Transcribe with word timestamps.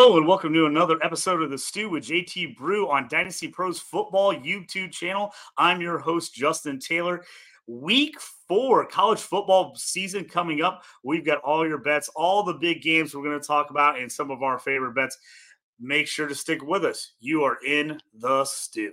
Hello 0.00 0.16
and 0.16 0.28
welcome 0.28 0.54
to 0.54 0.66
another 0.66 0.96
episode 1.02 1.42
of 1.42 1.50
the 1.50 1.58
Stew 1.58 1.90
with 1.90 2.04
JT 2.04 2.56
Brew 2.56 2.88
on 2.88 3.08
Dynasty 3.08 3.48
Pros 3.48 3.80
Football 3.80 4.32
YouTube 4.32 4.92
channel. 4.92 5.34
I'm 5.56 5.80
your 5.80 5.98
host, 5.98 6.32
Justin 6.32 6.78
Taylor. 6.78 7.24
Week 7.66 8.16
four, 8.46 8.86
college 8.86 9.18
football 9.18 9.74
season 9.74 10.24
coming 10.24 10.62
up. 10.62 10.84
We've 11.02 11.26
got 11.26 11.40
all 11.40 11.66
your 11.66 11.78
bets, 11.78 12.08
all 12.14 12.44
the 12.44 12.54
big 12.54 12.80
games 12.80 13.12
we're 13.12 13.24
going 13.24 13.40
to 13.40 13.44
talk 13.44 13.70
about, 13.70 13.98
and 13.98 14.10
some 14.10 14.30
of 14.30 14.40
our 14.40 14.60
favorite 14.60 14.94
bets. 14.94 15.18
Make 15.80 16.06
sure 16.06 16.28
to 16.28 16.34
stick 16.36 16.62
with 16.62 16.84
us. 16.84 17.14
You 17.18 17.42
are 17.42 17.58
in 17.66 18.00
the 18.14 18.44
stew. 18.44 18.92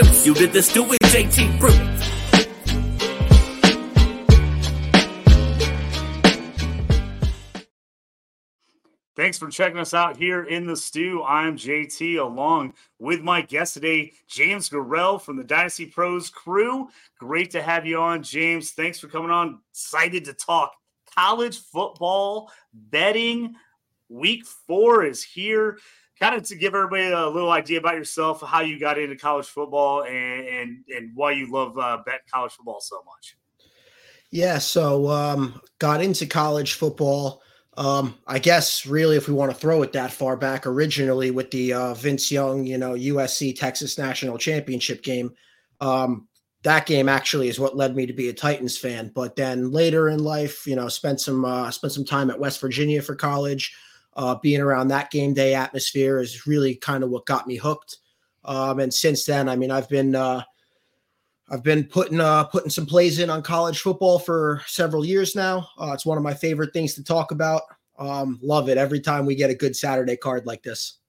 you 0.00 0.34
to 0.34 0.46
the 0.46 0.62
Stew 0.62 0.84
with 0.84 0.98
JT 1.00 1.58
Brew. 1.60 1.70
Thanks 9.14 9.36
for 9.36 9.48
checking 9.48 9.78
us 9.78 9.92
out 9.92 10.16
here 10.16 10.44
in 10.44 10.66
the 10.66 10.76
stew. 10.76 11.22
I'm 11.22 11.56
JT 11.56 12.18
along 12.18 12.72
with 12.98 13.20
my 13.20 13.42
guest 13.42 13.74
today, 13.74 14.12
James 14.26 14.70
Gorrell 14.70 15.20
from 15.20 15.36
the 15.36 15.44
Dynasty 15.44 15.84
Pros 15.84 16.30
crew. 16.30 16.88
Great 17.18 17.50
to 17.50 17.60
have 17.60 17.84
you 17.84 17.98
on, 17.98 18.22
James. 18.22 18.70
Thanks 18.70 18.98
for 18.98 19.08
coming 19.08 19.30
on. 19.30 19.58
Excited 19.72 20.24
to 20.24 20.32
talk 20.32 20.72
college 21.14 21.58
football 21.58 22.50
betting. 22.72 23.54
Week 24.08 24.46
four 24.46 25.04
is 25.04 25.22
here 25.22 25.78
kind 26.20 26.34
of 26.34 26.42
to 26.44 26.54
give 26.54 26.74
everybody 26.74 27.10
a 27.10 27.26
little 27.26 27.50
idea 27.50 27.78
about 27.78 27.94
yourself, 27.94 28.42
how 28.42 28.60
you 28.60 28.78
got 28.78 28.98
into 28.98 29.16
college 29.16 29.46
football, 29.46 30.04
and 30.04 30.46
and, 30.46 30.84
and 30.88 31.10
why 31.14 31.32
you 31.32 31.50
love 31.50 31.76
uh, 31.78 31.98
bet 32.04 32.20
college 32.32 32.52
football 32.52 32.80
so 32.80 33.02
much. 33.04 33.36
Yeah, 34.30 34.58
so 34.58 35.08
um, 35.08 35.60
got 35.78 36.02
into 36.02 36.26
college 36.26 36.74
football. 36.74 37.42
Um, 37.76 38.18
I 38.26 38.38
guess 38.38 38.84
really, 38.86 39.16
if 39.16 39.26
we 39.26 39.34
want 39.34 39.50
to 39.50 39.56
throw 39.56 39.82
it 39.82 39.92
that 39.94 40.12
far 40.12 40.36
back, 40.36 40.66
originally 40.66 41.30
with 41.30 41.50
the 41.50 41.72
uh, 41.72 41.94
Vince 41.94 42.30
Young, 42.30 42.66
you 42.66 42.78
know, 42.78 42.92
USC 42.92 43.58
Texas 43.58 43.98
National 43.98 44.38
Championship 44.38 45.02
game. 45.02 45.32
Um, 45.80 46.28
that 46.62 46.84
game 46.84 47.08
actually 47.08 47.48
is 47.48 47.58
what 47.58 47.76
led 47.76 47.96
me 47.96 48.04
to 48.04 48.12
be 48.12 48.28
a 48.28 48.34
Titans 48.34 48.76
fan. 48.76 49.10
But 49.14 49.34
then 49.34 49.70
later 49.70 50.10
in 50.10 50.22
life, 50.22 50.66
you 50.66 50.76
know, 50.76 50.88
spent 50.88 51.20
some 51.20 51.44
uh, 51.44 51.70
spent 51.70 51.94
some 51.94 52.04
time 52.04 52.30
at 52.30 52.38
West 52.38 52.60
Virginia 52.60 53.00
for 53.00 53.14
college 53.14 53.74
uh, 54.20 54.34
being 54.34 54.60
around 54.60 54.88
that 54.88 55.10
game 55.10 55.32
day 55.32 55.54
atmosphere 55.54 56.20
is 56.20 56.46
really 56.46 56.74
kind 56.74 57.02
of 57.02 57.08
what 57.08 57.24
got 57.24 57.46
me 57.46 57.56
hooked. 57.56 57.96
Um, 58.44 58.78
and 58.78 58.92
since 58.92 59.24
then, 59.24 59.48
I 59.48 59.56
mean, 59.56 59.70
I've 59.70 59.88
been 59.88 60.14
uh, 60.14 60.42
I've 61.50 61.62
been 61.62 61.84
putting 61.84 62.20
uh, 62.20 62.44
putting 62.44 62.68
some 62.68 62.84
plays 62.84 63.18
in 63.18 63.30
on 63.30 63.42
college 63.42 63.80
football 63.80 64.18
for 64.18 64.60
several 64.66 65.06
years 65.06 65.34
now. 65.34 65.66
Uh, 65.80 65.92
it's 65.94 66.04
one 66.04 66.18
of 66.18 66.24
my 66.24 66.34
favorite 66.34 66.74
things 66.74 66.92
to 66.94 67.02
talk 67.02 67.30
about. 67.30 67.62
Um, 67.98 68.38
love 68.42 68.68
it 68.68 68.76
every 68.76 69.00
time 69.00 69.24
we 69.24 69.34
get 69.34 69.48
a 69.48 69.54
good 69.54 69.74
Saturday 69.74 70.18
card 70.18 70.44
like 70.44 70.62
this. 70.62 70.99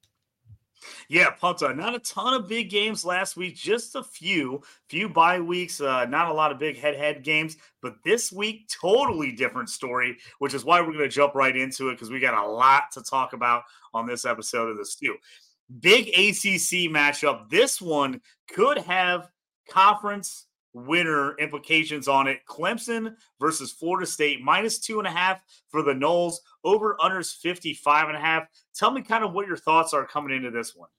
Yeah, 1.09 1.29
pumped. 1.31 1.61
Not 1.61 1.95
a 1.95 1.99
ton 1.99 2.33
of 2.33 2.47
big 2.47 2.69
games 2.69 3.05
last 3.05 3.37
week, 3.37 3.55
just 3.55 3.95
a 3.95 4.03
few, 4.03 4.61
few 4.87 5.09
bye 5.09 5.39
weeks. 5.39 5.81
Uh, 5.81 6.05
not 6.05 6.29
a 6.29 6.33
lot 6.33 6.51
of 6.51 6.59
big 6.59 6.77
head-head 6.77 7.23
games, 7.23 7.57
but 7.81 7.95
this 8.03 8.31
week, 8.31 8.69
totally 8.69 9.31
different 9.31 9.69
story. 9.69 10.17
Which 10.39 10.53
is 10.53 10.65
why 10.65 10.81
we're 10.81 10.87
going 10.87 10.99
to 10.99 11.09
jump 11.09 11.35
right 11.35 11.55
into 11.55 11.89
it 11.89 11.93
because 11.93 12.09
we 12.09 12.19
got 12.19 12.33
a 12.33 12.47
lot 12.47 12.91
to 12.93 13.03
talk 13.03 13.33
about 13.33 13.63
on 13.93 14.07
this 14.07 14.25
episode 14.25 14.69
of 14.69 14.77
the 14.77 14.85
Stew. 14.85 15.17
Big 15.79 16.09
ACC 16.09 16.89
matchup. 16.91 17.49
This 17.49 17.81
one 17.81 18.21
could 18.53 18.77
have 18.79 19.29
conference 19.69 20.47
winner 20.73 21.37
implications 21.37 22.07
on 22.07 22.27
it. 22.27 22.39
Clemson 22.47 23.15
versus 23.39 23.71
Florida 23.71 24.05
State, 24.05 24.41
minus 24.41 24.79
two 24.79 24.99
and 24.99 25.07
a 25.07 25.11
half 25.11 25.41
for 25.69 25.81
the 25.81 25.93
Noles, 25.93 26.35
over 26.63 26.97
unders 26.99 27.35
55 27.35 28.09
and 28.09 28.17
a 28.17 28.21
half. 28.21 28.47
Tell 28.73 28.91
me 28.91 29.01
kind 29.01 29.23
of 29.23 29.33
what 29.33 29.47
your 29.47 29.57
thoughts 29.57 29.93
are 29.93 30.05
coming 30.05 30.35
into 30.35 30.51
this 30.51 30.75
one. 30.75 30.89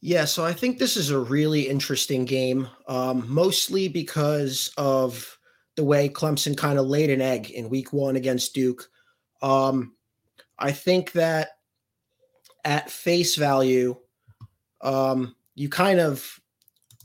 Yeah, 0.00 0.26
so 0.26 0.44
I 0.44 0.52
think 0.52 0.78
this 0.78 0.96
is 0.96 1.10
a 1.10 1.18
really 1.18 1.68
interesting 1.68 2.24
game, 2.24 2.68
um, 2.86 3.24
mostly 3.28 3.88
because 3.88 4.72
of 4.76 5.38
the 5.74 5.82
way 5.82 6.08
Clemson 6.08 6.56
kind 6.56 6.78
of 6.78 6.86
laid 6.86 7.10
an 7.10 7.20
egg 7.20 7.50
in 7.50 7.68
week 7.68 7.92
one 7.92 8.14
against 8.14 8.54
Duke. 8.54 8.88
Um, 9.42 9.94
I 10.58 10.70
think 10.70 11.12
that 11.12 11.50
at 12.64 12.90
face 12.90 13.34
value, 13.34 13.96
um, 14.82 15.34
you 15.54 15.68
kind 15.68 15.98
of 15.98 16.40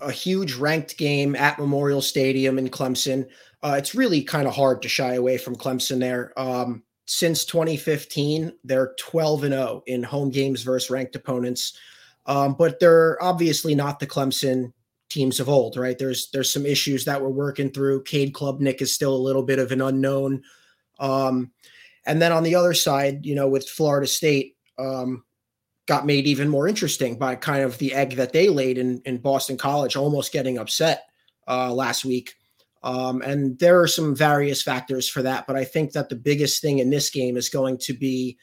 a 0.03 0.11
huge 0.11 0.55
ranked 0.55 0.97
game 0.97 1.35
at 1.35 1.59
Memorial 1.59 2.01
Stadium 2.01 2.57
in 2.57 2.69
Clemson. 2.69 3.27
Uh, 3.61 3.75
it's 3.77 3.95
really 3.95 4.21
kind 4.21 4.47
of 4.47 4.53
hard 4.53 4.81
to 4.81 4.89
shy 4.89 5.13
away 5.13 5.37
from 5.37 5.55
Clemson 5.55 5.99
there. 5.99 6.37
Um, 6.37 6.83
since 7.05 7.45
2015, 7.45 8.53
they're 8.63 8.93
12 8.99 9.43
and 9.45 9.53
0 9.53 9.83
in 9.87 10.03
home 10.03 10.29
games 10.29 10.63
versus 10.63 10.89
ranked 10.89 11.15
opponents. 11.15 11.77
Um, 12.25 12.55
but 12.57 12.79
they're 12.79 13.21
obviously 13.21 13.75
not 13.75 13.99
the 13.99 14.07
Clemson 14.07 14.71
teams 15.09 15.39
of 15.39 15.49
old, 15.49 15.77
right? 15.77 15.97
There's 15.97 16.29
there's 16.31 16.51
some 16.51 16.65
issues 16.65 17.05
that 17.05 17.21
we're 17.21 17.29
working 17.29 17.69
through. 17.69 18.03
Cade 18.03 18.33
Klubnik 18.33 18.81
is 18.81 18.93
still 18.93 19.15
a 19.15 19.17
little 19.17 19.43
bit 19.43 19.59
of 19.59 19.71
an 19.71 19.81
unknown. 19.81 20.43
Um, 20.99 21.51
and 22.05 22.21
then 22.21 22.31
on 22.31 22.43
the 22.43 22.55
other 22.55 22.73
side, 22.73 23.25
you 23.25 23.35
know, 23.35 23.47
with 23.47 23.67
Florida 23.67 24.07
State, 24.07 24.55
um, 24.77 25.23
got 25.85 26.05
made 26.05 26.25
even 26.25 26.47
more 26.47 26.67
interesting 26.67 27.17
by 27.17 27.35
kind 27.35 27.63
of 27.63 27.77
the 27.77 27.93
egg 27.93 28.15
that 28.15 28.33
they 28.33 28.49
laid 28.49 28.77
in, 28.77 29.01
in 29.05 29.17
Boston 29.17 29.57
College, 29.57 29.95
almost 29.95 30.31
getting 30.31 30.57
upset 30.57 31.05
uh, 31.47 31.73
last 31.73 32.05
week. 32.05 32.35
Um, 32.83 33.21
and 33.21 33.57
there 33.59 33.79
are 33.79 33.87
some 33.87 34.15
various 34.15 34.61
factors 34.61 35.07
for 35.07 35.21
that, 35.21 35.47
but 35.47 35.55
I 35.55 35.63
think 35.63 35.93
that 35.93 36.09
the 36.09 36.15
biggest 36.15 36.61
thing 36.61 36.79
in 36.79 36.89
this 36.89 37.09
game 37.09 37.37
is 37.37 37.49
going 37.49 37.77
to 37.79 37.93
be 37.93 38.37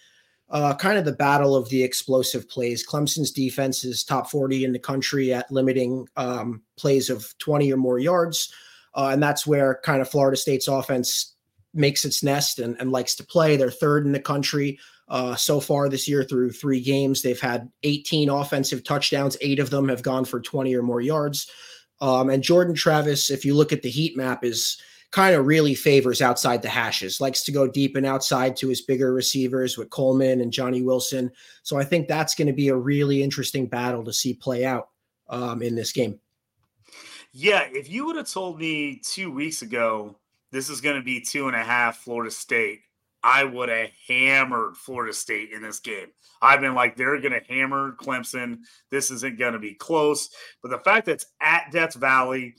uh, 0.49 0.75
kind 0.75 0.99
of 0.99 1.05
the 1.05 1.13
battle 1.13 1.55
of 1.55 1.69
the 1.69 1.83
explosive 1.83 2.49
plays. 2.49 2.87
Clemson's 2.87 3.31
defense 3.31 3.85
is 3.85 4.03
top 4.03 4.31
40 4.31 4.65
in 4.65 4.73
the 4.73 4.79
country 4.79 5.33
at 5.33 5.51
limiting 5.51 6.09
um, 6.17 6.63
plays 6.77 7.09
of 7.09 7.37
20 7.39 7.73
or 7.73 7.77
more 7.77 7.99
yards. 7.99 8.53
Uh, 8.95 9.11
and 9.13 9.23
that's 9.23 9.47
where 9.47 9.81
kind 9.85 10.01
of 10.01 10.09
Florida 10.09 10.37
State's 10.37 10.67
offense 10.67 11.37
makes 11.73 12.05
its 12.05 12.23
nest 12.23 12.59
and, 12.59 12.77
and 12.81 12.91
likes 12.91 13.15
to 13.15 13.25
play. 13.25 13.57
They're 13.57 13.71
third 13.71 14.07
in 14.07 14.13
the 14.13 14.21
country 14.21 14.79
uh, 15.11 15.35
so 15.35 15.61
far 15.61 15.89
this 15.89 16.09
year 16.09 16.23
through 16.23 16.53
three 16.53 16.81
games. 16.81 17.21
They've 17.21 17.41
had 17.41 17.71
18 17.83 18.31
offensive 18.31 18.85
touchdowns, 18.85 19.37
eight 19.41 19.59
of 19.59 19.71
them 19.71 19.89
have 19.89 20.03
gone 20.03 20.25
for 20.25 20.41
20 20.41 20.75
or 20.75 20.83
more 20.83 21.01
yards. 21.01 21.51
Um, 22.01 22.31
and 22.31 22.43
Jordan 22.43 22.75
Travis, 22.75 23.31
if 23.31 23.45
you 23.45 23.55
look 23.55 23.73
at 23.73 23.83
the 23.83 23.91
heat 23.91 24.17
map, 24.17 24.45
is 24.45 24.81
kind 25.11 25.35
of 25.35 25.47
really 25.47 25.75
favors 25.75 26.23
outside 26.23 26.63
the 26.63 26.69
hashes, 26.69 27.21
likes 27.21 27.43
to 27.43 27.53
go 27.53 27.67
deep 27.67 27.97
and 27.97 28.07
outside 28.07 28.57
to 28.57 28.69
his 28.69 28.81
bigger 28.81 29.13
receivers 29.13 29.77
with 29.77 29.91
Coleman 29.91 30.41
and 30.41 30.53
Johnny 30.53 30.83
Wilson. 30.83 31.31
So 31.65 31.77
I 31.77 31.85
think 31.85 32.07
that's 32.07 32.37
going 32.37 32.47
to 32.47 32.53
be 32.53 32.69
a 32.69 32.77
really 32.77 33.23
interesting 33.23 33.67
battle 33.67 34.05
to 34.05 34.13
see 34.13 34.35
play 34.35 34.65
out 34.65 34.89
um, 35.29 35.63
in 35.63 35.75
this 35.75 35.93
game. 35.93 36.21
Yeah, 37.33 37.67
if 37.71 37.91
you 37.91 38.07
would 38.07 38.17
have 38.17 38.31
told 38.31 38.59
me 38.59 39.01
two 39.05 39.31
weeks 39.31 39.63
ago 39.63 40.17
this 40.53 40.71
is 40.71 40.81
going 40.81 40.97
to 40.97 41.03
be 41.03 41.21
two 41.21 41.49
and 41.49 41.57
a 41.57 41.63
half 41.63 41.99
Florida 41.99 42.31
State, 42.31 42.81
I 43.23 43.45
would 43.45 43.69
have 43.69 43.91
hammered 44.09 44.77
Florida 44.77 45.13
State 45.13 45.51
in 45.53 45.63
this 45.63 45.81
game. 45.81 46.09
I've 46.41 46.61
been 46.61 46.75
like, 46.75 46.97
they're 46.97 47.21
going 47.21 47.33
to 47.33 47.53
hammer 47.53 47.97
Clemson. 48.01 48.61
This 48.91 49.11
isn't 49.11 49.39
going 49.39 49.53
to 49.53 49.59
be 49.59 49.75
close. 49.75 50.31
But 50.63 50.71
the 50.71 50.79
fact 50.79 51.07
that 51.07 51.13
it's 51.13 51.27
at 51.41 51.71
Death 51.71 51.95
Valley, 51.95 52.55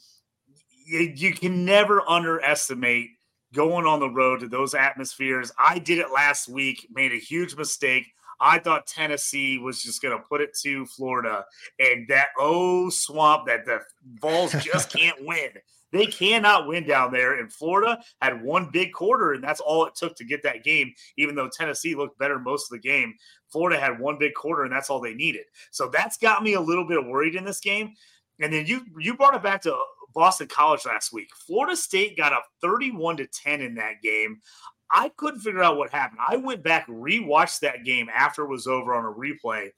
you, 0.86 1.14
you 1.16 1.34
can 1.34 1.66
never 1.66 2.08
underestimate 2.08 3.10
going 3.54 3.86
on 3.86 4.00
the 4.00 4.10
road 4.10 4.42
to 4.42 4.48
those 4.48 4.74
atmospheres. 4.74 5.52
I 5.58 5.80
did 5.80 6.00
it 6.00 6.12
last 6.12 6.48
week, 6.48 6.88
made 6.92 7.12
a 7.12 7.18
huge 7.18 7.56
mistake. 7.56 8.06
I 8.40 8.58
thought 8.58 8.88
Tennessee 8.88 9.60
was 9.60 9.84
just 9.84 10.02
going 10.02 10.18
to 10.18 10.24
put 10.24 10.42
it 10.42 10.58
to 10.64 10.86
Florida, 10.88 11.46
and 11.80 12.08
that 12.08 12.30
oh 12.40 12.90
swamp 12.90 13.46
that 13.46 13.66
the 13.66 13.82
Vols 14.20 14.54
just 14.64 14.90
can't 14.98 15.18
win. 15.22 15.52
They 15.92 16.06
cannot 16.06 16.68
win 16.68 16.88
down 16.88 17.12
there. 17.12 17.40
And 17.40 17.52
Florida 17.52 18.02
had 18.22 18.44
one 18.44 18.70
big 18.72 18.94
quarter, 18.94 19.34
and 19.34 19.44
that's 19.44 19.60
all 19.60 19.86
it 19.86 19.96
took 19.96 20.16
to 20.16 20.24
get 20.24 20.44
that 20.44 20.64
game, 20.64 20.94
even 21.18 21.36
though 21.36 21.50
Tennessee 21.50 21.96
looked 21.96 22.18
better 22.18 22.40
most 22.40 22.72
of 22.72 22.82
the 22.82 22.88
game. 22.88 23.14
Florida 23.50 23.80
had 23.80 24.00
one 24.00 24.18
big 24.18 24.34
quarter, 24.34 24.64
and 24.64 24.72
that's 24.72 24.90
all 24.90 25.02
they 25.02 25.14
needed. 25.14 25.46
So 25.72 25.90
that's 25.90 26.18
got 26.18 26.44
me 26.44 26.54
a 26.54 26.62
little 26.62 26.88
bit 26.88 27.06
worried 27.06 27.36
in 27.36 27.44
this 27.44 27.60
game. 27.60 27.94
And 28.40 28.52
then 28.52 28.66
you 28.66 28.82
you 29.00 29.16
brought 29.16 29.36
it 29.36 29.44
back 29.44 29.62
to 29.64 29.78
Boston 30.14 30.48
College 30.48 30.86
last 30.86 31.14
week. 31.14 31.30
Florida 31.36 31.76
State 31.76 32.18
got 32.18 32.34
up 32.34 32.46
31 32.62 33.18
to 33.18 33.28
10 33.28 33.62
in 33.62 33.76
that 33.76 34.02
game. 34.02 34.42
I 34.90 35.10
couldn't 35.10 35.40
figure 35.40 35.64
out 35.64 35.78
what 35.78 35.92
happened. 35.92 36.20
I 36.28 36.38
went 36.38 36.64
back, 36.64 36.88
rewatched 36.88 37.60
that 37.62 37.86
game 37.86 38.10
after 38.14 38.44
it 38.44 38.50
was 38.50 38.68
over 38.68 38.94
on 38.94 39.06
a 39.06 39.14
replay. 39.14 39.70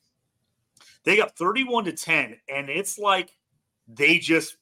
They 1.04 1.18
got 1.18 1.38
31 1.38 1.86
to 1.86 1.92
10, 1.92 2.38
and 2.50 2.70
it's 2.70 2.98
like 2.98 3.30
they 3.88 4.18
just 4.18 4.58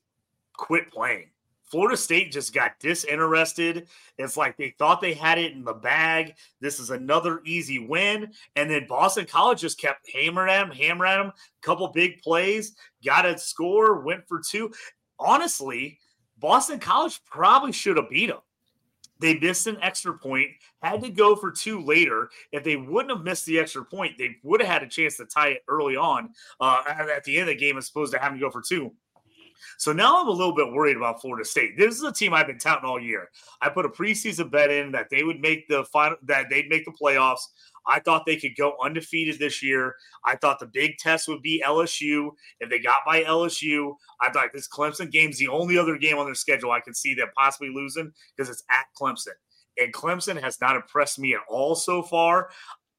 quit 0.53 0.91
playing. 0.91 1.29
Florida 1.71 1.95
State 1.95 2.33
just 2.33 2.53
got 2.53 2.79
disinterested. 2.81 3.87
It's 4.17 4.35
like 4.35 4.57
they 4.57 4.75
thought 4.77 4.99
they 4.99 5.13
had 5.13 5.37
it 5.37 5.53
in 5.53 5.63
the 5.63 5.73
bag. 5.73 6.35
This 6.59 6.81
is 6.81 6.89
another 6.89 7.41
easy 7.45 7.79
win. 7.79 8.33
And 8.57 8.69
then 8.69 8.87
Boston 8.89 9.25
College 9.25 9.61
just 9.61 9.79
kept 9.79 10.11
hammering 10.11 10.47
them, 10.47 10.69
hammering 10.69 11.17
them. 11.17 11.31
Couple 11.61 11.87
big 11.87 12.21
plays, 12.21 12.75
got 13.05 13.25
a 13.25 13.37
score, 13.37 14.01
went 14.01 14.27
for 14.27 14.41
two. 14.41 14.71
Honestly, 15.17 15.97
Boston 16.37 16.79
College 16.79 17.21
probably 17.23 17.71
should 17.71 17.95
have 17.95 18.09
beat 18.09 18.27
them. 18.27 18.39
They 19.19 19.37
missed 19.37 19.67
an 19.67 19.77
extra 19.81 20.17
point, 20.17 20.49
had 20.81 21.01
to 21.03 21.09
go 21.09 21.35
for 21.35 21.51
two 21.51 21.79
later. 21.85 22.31
If 22.51 22.63
they 22.63 22.75
wouldn't 22.75 23.15
have 23.15 23.23
missed 23.23 23.45
the 23.45 23.59
extra 23.59 23.85
point, 23.85 24.17
they 24.17 24.35
would 24.43 24.59
have 24.61 24.69
had 24.69 24.83
a 24.83 24.89
chance 24.89 25.15
to 25.17 25.25
tie 25.25 25.49
it 25.49 25.63
early 25.69 25.95
on 25.95 26.31
uh, 26.59 26.81
at 26.87 27.23
the 27.23 27.37
end 27.37 27.49
of 27.49 27.55
the 27.55 27.59
game 27.59 27.77
as 27.77 27.87
opposed 27.87 28.11
to 28.13 28.19
having 28.19 28.39
to 28.39 28.45
go 28.45 28.49
for 28.49 28.61
two. 28.61 28.91
So 29.77 29.93
now 29.93 30.21
I'm 30.21 30.27
a 30.27 30.31
little 30.31 30.55
bit 30.55 30.71
worried 30.71 30.97
about 30.97 31.21
Florida 31.21 31.45
State. 31.45 31.77
This 31.77 31.95
is 31.95 32.03
a 32.03 32.11
team 32.11 32.33
I've 32.33 32.47
been 32.47 32.59
touting 32.59 32.89
all 32.89 32.99
year. 32.99 33.29
I 33.61 33.69
put 33.69 33.85
a 33.85 33.89
preseason 33.89 34.51
bet 34.51 34.71
in 34.71 34.91
that 34.91 35.09
they 35.09 35.23
would 35.23 35.39
make 35.39 35.67
the 35.67 35.83
final, 35.85 36.17
that 36.23 36.49
they'd 36.49 36.69
make 36.69 36.85
the 36.85 36.91
playoffs. 36.91 37.41
I 37.87 37.99
thought 37.99 38.25
they 38.25 38.37
could 38.37 38.55
go 38.55 38.75
undefeated 38.83 39.39
this 39.39 39.63
year. 39.63 39.95
I 40.25 40.35
thought 40.35 40.59
the 40.59 40.67
big 40.67 40.97
test 40.97 41.27
would 41.27 41.41
be 41.41 41.63
LSU. 41.65 42.29
If 42.59 42.69
they 42.69 42.79
got 42.79 42.99
by 43.05 43.23
LSU, 43.23 43.95
I 44.21 44.29
thought 44.29 44.49
this 44.53 44.67
Clemson 44.67 45.11
game's 45.11 45.37
the 45.37 45.47
only 45.47 45.77
other 45.77 45.97
game 45.97 46.17
on 46.17 46.25
their 46.25 46.35
schedule 46.35 46.71
I 46.71 46.79
can 46.79 46.93
see 46.93 47.13
them 47.13 47.29
possibly 47.35 47.69
losing 47.73 48.11
because 48.35 48.49
it's 48.49 48.63
at 48.69 48.85
Clemson. 48.99 49.33
And 49.79 49.93
Clemson 49.93 50.39
has 50.39 50.59
not 50.61 50.75
impressed 50.75 51.17
me 51.17 51.33
at 51.33 51.41
all 51.49 51.75
so 51.75 52.03
far. 52.03 52.49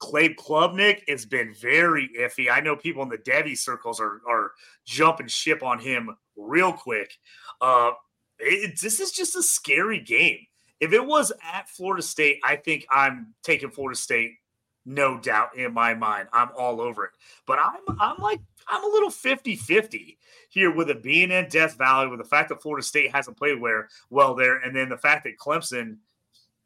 Clay 0.01 0.35
Klubnik 0.35 1.09
has 1.09 1.25
been 1.25 1.55
very 1.55 2.11
iffy. 2.19 2.51
I 2.51 2.59
know 2.59 2.75
people 2.75 3.05
in 3.05 3.09
the 3.09 3.19
Devy 3.19 3.57
circles 3.57 4.01
are, 4.01 4.21
are 4.29 4.51
jumping 4.85 5.29
ship 5.29 5.63
on 5.63 5.79
him 5.79 6.17
real 6.37 6.73
quick. 6.73 7.13
Uh, 7.61 7.93
it, 8.39 8.81
this 8.81 9.01
is 9.01 9.13
just 9.13 9.37
a 9.37 9.43
scary 9.43 10.01
game. 10.01 10.39
If 10.81 10.93
it 10.93 11.05
was 11.05 11.33
at 11.53 11.69
Florida 11.69 12.03
State, 12.03 12.41
I 12.45 12.57
think 12.57 12.87
I'm 12.91 13.35
taking 13.45 13.71
Florida 13.71 13.97
State, 13.97 14.33
no 14.85 15.19
doubt 15.19 15.57
in 15.57 15.73
my 15.73 15.95
mind. 15.95 16.29
I'm 16.33 16.51
all 16.59 16.81
over 16.81 17.05
it. 17.05 17.13
But 17.47 17.61
I'm 17.61 17.97
I'm 18.01 18.19
like 18.19 18.41
I'm 18.69 18.83
a 18.83 18.89
little 18.89 19.11
50-50 19.11 20.17
here 20.49 20.75
with 20.75 20.91
it 20.91 21.03
being 21.03 21.31
in 21.31 21.49
Death 21.49 21.79
Valley, 21.79 22.09
with 22.09 22.19
the 22.19 22.25
fact 22.25 22.49
that 22.49 22.61
Florida 22.61 22.85
State 22.85 23.15
hasn't 23.15 23.37
played 23.37 23.61
where 23.61 23.89
well 24.11 24.35
there, 24.35 24.59
and 24.59 24.75
then 24.75 24.89
the 24.89 24.99
fact 24.99 25.25
that 25.25 25.39
Clemson 25.39 25.99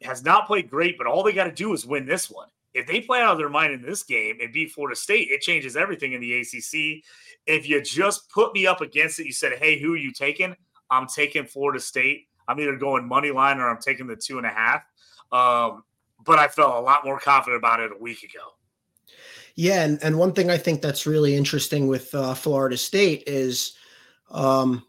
has 0.01 0.23
not 0.23 0.47
played 0.47 0.69
great, 0.69 0.97
but 0.97 1.07
all 1.07 1.23
they 1.23 1.31
got 1.31 1.45
to 1.45 1.51
do 1.51 1.73
is 1.73 1.85
win 1.85 2.05
this 2.05 2.29
one 2.29 2.47
if 2.77 2.85
they 2.85 3.01
play 3.01 3.21
out 3.21 3.31
of 3.31 3.37
their 3.37 3.49
mind 3.49 3.73
in 3.73 3.81
this 3.81 4.03
game 4.03 4.37
and 4.41 4.53
beat 4.53 4.71
Florida 4.71 4.95
State, 4.95 5.29
it 5.31 5.41
changes 5.41 5.75
everything 5.75 6.13
in 6.13 6.21
the 6.21 6.39
ACC. 6.39 7.03
If 7.47 7.67
you 7.67 7.81
just 7.81 8.29
put 8.29 8.53
me 8.53 8.67
up 8.67 8.81
against 8.81 9.19
it, 9.19 9.25
you 9.25 9.33
said, 9.33 9.53
"Hey, 9.59 9.79
who 9.79 9.93
are 9.93 9.97
you 9.97 10.11
taking?" 10.11 10.55
I'm 10.89 11.07
taking 11.07 11.45
Florida 11.45 11.79
State. 11.79 12.27
I'm 12.47 12.59
either 12.59 12.77
going 12.77 13.07
money 13.07 13.31
line 13.31 13.57
or 13.57 13.67
I'm 13.67 13.81
taking 13.81 14.07
the 14.07 14.15
two 14.15 14.37
and 14.37 14.45
a 14.45 14.51
half. 14.51 14.83
Um, 15.31 15.83
but 16.23 16.39
I 16.39 16.47
felt 16.47 16.75
a 16.75 16.79
lot 16.79 17.03
more 17.03 17.19
confident 17.19 17.59
about 17.59 17.79
it 17.79 17.91
a 17.91 18.01
week 18.01 18.23
ago. 18.23 18.53
Yeah, 19.55 19.83
and, 19.83 20.01
and 20.03 20.17
one 20.17 20.33
thing 20.33 20.49
I 20.51 20.57
think 20.57 20.81
that's 20.81 21.07
really 21.07 21.35
interesting 21.35 21.87
with 21.87 22.13
uh, 22.13 22.35
Florida 22.35 22.77
State 22.77 23.23
is 23.25 23.73
um, 24.29 24.85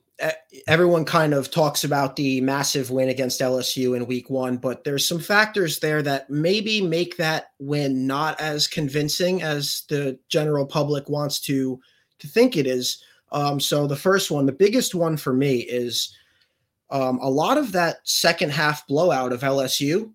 everyone 0.66 1.04
kind 1.04 1.32
of 1.32 1.50
talks 1.50 1.84
about 1.84 2.16
the 2.16 2.40
massive 2.40 2.90
win 2.90 3.08
against 3.08 3.40
LSU 3.40 3.96
in 3.96 4.06
week 4.06 4.28
one, 4.30 4.56
but 4.56 4.82
there's 4.82 5.06
some 5.06 5.20
factors 5.20 5.78
there 5.78 6.02
that 6.02 6.28
maybe 6.28 6.80
make 6.80 7.16
that 7.16 7.52
win 7.58 8.06
not 8.06 8.40
as 8.40 8.66
convincing 8.66 9.42
as 9.42 9.84
the 9.88 10.18
general 10.28 10.66
public 10.66 11.08
wants 11.08 11.40
to 11.40 11.80
to 12.18 12.26
think 12.26 12.56
it 12.56 12.66
is. 12.66 13.02
Um, 13.30 13.60
so 13.60 13.86
the 13.86 13.94
first 13.94 14.30
one, 14.30 14.46
the 14.46 14.52
biggest 14.52 14.94
one 14.94 15.16
for 15.16 15.32
me 15.32 15.58
is 15.58 16.12
um, 16.90 17.18
a 17.22 17.30
lot 17.30 17.58
of 17.58 17.72
that 17.72 17.98
second 18.04 18.50
half 18.50 18.86
blowout 18.88 19.32
of 19.32 19.42
LSU 19.42 20.12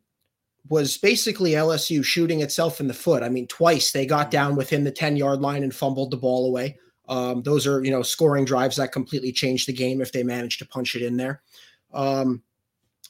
was 0.69 0.97
basically 0.97 1.51
LSU 1.51 2.03
shooting 2.03 2.41
itself 2.41 2.79
in 2.79 2.87
the 2.87 2.93
foot. 2.93 3.23
I 3.23 3.29
mean, 3.29 3.47
twice 3.47 3.91
they 3.91 4.05
got 4.05 4.31
down 4.31 4.55
within 4.55 4.83
the 4.83 4.91
10 4.91 5.15
yard 5.15 5.39
line 5.39 5.63
and 5.63 5.73
fumbled 5.73 6.11
the 6.11 6.17
ball 6.17 6.47
away. 6.47 6.77
Um, 7.07 7.43
those 7.43 7.67
are 7.67 7.83
you 7.83 7.91
know 7.91 8.01
scoring 8.01 8.45
drives 8.45 8.77
that 8.77 8.91
completely 8.91 9.31
change 9.31 9.65
the 9.65 9.73
game 9.73 10.01
if 10.01 10.11
they 10.11 10.23
manage 10.23 10.57
to 10.59 10.65
punch 10.65 10.95
it 10.95 11.01
in 11.01 11.17
there. 11.17 11.41
Um, 11.93 12.41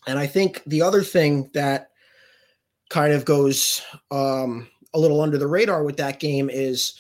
and 0.08 0.20
I 0.20 0.28
think 0.28 0.62
the 0.66 0.82
other 0.82 1.02
thing 1.02 1.50
that 1.54 1.92
kind 2.90 3.14
of 3.14 3.26
goes 3.26 3.82
um, 4.12 4.68
a 4.94 5.00
little 5.00 5.22
under 5.22 5.38
the 5.38 5.48
radar 5.48 5.84
with 5.84 5.98
that 5.98 6.20
game 6.20 6.50
is 6.50 7.00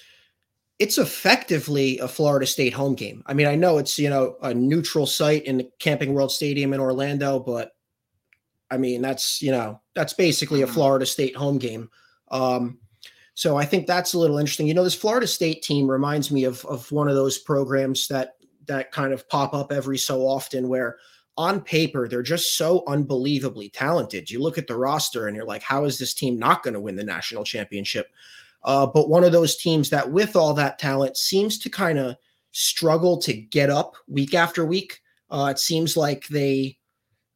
it's 0.80 0.98
effectively 0.98 2.00
a 2.00 2.08
Florida 2.08 2.46
State 2.46 2.74
home 2.74 2.96
game. 2.96 3.24
I 3.26 3.34
mean, 3.34 3.48
I 3.48 3.56
know 3.56 3.78
it's 3.78 3.98
you 4.00 4.10
know 4.10 4.36
a 4.42 4.54
neutral 4.54 5.06
site 5.06 5.46
in 5.46 5.58
the 5.58 5.70
Camping 5.80 6.14
World 6.14 6.32
Stadium 6.32 6.74
in 6.74 6.80
Orlando, 6.80 7.40
but 7.40 7.72
I 8.72 8.78
mean 8.78 9.02
that's 9.02 9.42
you 9.42 9.52
know 9.52 9.82
that's 9.96 10.14
basically 10.14 10.62
a 10.62 10.66
mm-hmm. 10.66 10.74
Florida 10.74 11.06
State 11.06 11.36
home 11.36 11.58
game. 11.58 11.90
Um, 12.32 12.80
so 13.36 13.58
I 13.58 13.66
think 13.66 13.88
that's 13.88 14.14
a 14.14 14.20
little 14.20 14.38
interesting. 14.38 14.68
You 14.68 14.74
know, 14.74 14.84
this 14.84 14.96
Florida 14.96 15.28
State 15.28 15.64
team 15.64 15.90
reminds 15.90 16.32
me 16.32 16.44
of 16.44 16.66
of 16.66 16.92
one 16.92 17.08
of 17.08 17.16
those 17.16 17.38
programs 17.38 18.08
that 18.08 18.36
that 18.68 18.92
kind 18.92 19.14
of 19.14 19.28
pop 19.30 19.54
up 19.54 19.72
every 19.72 19.98
so 19.98 20.22
often 20.22 20.68
where 20.70 20.98
on 21.36 21.60
paper 21.60 22.08
they're 22.08 22.22
just 22.22 22.58
so 22.58 22.84
unbelievably 22.88 23.70
talented. 23.70 24.30
You 24.30 24.40
look 24.40 24.58
at 24.58 24.68
the 24.68 24.78
roster 24.78 25.28
and 25.28 25.36
you're 25.36 25.46
like, 25.46 25.64
how 25.64 25.86
is 25.86 25.98
this 25.98 26.14
team 26.14 26.38
not 26.38 26.64
going 26.64 26.76
to 26.76 26.80
win 26.80 26.96
the 26.96 27.04
national 27.04 27.44
championship? 27.44 28.12
Uh, 28.64 28.86
but 28.86 29.10
one 29.10 29.24
of 29.24 29.32
those 29.32 29.56
teams 29.58 29.90
that, 29.90 30.12
with 30.12 30.36
all 30.36 30.54
that 30.54 30.80
talent, 30.80 31.18
seems 31.18 31.58
to 31.60 31.70
kind 31.70 32.00
of 32.00 32.16
struggle 32.52 33.18
to 33.18 33.34
get 33.34 33.70
up 33.70 33.96
week 34.08 34.34
after 34.34 34.64
week. 34.64 35.02
Uh, 35.30 35.50
it 35.52 35.60
seems 35.60 35.98
like 35.98 36.28
they, 36.28 36.78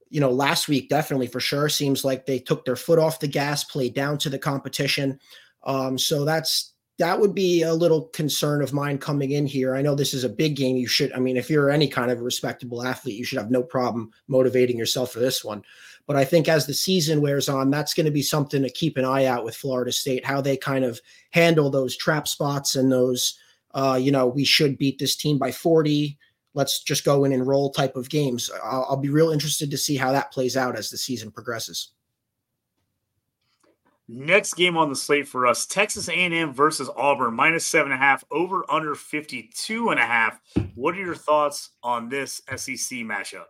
you 0.10 0.22
know, 0.22 0.32
last 0.32 0.68
week 0.68 0.88
definitely 0.88 1.28
for 1.28 1.40
sure 1.40 1.68
seems 1.68 2.06
like 2.06 2.26
they 2.26 2.40
took 2.40 2.64
their 2.64 2.76
foot 2.76 3.00
off 3.00 3.20
the 3.20 3.28
gas, 3.28 3.64
played 3.64 3.94
down 3.94 4.18
to 4.18 4.30
the 4.30 4.40
competition. 4.40 5.20
Um, 5.68 5.98
so 5.98 6.26
that's 6.26 6.74
that 6.98 7.20
would 7.20 7.36
be 7.36 7.62
a 7.62 7.74
little 7.74 8.08
concern 8.08 8.64
of 8.64 8.74
mine 8.74 8.98
coming 8.98 9.32
in 9.32 9.46
here. 9.46 9.76
I 9.76 9.84
know 9.84 9.94
this 9.94 10.16
is 10.16 10.24
a 10.24 10.30
big 10.30 10.56
game. 10.56 10.78
You 10.78 10.88
should, 10.88 11.14
I 11.14 11.20
mean, 11.20 11.38
if 11.38 11.48
you're 11.48 11.70
any 11.70 11.88
kind 11.88 12.10
of 12.10 12.22
respectable 12.22 12.84
athlete, 12.84 13.18
you 13.18 13.24
should 13.24 13.38
have 13.38 13.52
no 13.52 13.62
problem 13.62 14.12
motivating 14.28 14.80
yourself 14.80 15.12
for 15.12 15.20
this 15.20 15.44
one. 15.44 15.62
But 16.08 16.16
I 16.16 16.26
think 16.26 16.48
as 16.48 16.66
the 16.66 16.74
season 16.74 17.22
wears 17.22 17.50
on, 17.50 17.70
that's 17.70 17.94
going 17.94 18.06
to 18.06 18.12
be 18.12 18.24
something 18.24 18.64
to 18.64 18.70
keep 18.70 18.98
an 18.98 19.06
eye 19.06 19.26
out 19.26 19.44
with 19.44 19.56
Florida 19.56 19.92
State, 19.92 20.26
how 20.26 20.42
they 20.42 20.58
kind 20.58 20.86
of 20.86 21.00
handle 21.32 21.70
those 21.70 21.96
trap 21.96 22.28
spots 22.28 22.76
and 22.76 22.92
those, 22.92 23.38
uh, 23.76 24.00
you 24.02 24.12
know, 24.12 24.26
we 24.26 24.46
should 24.46 24.78
beat 24.78 24.98
this 24.98 25.16
team 25.16 25.38
by 25.38 25.52
40. 25.52 26.18
Let's 26.56 26.82
just 26.82 27.04
go 27.04 27.26
in 27.26 27.34
and 27.34 27.46
roll 27.46 27.70
type 27.70 27.96
of 27.96 28.10
games. 28.10 28.50
I'll, 28.64 28.88
I'll 28.90 28.98
be 28.98 29.10
real 29.10 29.30
interested 29.30 29.70
to 29.70 29.78
see 29.78 29.98
how 29.98 30.14
that 30.14 30.32
plays 30.32 30.58
out 30.58 30.78
as 30.78 30.90
the 30.90 30.98
season 30.98 31.30
progresses. 31.30 31.92
Next 34.10 34.54
game 34.54 34.78
on 34.78 34.90
the 34.90 34.96
slate 34.96 35.28
for 35.28 35.46
us: 35.46 35.66
Texas 35.66 36.08
A&M 36.08 36.54
versus 36.54 36.90
Auburn, 36.96 37.34
minus 37.34 37.66
seven 37.66 37.92
and 37.92 38.02
a 38.02 38.04
half, 38.04 38.24
over 38.32 38.64
under 38.72 38.96
52 38.96 39.90
and 39.90 40.00
a 40.00 40.06
half. 40.06 40.40
What 40.76 40.96
are 40.96 41.02
your 41.02 41.16
thoughts 41.16 41.72
on 41.84 42.08
this 42.08 42.42
SEC 42.56 43.00
matchup? 43.00 43.46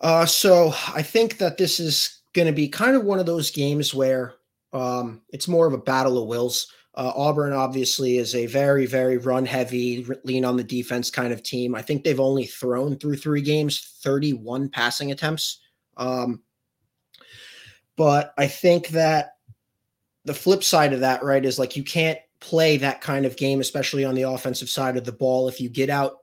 Uh, 0.00 0.26
so 0.26 0.74
I 0.92 1.02
think 1.02 1.38
that 1.38 1.56
this 1.56 1.78
is 1.78 2.22
going 2.32 2.46
to 2.46 2.52
be 2.52 2.68
kind 2.68 2.96
of 2.96 3.04
one 3.04 3.20
of 3.20 3.26
those 3.26 3.50
games 3.50 3.94
where 3.94 4.34
um, 4.72 5.22
it's 5.30 5.48
more 5.48 5.66
of 5.66 5.72
a 5.72 5.78
battle 5.78 6.20
of 6.20 6.28
wills. 6.28 6.66
Uh, 6.96 7.12
Auburn 7.16 7.52
obviously 7.52 8.18
is 8.18 8.34
a 8.34 8.46
very, 8.46 8.86
very 8.86 9.18
run 9.18 9.46
heavy, 9.46 10.06
lean 10.24 10.44
on 10.44 10.56
the 10.56 10.64
defense 10.64 11.10
kind 11.10 11.32
of 11.32 11.42
team. 11.42 11.74
I 11.74 11.82
think 11.82 12.04
they've 12.04 12.20
only 12.20 12.44
thrown 12.44 12.96
through 12.96 13.16
three 13.16 13.42
games, 13.42 13.98
31 14.02 14.68
passing 14.68 15.10
attempts. 15.10 15.60
Um, 15.96 16.42
but 17.96 18.32
I 18.36 18.46
think 18.46 18.88
that 18.88 19.33
the 20.24 20.34
flip 20.34 20.64
side 20.64 20.92
of 20.92 21.00
that, 21.00 21.22
right, 21.22 21.44
is 21.44 21.58
like 21.58 21.76
you 21.76 21.84
can't 21.84 22.18
play 22.40 22.76
that 22.76 23.00
kind 23.00 23.26
of 23.26 23.36
game, 23.36 23.60
especially 23.60 24.04
on 24.04 24.14
the 24.14 24.22
offensive 24.22 24.68
side 24.68 24.96
of 24.96 25.04
the 25.04 25.12
ball, 25.12 25.48
if 25.48 25.60
you 25.60 25.68
get 25.68 25.90
out 25.90 26.18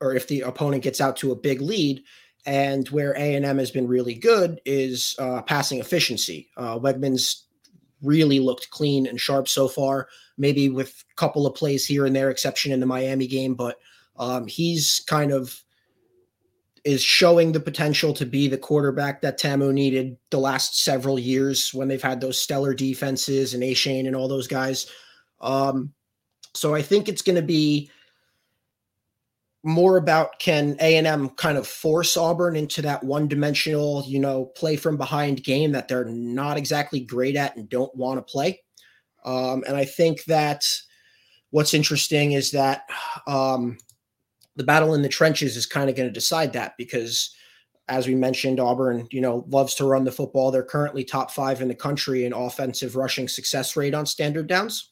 or 0.00 0.14
if 0.14 0.26
the 0.28 0.40
opponent 0.40 0.82
gets 0.82 1.00
out 1.00 1.16
to 1.16 1.32
a 1.32 1.36
big 1.36 1.60
lead. 1.60 2.02
And 2.46 2.88
where 2.88 3.12
A 3.16 3.34
and 3.34 3.44
M 3.44 3.58
has 3.58 3.70
been 3.70 3.86
really 3.86 4.14
good 4.14 4.60
is 4.64 5.14
uh, 5.18 5.42
passing 5.42 5.78
efficiency. 5.78 6.48
Uh, 6.56 6.78
Weigman's 6.78 7.44
really 8.02 8.40
looked 8.40 8.70
clean 8.70 9.06
and 9.06 9.20
sharp 9.20 9.46
so 9.46 9.68
far. 9.68 10.08
Maybe 10.38 10.70
with 10.70 11.04
a 11.12 11.14
couple 11.16 11.46
of 11.46 11.54
plays 11.54 11.84
here 11.84 12.06
and 12.06 12.16
there, 12.16 12.30
exception 12.30 12.72
in 12.72 12.80
the 12.80 12.86
Miami 12.86 13.26
game, 13.26 13.54
but 13.54 13.76
um, 14.16 14.46
he's 14.46 15.02
kind 15.06 15.32
of 15.32 15.62
is 16.84 17.02
showing 17.02 17.52
the 17.52 17.60
potential 17.60 18.12
to 18.14 18.26
be 18.26 18.48
the 18.48 18.58
quarterback 18.58 19.20
that 19.20 19.38
Tamu 19.38 19.72
needed 19.72 20.16
the 20.30 20.38
last 20.38 20.82
several 20.82 21.18
years 21.18 21.74
when 21.74 21.88
they've 21.88 22.02
had 22.02 22.20
those 22.20 22.38
stellar 22.38 22.74
defenses 22.74 23.54
and 23.54 23.62
Achane 23.62 24.06
and 24.06 24.16
all 24.16 24.28
those 24.28 24.48
guys. 24.48 24.86
Um, 25.40 25.92
so 26.54 26.74
I 26.74 26.82
think 26.82 27.08
it's 27.08 27.22
going 27.22 27.36
to 27.36 27.42
be 27.42 27.90
more 29.62 29.98
about 29.98 30.38
can 30.38 30.76
A&M 30.80 31.28
kind 31.30 31.58
of 31.58 31.66
force 31.66 32.16
Auburn 32.16 32.56
into 32.56 32.80
that 32.82 33.04
one-dimensional, 33.04 34.04
you 34.06 34.18
know, 34.18 34.46
play 34.46 34.76
from 34.76 34.96
behind 34.96 35.44
game 35.44 35.72
that 35.72 35.86
they're 35.86 36.06
not 36.06 36.56
exactly 36.56 37.00
great 37.00 37.36
at 37.36 37.56
and 37.56 37.68
don't 37.68 37.94
want 37.94 38.18
to 38.18 38.32
play. 38.32 38.62
Um, 39.24 39.64
and 39.66 39.76
I 39.76 39.84
think 39.84 40.24
that 40.24 40.66
what's 41.50 41.74
interesting 41.74 42.32
is 42.32 42.52
that 42.52 42.88
um, 43.26 43.76
the 44.56 44.64
battle 44.64 44.94
in 44.94 45.02
the 45.02 45.08
trenches 45.08 45.56
is 45.56 45.66
kind 45.66 45.88
of 45.88 45.96
going 45.96 46.08
to 46.08 46.12
decide 46.12 46.52
that 46.52 46.74
because 46.76 47.34
as 47.90 48.06
we 48.06 48.14
mentioned, 48.14 48.60
Auburn, 48.60 49.08
you 49.10 49.20
know, 49.20 49.44
loves 49.48 49.74
to 49.74 49.84
run 49.84 50.04
the 50.04 50.12
football. 50.12 50.50
They're 50.52 50.62
currently 50.62 51.02
top 51.02 51.32
five 51.32 51.60
in 51.60 51.66
the 51.66 51.74
country 51.74 52.24
in 52.24 52.32
offensive 52.32 52.94
rushing 52.94 53.26
success 53.26 53.74
rate 53.74 53.94
on 53.94 54.06
standard 54.06 54.46
downs. 54.46 54.90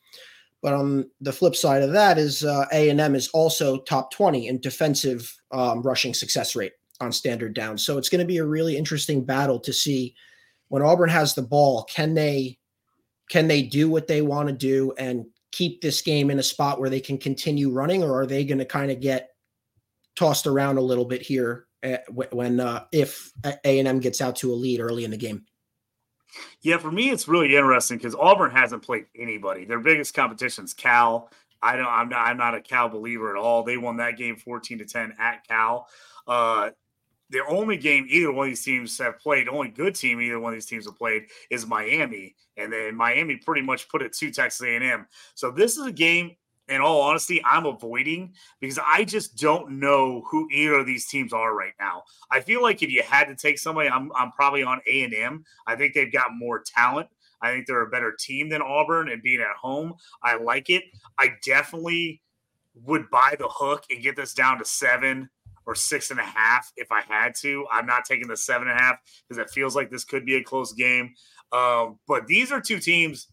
But 0.62 0.74
on 0.74 1.08
the 1.20 1.32
flip 1.32 1.54
side 1.54 1.82
of 1.82 1.92
that 1.92 2.18
is 2.18 2.44
uh, 2.44 2.66
A&M 2.72 3.14
is 3.14 3.28
also 3.28 3.78
top 3.82 4.10
20 4.10 4.48
in 4.48 4.60
defensive 4.60 5.32
um, 5.52 5.82
rushing 5.82 6.12
success 6.12 6.56
rate 6.56 6.72
on 7.00 7.12
standard 7.12 7.54
downs. 7.54 7.86
So 7.86 7.96
it's 7.98 8.08
going 8.08 8.18
to 8.18 8.26
be 8.26 8.38
a 8.38 8.44
really 8.44 8.76
interesting 8.76 9.24
battle 9.24 9.60
to 9.60 9.72
see 9.72 10.16
when 10.66 10.82
Auburn 10.82 11.08
has 11.08 11.34
the 11.34 11.42
ball, 11.42 11.84
can 11.84 12.14
they 12.14 12.58
can 13.30 13.46
they 13.46 13.62
do 13.62 13.88
what 13.88 14.08
they 14.08 14.22
want 14.22 14.48
to 14.48 14.54
do 14.54 14.92
and 14.98 15.24
keep 15.52 15.80
this 15.80 16.02
game 16.02 16.30
in 16.30 16.38
a 16.38 16.42
spot 16.42 16.80
where 16.80 16.90
they 16.90 17.00
can 17.00 17.18
continue 17.18 17.70
running 17.70 18.02
or 18.02 18.18
are 18.20 18.26
they 18.26 18.44
going 18.44 18.58
to 18.58 18.64
kind 18.64 18.90
of 18.90 19.00
get 19.00 19.30
tossed 20.18 20.46
around 20.46 20.78
a 20.78 20.82
little 20.82 21.04
bit 21.04 21.22
here 21.22 21.66
eh, 21.82 21.98
when 22.08 22.58
uh, 22.58 22.84
if 22.92 23.32
A&M 23.64 24.00
gets 24.00 24.20
out 24.20 24.36
to 24.36 24.52
a 24.52 24.54
lead 24.54 24.80
early 24.80 25.04
in 25.04 25.12
the 25.12 25.16
game? 25.16 25.44
Yeah, 26.60 26.78
for 26.78 26.90
me, 26.90 27.10
it's 27.10 27.28
really 27.28 27.56
interesting 27.56 27.98
because 27.98 28.14
Auburn 28.14 28.50
hasn't 28.50 28.82
played 28.82 29.06
anybody. 29.16 29.64
Their 29.64 29.78
biggest 29.78 30.12
competition 30.12 30.64
is 30.64 30.74
Cal. 30.74 31.30
I 31.62 31.76
don't. 31.76 31.86
I'm 31.86 32.08
not. 32.08 32.26
I'm 32.26 32.36
not 32.36 32.54
a 32.54 32.60
Cal 32.60 32.88
believer 32.88 33.34
at 33.34 33.40
all. 33.40 33.62
They 33.62 33.76
won 33.76 33.96
that 33.96 34.16
game 34.16 34.36
14 34.36 34.78
to 34.78 34.84
10 34.84 35.14
at 35.18 35.46
Cal. 35.46 35.88
Uh, 36.26 36.70
the 37.30 37.44
only 37.48 37.76
game 37.76 38.06
either 38.08 38.32
one 38.32 38.46
of 38.46 38.50
these 38.50 38.64
teams 38.64 38.98
have 38.98 39.18
played, 39.18 39.46
the 39.46 39.50
only 39.52 39.68
good 39.68 39.94
team 39.94 40.20
either 40.20 40.40
one 40.40 40.52
of 40.52 40.56
these 40.56 40.66
teams 40.66 40.86
have 40.86 40.96
played 40.96 41.24
is 41.50 41.66
Miami, 41.66 42.34
and 42.56 42.72
then 42.72 42.94
Miami 42.94 43.36
pretty 43.36 43.62
much 43.62 43.88
put 43.88 44.02
it 44.02 44.12
to 44.14 44.30
Texas 44.30 44.66
A&M. 44.66 45.06
So 45.34 45.50
this 45.50 45.76
is 45.76 45.86
a 45.86 45.92
game 45.92 46.36
in 46.68 46.80
all 46.80 47.00
honesty, 47.00 47.42
I'm 47.44 47.66
avoiding 47.66 48.34
because 48.60 48.78
I 48.84 49.04
just 49.04 49.36
don't 49.36 49.80
know 49.80 50.22
who 50.30 50.48
either 50.50 50.74
of 50.74 50.86
these 50.86 51.06
teams 51.06 51.32
are 51.32 51.54
right 51.54 51.72
now. 51.80 52.02
I 52.30 52.40
feel 52.40 52.62
like 52.62 52.82
if 52.82 52.90
you 52.90 53.02
had 53.02 53.24
to 53.26 53.36
take 53.36 53.58
somebody, 53.58 53.88
I'm, 53.88 54.10
I'm 54.16 54.32
probably 54.32 54.62
on 54.62 54.80
A 54.86 55.04
and 55.04 55.14
M. 55.14 55.44
I 55.66 55.76
think 55.76 55.94
they've 55.94 56.12
got 56.12 56.28
more 56.36 56.62
talent. 56.64 57.08
I 57.40 57.52
think 57.52 57.66
they're 57.66 57.86
a 57.86 57.90
better 57.90 58.14
team 58.18 58.48
than 58.48 58.62
Auburn, 58.62 59.08
and 59.08 59.22
being 59.22 59.40
at 59.40 59.56
home, 59.60 59.94
I 60.22 60.36
like 60.36 60.70
it. 60.70 60.84
I 61.18 61.32
definitely 61.44 62.20
would 62.84 63.10
buy 63.10 63.36
the 63.38 63.48
hook 63.48 63.84
and 63.90 64.02
get 64.02 64.16
this 64.16 64.34
down 64.34 64.58
to 64.58 64.64
seven 64.64 65.30
or 65.66 65.74
six 65.74 66.10
and 66.10 66.18
a 66.18 66.24
half 66.24 66.72
if 66.76 66.90
I 66.90 67.02
had 67.02 67.34
to. 67.36 67.66
I'm 67.70 67.86
not 67.86 68.04
taking 68.04 68.26
the 68.28 68.36
seven 68.36 68.68
and 68.68 68.78
a 68.78 68.82
half 68.82 68.96
because 69.28 69.38
it 69.38 69.50
feels 69.50 69.76
like 69.76 69.90
this 69.90 70.04
could 70.04 70.24
be 70.24 70.36
a 70.36 70.42
close 70.42 70.72
game. 70.72 71.14
Um, 71.52 71.98
but 72.08 72.26
these 72.26 72.50
are 72.50 72.60
two 72.60 72.78
teams 72.78 73.28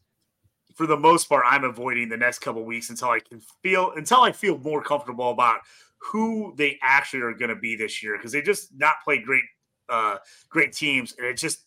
for 0.75 0.85
the 0.85 0.97
most 0.97 1.27
part, 1.27 1.45
I'm 1.47 1.63
avoiding 1.63 2.09
the 2.09 2.17
next 2.17 2.39
couple 2.39 2.63
weeks 2.63 2.89
until 2.89 3.09
I 3.09 3.19
can 3.19 3.41
feel 3.63 3.93
until 3.95 4.21
I 4.21 4.31
feel 4.31 4.57
more 4.57 4.83
comfortable 4.83 5.31
about 5.31 5.61
who 5.97 6.53
they 6.57 6.77
actually 6.83 7.21
are 7.21 7.33
going 7.33 7.49
to 7.49 7.55
be 7.55 7.75
this 7.75 8.03
year 8.03 8.17
because 8.17 8.33
they 8.33 8.41
just 8.41 8.69
not 8.75 8.95
play 9.03 9.17
great, 9.19 9.43
uh, 9.89 10.17
great 10.49 10.73
teams, 10.73 11.15
and 11.17 11.25
it 11.25 11.37
just 11.37 11.63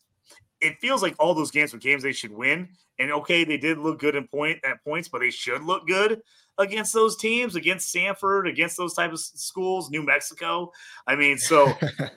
it 0.61 0.79
feels 0.81 1.03
like 1.03 1.15
all 1.19 1.35
those 1.35 1.51
games 1.51 1.73
were 1.73 1.79
games 1.79 2.03
they 2.03 2.13
should 2.13 2.33
win. 2.33 2.69
And 2.99 3.13
okay, 3.13 3.45
they 3.45 3.57
did 3.57 3.79
look 3.79 3.99
good 3.99 4.15
in 4.15 4.27
point 4.29 4.59
at 4.65 4.83
points, 4.85 5.09
but 5.09 5.21
they 5.21 5.31
should 5.31 5.63
look 5.63 5.87
good 5.87 6.21
against 6.59 6.93
those 6.93 7.17
teams, 7.17 7.55
against 7.55 7.89
Stanford, 7.89 8.49
against 8.49 8.77
those 8.77 8.95
type 8.95 9.13
of 9.13 9.21
schools, 9.21 9.91
New 9.91 10.03
Mexico. 10.03 10.73
I 11.07 11.17
mean, 11.17 11.39
so 11.39 11.67
right 12.01 12.11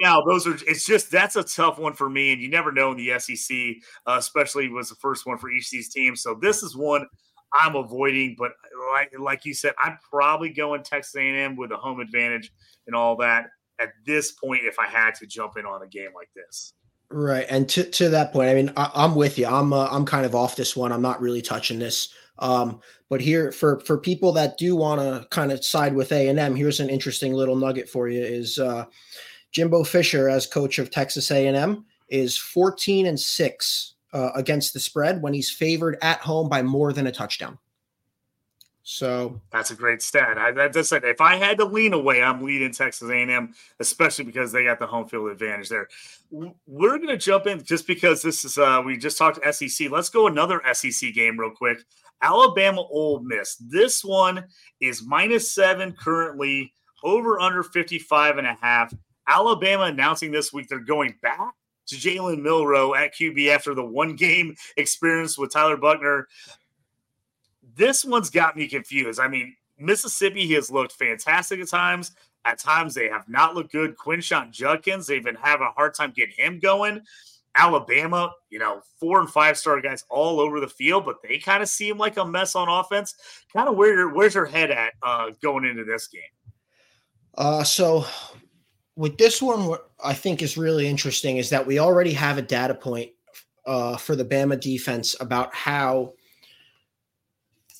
now 0.00 0.22
those 0.22 0.46
are 0.46 0.54
it's 0.66 0.86
just 0.86 1.10
that's 1.10 1.36
a 1.36 1.42
tough 1.42 1.78
one 1.78 1.92
for 1.94 2.08
me, 2.08 2.32
and 2.32 2.40
you 2.40 2.48
never 2.48 2.72
know 2.72 2.92
in 2.92 2.96
the 2.96 3.18
SEC, 3.18 3.56
uh, 4.06 4.16
especially 4.18 4.68
was 4.68 4.88
the 4.88 4.94
first 4.96 5.26
one 5.26 5.38
for 5.38 5.50
each 5.50 5.66
of 5.66 5.72
these 5.72 5.92
teams. 5.92 6.22
So 6.22 6.38
this 6.40 6.62
is 6.62 6.76
one 6.76 7.06
I'm 7.52 7.76
avoiding, 7.76 8.36
but 8.38 8.52
like 8.92 9.12
like 9.18 9.44
you 9.44 9.54
said, 9.54 9.74
I'm 9.78 9.98
probably 10.08 10.50
going 10.50 10.82
Texas 10.82 11.14
A&M 11.16 11.56
with 11.56 11.72
a 11.72 11.76
home 11.76 12.00
advantage 12.00 12.52
and 12.86 12.96
all 12.96 13.16
that 13.16 13.46
at 13.80 13.90
this 14.06 14.32
point 14.32 14.62
if 14.64 14.78
I 14.78 14.86
had 14.86 15.14
to 15.16 15.26
jump 15.26 15.56
in 15.56 15.66
on 15.66 15.82
a 15.82 15.86
game 15.86 16.10
like 16.14 16.30
this. 16.34 16.74
Right, 17.10 17.44
and 17.50 17.68
to, 17.70 17.84
to 17.84 18.08
that 18.08 18.32
point, 18.32 18.48
I 18.48 18.54
mean, 18.54 18.72
I, 18.74 19.04
am 19.04 19.14
with 19.14 19.38
you. 19.38 19.46
I'm 19.46 19.74
uh, 19.74 19.86
I'm 19.90 20.06
kind 20.06 20.24
of 20.24 20.34
off 20.34 20.56
this 20.56 20.74
one. 20.74 20.92
I'm 20.92 21.02
not 21.02 21.20
really 21.20 21.42
touching 21.42 21.78
this. 21.78 22.08
Um, 22.38 22.80
but 23.08 23.20
here, 23.20 23.52
for 23.52 23.80
for 23.80 23.98
people 23.98 24.32
that 24.32 24.58
do 24.58 24.74
want 24.74 25.00
to 25.00 25.26
kind 25.28 25.52
of 25.52 25.64
side 25.64 25.94
with 25.94 26.12
A 26.12 26.28
and 26.28 26.38
M, 26.38 26.56
here's 26.56 26.80
an 26.80 26.90
interesting 26.90 27.32
little 27.34 27.56
nugget 27.56 27.88
for 27.88 28.08
you: 28.08 28.22
is 28.22 28.58
uh, 28.58 28.86
Jimbo 29.52 29.84
Fisher 29.84 30.28
as 30.28 30.46
coach 30.46 30.78
of 30.78 30.90
Texas 30.90 31.30
A 31.30 31.46
and 31.46 31.56
M 31.56 31.84
is 32.08 32.36
14 32.36 33.06
and 33.06 33.18
six 33.18 33.94
uh, 34.12 34.30
against 34.34 34.74
the 34.74 34.80
spread 34.80 35.22
when 35.22 35.32
he's 35.32 35.50
favored 35.50 35.96
at 36.02 36.20
home 36.20 36.48
by 36.48 36.62
more 36.62 36.92
than 36.92 37.06
a 37.06 37.12
touchdown. 37.12 37.58
So 38.84 39.40
that's 39.52 39.70
a 39.70 39.76
great 39.76 40.02
stat. 40.02 40.38
I 40.38 40.50
that 40.52 40.72
just 40.72 40.90
said 40.90 41.04
if 41.04 41.20
I 41.20 41.36
had 41.36 41.56
to 41.58 41.64
lean 41.64 41.92
away, 41.92 42.20
I'm 42.22 42.42
leading 42.42 42.72
Texas 42.72 43.08
A&M, 43.08 43.54
especially 43.78 44.24
because 44.24 44.50
they 44.50 44.64
got 44.64 44.80
the 44.80 44.86
home 44.86 45.06
field 45.06 45.30
advantage 45.30 45.68
there. 45.68 45.88
We're 46.30 46.96
going 46.96 47.08
to 47.08 47.16
jump 47.16 47.46
in 47.46 47.62
just 47.62 47.86
because 47.86 48.22
this 48.22 48.44
is 48.44 48.58
uh 48.58 48.82
we 48.84 48.96
just 48.96 49.16
talked 49.16 49.38
SEC. 49.54 49.88
Let's 49.90 50.08
go 50.08 50.26
another 50.26 50.60
SEC 50.72 51.14
game 51.14 51.38
real 51.38 51.50
quick. 51.52 51.78
Alabama 52.22 52.82
Ole 52.90 53.20
Miss. 53.20 53.56
This 53.56 54.04
one 54.04 54.44
is 54.80 55.02
minus 55.02 55.52
7 55.52 55.92
currently, 55.92 56.72
over 57.02 57.40
under 57.40 57.62
55 57.62 58.38
and 58.38 58.46
a 58.46 58.56
half. 58.60 58.94
Alabama 59.26 59.84
announcing 59.84 60.30
this 60.30 60.52
week 60.52 60.68
they're 60.68 60.78
going 60.78 61.14
back 61.20 61.54
to 61.86 61.96
Jalen 61.96 62.40
Milroe 62.40 62.94
at 62.94 63.14
QB 63.14 63.48
after 63.48 63.74
the 63.74 63.84
one 63.84 64.14
game 64.14 64.54
experience 64.76 65.36
with 65.36 65.52
Tyler 65.52 65.76
Buchner. 65.76 66.28
this 67.76 68.04
one's 68.04 68.30
got 68.30 68.56
me 68.56 68.68
confused. 68.68 69.20
I 69.20 69.28
mean, 69.28 69.56
Mississippi 69.78 70.46
he 70.46 70.52
has 70.54 70.70
looked 70.70 70.92
fantastic 70.92 71.60
at 71.60 71.68
times. 71.68 72.12
At 72.44 72.58
times, 72.58 72.94
they 72.94 73.08
have 73.08 73.28
not 73.28 73.54
looked 73.54 73.70
good. 73.70 73.96
Quinshon 73.96 74.50
Judkins, 74.50 75.06
they've 75.06 75.22
been 75.22 75.36
having 75.36 75.66
a 75.66 75.70
hard 75.70 75.94
time 75.94 76.12
getting 76.14 76.34
him 76.36 76.58
going. 76.58 77.02
Alabama, 77.56 78.32
you 78.50 78.58
know, 78.58 78.80
four 78.98 79.20
and 79.20 79.28
five 79.28 79.58
star 79.58 79.80
guys 79.80 80.04
all 80.08 80.40
over 80.40 80.60
the 80.60 80.68
field, 80.68 81.04
but 81.04 81.16
they 81.22 81.38
kind 81.38 81.62
of 81.62 81.68
seem 81.68 81.98
like 81.98 82.16
a 82.16 82.24
mess 82.24 82.54
on 82.54 82.68
offense. 82.68 83.14
Kind 83.54 83.68
of 83.68 83.76
where 83.76 84.08
where's 84.08 84.34
your 84.34 84.46
head 84.46 84.70
at 84.70 84.94
uh, 85.02 85.30
going 85.42 85.64
into 85.64 85.84
this 85.84 86.06
game? 86.06 86.22
Uh, 87.36 87.64
so 87.64 88.04
with 88.96 89.16
this 89.18 89.40
one, 89.40 89.66
what 89.66 89.90
I 90.02 90.14
think 90.14 90.42
is 90.42 90.56
really 90.56 90.86
interesting 90.86 91.38
is 91.38 91.50
that 91.50 91.66
we 91.66 91.78
already 91.78 92.12
have 92.12 92.38
a 92.38 92.42
data 92.42 92.74
point 92.74 93.10
uh, 93.66 93.96
for 93.96 94.16
the 94.16 94.24
Bama 94.24 94.58
defense 94.60 95.14
about 95.20 95.54
how 95.54 96.14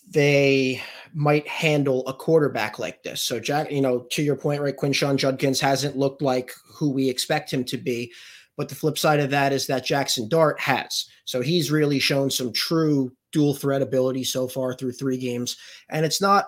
they 0.09 0.83
might 1.15 1.47
handle 1.49 2.07
a 2.07 2.15
quarterback 2.15 2.79
like 2.79 3.03
this. 3.03 3.23
So 3.23 3.41
Jack, 3.41 3.71
you 3.71 3.81
know, 3.81 4.01
to 4.11 4.23
your 4.23 4.37
point, 4.37 4.61
right, 4.61 4.77
Quinshon 4.77 5.17
Judkins 5.17 5.61
hasn't 5.61 5.97
looked 5.97 6.23
like 6.23 6.53
who 6.67 6.91
we 6.91 7.09
expect 7.09 7.53
him 7.53 7.65
to 7.65 7.77
be. 7.77 8.13
But 8.57 8.69
the 8.69 8.75
flip 8.75 8.99
side 8.99 9.21
of 9.21 9.31
that 9.31 9.53
is 9.53 9.67
that 9.67 9.85
Jackson 9.85 10.29
Dart 10.29 10.61
has. 10.61 11.07
So 11.25 11.41
he's 11.41 11.71
really 11.71 11.99
shown 11.99 12.31
some 12.31 12.53
true 12.53 13.13
dual 13.33 13.55
threat 13.55 13.83
ability 13.83 14.25
so 14.25 14.47
far 14.47 14.75
through 14.75 14.93
three 14.93 15.17
games. 15.17 15.57
And 15.89 16.05
it's 16.05 16.21
not, 16.21 16.47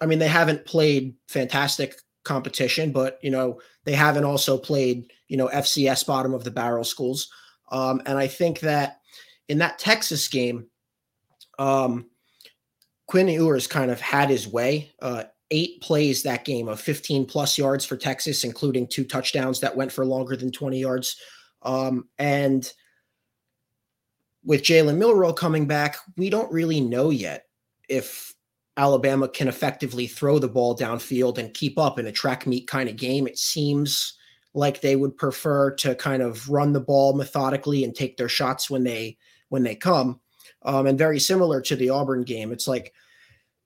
I 0.00 0.06
mean, 0.06 0.18
they 0.18 0.28
haven't 0.28 0.66
played 0.66 1.14
fantastic 1.28 1.96
competition, 2.24 2.92
but 2.92 3.18
you 3.22 3.30
know, 3.30 3.60
they 3.84 3.94
haven't 3.94 4.24
also 4.24 4.58
played, 4.58 5.10
you 5.28 5.36
know, 5.36 5.48
FCS 5.48 6.06
bottom 6.06 6.34
of 6.34 6.44
the 6.44 6.50
barrel 6.50 6.84
schools. 6.84 7.30
Um, 7.72 8.02
and 8.04 8.18
I 8.18 8.26
think 8.26 8.60
that 8.60 8.98
in 9.48 9.58
that 9.58 9.78
Texas 9.78 10.28
game, 10.28 10.66
um, 11.58 12.06
Quinn 13.06 13.28
Ewers 13.28 13.66
kind 13.66 13.90
of 13.90 14.00
had 14.00 14.30
his 14.30 14.46
way. 14.46 14.92
Uh, 15.00 15.24
eight 15.50 15.80
plays 15.80 16.22
that 16.22 16.44
game 16.44 16.68
of 16.68 16.80
15 16.80 17.26
plus 17.26 17.58
yards 17.58 17.84
for 17.84 17.96
Texas, 17.96 18.44
including 18.44 18.86
two 18.86 19.04
touchdowns 19.04 19.60
that 19.60 19.76
went 19.76 19.92
for 19.92 20.04
longer 20.04 20.36
than 20.36 20.52
20 20.52 20.78
yards. 20.78 21.16
Um, 21.62 22.08
and 22.18 22.70
with 24.44 24.62
Jalen 24.62 24.96
Milroe 24.96 25.32
coming 25.32 25.66
back, 25.66 25.96
we 26.16 26.30
don't 26.30 26.50
really 26.52 26.80
know 26.80 27.10
yet 27.10 27.46
if 27.88 28.34
Alabama 28.76 29.28
can 29.28 29.48
effectively 29.48 30.06
throw 30.06 30.38
the 30.38 30.48
ball 30.48 30.76
downfield 30.76 31.38
and 31.38 31.52
keep 31.52 31.78
up 31.78 31.98
in 31.98 32.06
a 32.06 32.12
track 32.12 32.46
meet 32.46 32.66
kind 32.66 32.88
of 32.88 32.96
game. 32.96 33.26
It 33.26 33.38
seems 33.38 34.14
like 34.54 34.80
they 34.80 34.96
would 34.96 35.16
prefer 35.16 35.70
to 35.72 35.94
kind 35.94 36.22
of 36.22 36.48
run 36.48 36.72
the 36.72 36.80
ball 36.80 37.12
methodically 37.12 37.84
and 37.84 37.94
take 37.94 38.16
their 38.16 38.28
shots 38.28 38.70
when 38.70 38.84
they 38.84 39.18
when 39.48 39.62
they 39.62 39.74
come. 39.74 40.20
Um, 40.62 40.86
and 40.86 40.98
very 40.98 41.18
similar 41.18 41.60
to 41.62 41.76
the 41.76 41.90
Auburn 41.90 42.22
game, 42.22 42.52
it's 42.52 42.68
like 42.68 42.92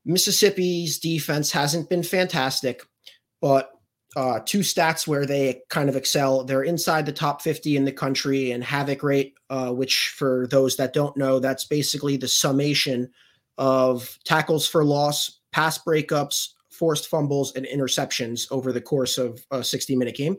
Mississippi's 0.05 0.99
defense 0.99 1.51
hasn't 1.51 1.89
been 1.89 2.03
fantastic, 2.03 2.83
but 3.41 3.71
uh, 4.17 4.41
two 4.45 4.61
stats 4.61 5.07
where 5.07 5.27
they 5.27 5.63
kind 5.71 5.89
of 5.89 5.97
excel. 5.97 6.45
They're 6.45 6.63
inside 6.63 7.07
the 7.07 7.13
top 7.13 7.43
50 7.43 7.77
in 7.77 7.85
the 7.85 7.93
country 7.93 8.53
and 8.53 8.63
havoc 8.63 9.03
rate, 9.03 9.35
uh, 9.51 9.71
which 9.73 10.15
for 10.17 10.47
those 10.51 10.77
that 10.77 10.93
don't 10.93 11.17
know, 11.17 11.41
that's 11.41 11.65
basically 11.65 12.17
the 12.17 12.29
summation 12.29 13.11
of 13.59 14.19
tackles 14.25 14.67
for 14.67 14.85
loss, 14.85 15.41
pass 15.53 15.79
breakups, 15.79 16.51
forced 16.71 17.09
fumbles 17.09 17.55
and 17.55 17.67
interceptions 17.67 18.47
over 18.51 18.73
the 18.73 18.81
course 18.81 19.17
of 19.17 19.45
a 19.51 19.63
60 19.63 19.97
minute 19.97 20.17
game, 20.17 20.37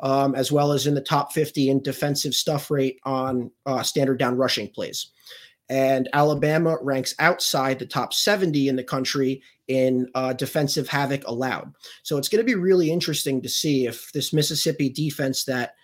um, 0.00 0.34
as 0.34 0.50
well 0.50 0.72
as 0.72 0.86
in 0.86 0.94
the 0.94 1.00
top 1.00 1.32
50 1.32 1.70
in 1.70 1.82
defensive 1.82 2.34
stuff 2.34 2.70
rate 2.70 2.98
on 3.04 3.50
uh, 3.66 3.82
standard 3.82 4.18
down 4.18 4.36
rushing 4.36 4.68
plays. 4.68 5.10
And 5.70 6.08
Alabama 6.12 6.78
ranks 6.80 7.14
outside 7.18 7.78
the 7.78 7.86
top 7.86 8.14
70 8.14 8.68
in 8.68 8.76
the 8.76 8.84
country 8.84 9.42
in 9.68 10.08
uh, 10.14 10.32
defensive 10.32 10.88
havoc 10.88 11.26
allowed. 11.26 11.72
So 12.02 12.16
it's 12.16 12.28
going 12.28 12.40
to 12.40 12.46
be 12.46 12.54
really 12.54 12.90
interesting 12.90 13.42
to 13.42 13.48
see 13.48 13.86
if 13.86 14.10
this 14.12 14.32
Mississippi 14.32 14.88
defense 14.88 15.44
that 15.44 15.74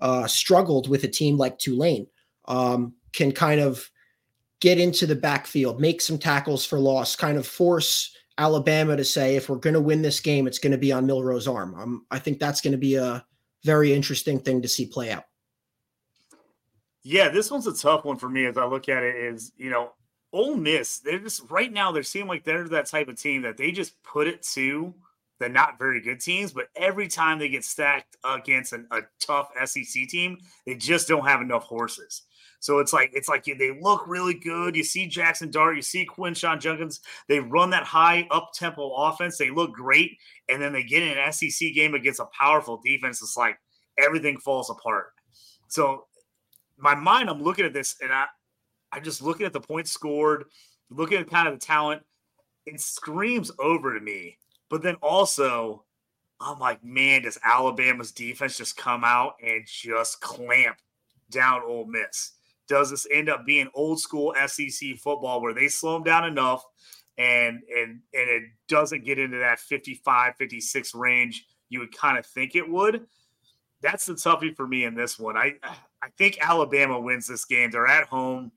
uh, 0.00 0.26
struggled 0.26 0.88
with 0.88 1.04
a 1.04 1.08
team 1.08 1.36
like 1.36 1.58
Tulane 1.58 2.06
um, 2.46 2.94
can 3.12 3.32
kind 3.32 3.60
of 3.60 3.90
get 4.60 4.78
into 4.78 5.06
the 5.06 5.14
backfield, 5.14 5.80
make 5.80 6.00
some 6.00 6.18
tackles 6.18 6.64
for 6.64 6.78
loss, 6.78 7.16
kind 7.16 7.36
of 7.36 7.46
force 7.46 8.16
Alabama 8.38 8.96
to 8.96 9.04
say, 9.04 9.36
if 9.36 9.48
we're 9.48 9.56
going 9.56 9.74
to 9.74 9.80
win 9.80 10.02
this 10.02 10.20
game, 10.20 10.46
it's 10.46 10.58
going 10.58 10.72
to 10.72 10.78
be 10.78 10.90
on 10.90 11.06
Milroe's 11.06 11.46
arm. 11.46 11.74
Um, 11.74 12.06
I 12.10 12.18
think 12.18 12.38
that's 12.38 12.60
going 12.60 12.72
to 12.72 12.78
be 12.78 12.96
a 12.96 13.24
very 13.62 13.92
interesting 13.92 14.40
thing 14.40 14.62
to 14.62 14.68
see 14.68 14.86
play 14.86 15.12
out. 15.12 15.24
Yeah, 17.04 17.28
this 17.28 17.50
one's 17.50 17.66
a 17.66 17.74
tough 17.74 18.04
one 18.04 18.16
for 18.16 18.28
me 18.28 18.46
as 18.46 18.56
I 18.56 18.64
look 18.64 18.88
at 18.88 19.02
it. 19.02 19.14
Is 19.14 19.52
you 19.56 19.70
know, 19.70 19.92
Ole 20.32 20.56
Miss, 20.56 20.98
they're 20.98 21.18
just 21.18 21.48
right 21.50 21.72
now 21.72 21.92
they 21.92 22.02
seem 22.02 22.26
like 22.26 22.44
they're 22.44 22.68
that 22.68 22.86
type 22.86 23.08
of 23.08 23.20
team 23.20 23.42
that 23.42 23.56
they 23.56 23.70
just 23.70 24.02
put 24.02 24.26
it 24.26 24.42
to 24.54 24.94
the 25.38 25.48
not 25.48 25.78
very 25.78 26.00
good 26.00 26.20
teams, 26.20 26.52
but 26.52 26.68
every 26.76 27.08
time 27.08 27.38
they 27.38 27.48
get 27.48 27.64
stacked 27.64 28.16
against 28.24 28.72
an, 28.72 28.86
a 28.90 29.00
tough 29.20 29.50
SEC 29.64 30.08
team, 30.08 30.38
they 30.64 30.74
just 30.74 31.06
don't 31.06 31.26
have 31.26 31.42
enough 31.42 31.64
horses. 31.64 32.22
So 32.60 32.78
it's 32.78 32.94
like 32.94 33.10
it's 33.12 33.28
like 33.28 33.44
they 33.44 33.78
look 33.78 34.08
really 34.08 34.32
good. 34.32 34.74
You 34.74 34.84
see 34.84 35.06
Jackson 35.06 35.50
Dart, 35.50 35.76
you 35.76 35.82
see 35.82 36.06
Quinshon 36.06 36.60
Jenkins. 36.60 37.00
They 37.28 37.38
run 37.38 37.68
that 37.70 37.84
high 37.84 38.26
up 38.30 38.52
tempo 38.54 38.90
offense. 38.90 39.36
They 39.36 39.50
look 39.50 39.72
great, 39.72 40.16
and 40.48 40.62
then 40.62 40.72
they 40.72 40.82
get 40.82 41.02
in 41.02 41.18
an 41.18 41.32
SEC 41.32 41.74
game 41.74 41.94
against 41.94 42.20
a 42.20 42.26
powerful 42.26 42.80
defense. 42.82 43.20
It's 43.20 43.36
like 43.36 43.58
everything 43.98 44.38
falls 44.38 44.70
apart. 44.70 45.08
So 45.68 46.06
my 46.76 46.94
mind, 46.94 47.28
I'm 47.28 47.42
looking 47.42 47.64
at 47.64 47.72
this, 47.72 47.96
and 48.00 48.12
I 48.12 48.26
I'm 48.92 49.02
just 49.02 49.22
looking 49.22 49.46
at 49.46 49.52
the 49.52 49.60
points 49.60 49.90
scored, 49.90 50.44
looking 50.90 51.18
at 51.18 51.30
kind 51.30 51.48
of 51.48 51.54
the 51.54 51.64
talent. 51.64 52.02
It 52.66 52.80
screams 52.80 53.50
over 53.58 53.98
to 53.98 54.04
me, 54.04 54.38
but 54.70 54.82
then 54.82 54.94
also 54.96 55.84
I'm 56.40 56.58
like, 56.58 56.82
man, 56.84 57.22
does 57.22 57.38
Alabama's 57.44 58.12
defense 58.12 58.56
just 58.56 58.76
come 58.76 59.04
out 59.04 59.34
and 59.44 59.64
just 59.66 60.20
clamp 60.20 60.78
down 61.30 61.62
Ole 61.62 61.86
Miss? 61.86 62.32
does 62.68 62.90
this 62.90 63.06
end 63.12 63.28
up 63.28 63.44
being 63.44 63.68
old 63.74 64.00
school 64.00 64.34
SEC 64.46 64.96
football 64.96 65.40
where 65.40 65.54
they 65.54 65.68
slow 65.68 65.94
them 65.94 66.02
down 66.02 66.24
enough 66.24 66.64
and 67.18 67.60
and 67.76 68.00
and 68.12 68.30
it 68.30 68.42
doesn't 68.68 69.04
get 69.04 69.18
into 69.18 69.38
that 69.38 69.60
55 69.60 70.34
56 70.36 70.94
range 70.94 71.46
you 71.68 71.78
would 71.78 71.96
kind 71.96 72.18
of 72.18 72.26
think 72.26 72.56
it 72.56 72.68
would 72.68 73.06
that's 73.80 74.06
the 74.06 74.14
toughie 74.14 74.56
for 74.56 74.66
me 74.66 74.84
in 74.84 74.94
this 74.94 75.18
one 75.18 75.36
i 75.36 75.54
i 76.04 76.08
think 76.18 76.38
alabama 76.40 77.00
wins 77.00 77.26
this 77.26 77.44
game 77.44 77.70
they're 77.70 77.86
at 77.86 78.06
home 78.06 78.52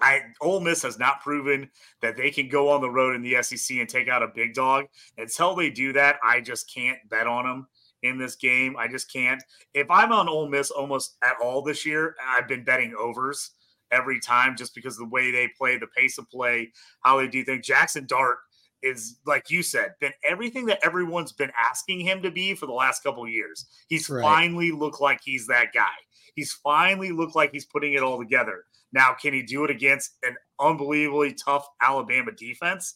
I 0.00 0.22
Ole 0.40 0.60
Miss 0.60 0.82
has 0.82 0.98
not 0.98 1.20
proven 1.20 1.70
that 2.02 2.16
they 2.16 2.30
can 2.30 2.48
go 2.48 2.68
on 2.70 2.80
the 2.80 2.90
road 2.90 3.14
in 3.14 3.22
the 3.22 3.40
SEC 3.42 3.78
and 3.78 3.88
take 3.88 4.08
out 4.08 4.22
a 4.22 4.28
big 4.34 4.54
dog. 4.54 4.86
Until 5.18 5.54
they 5.54 5.70
do 5.70 5.92
that, 5.92 6.16
I 6.22 6.40
just 6.40 6.72
can't 6.72 6.98
bet 7.08 7.26
on 7.26 7.44
them 7.44 7.68
in 8.02 8.18
this 8.18 8.36
game. 8.36 8.76
I 8.78 8.88
just 8.88 9.12
can't. 9.12 9.42
If 9.72 9.90
I'm 9.90 10.12
on 10.12 10.28
Ole 10.28 10.48
Miss 10.48 10.70
almost 10.70 11.16
at 11.22 11.36
all 11.42 11.62
this 11.62 11.86
year, 11.86 12.14
I've 12.26 12.48
been 12.48 12.64
betting 12.64 12.94
overs 12.98 13.52
every 13.90 14.20
time 14.20 14.56
just 14.56 14.74
because 14.74 14.96
the 14.96 15.06
way 15.06 15.30
they 15.30 15.48
play, 15.56 15.78
the 15.78 15.86
pace 15.96 16.18
of 16.18 16.28
play, 16.28 16.72
how 17.00 17.18
they 17.18 17.28
do 17.28 17.44
things. 17.44 17.66
Jackson 17.66 18.06
Dart 18.06 18.38
is 18.82 19.18
like 19.26 19.50
you 19.50 19.62
said, 19.62 19.94
been 20.00 20.12
everything 20.28 20.66
that 20.66 20.80
everyone's 20.82 21.32
been 21.32 21.52
asking 21.58 22.00
him 22.00 22.20
to 22.22 22.30
be 22.30 22.54
for 22.54 22.66
the 22.66 22.72
last 22.72 23.02
couple 23.02 23.26
years. 23.26 23.66
He's 23.88 24.10
right. 24.10 24.22
finally 24.22 24.72
looked 24.72 25.00
like 25.00 25.20
he's 25.24 25.46
that 25.46 25.72
guy. 25.72 25.86
He's 26.34 26.52
finally 26.52 27.12
looked 27.12 27.36
like 27.36 27.52
he's 27.52 27.64
putting 27.64 27.94
it 27.94 28.02
all 28.02 28.18
together. 28.18 28.64
Now, 28.92 29.12
can 29.12 29.32
he 29.32 29.42
do 29.42 29.64
it 29.64 29.70
against 29.70 30.16
an 30.22 30.36
unbelievably 30.60 31.34
tough 31.34 31.68
Alabama 31.82 32.32
defense? 32.32 32.94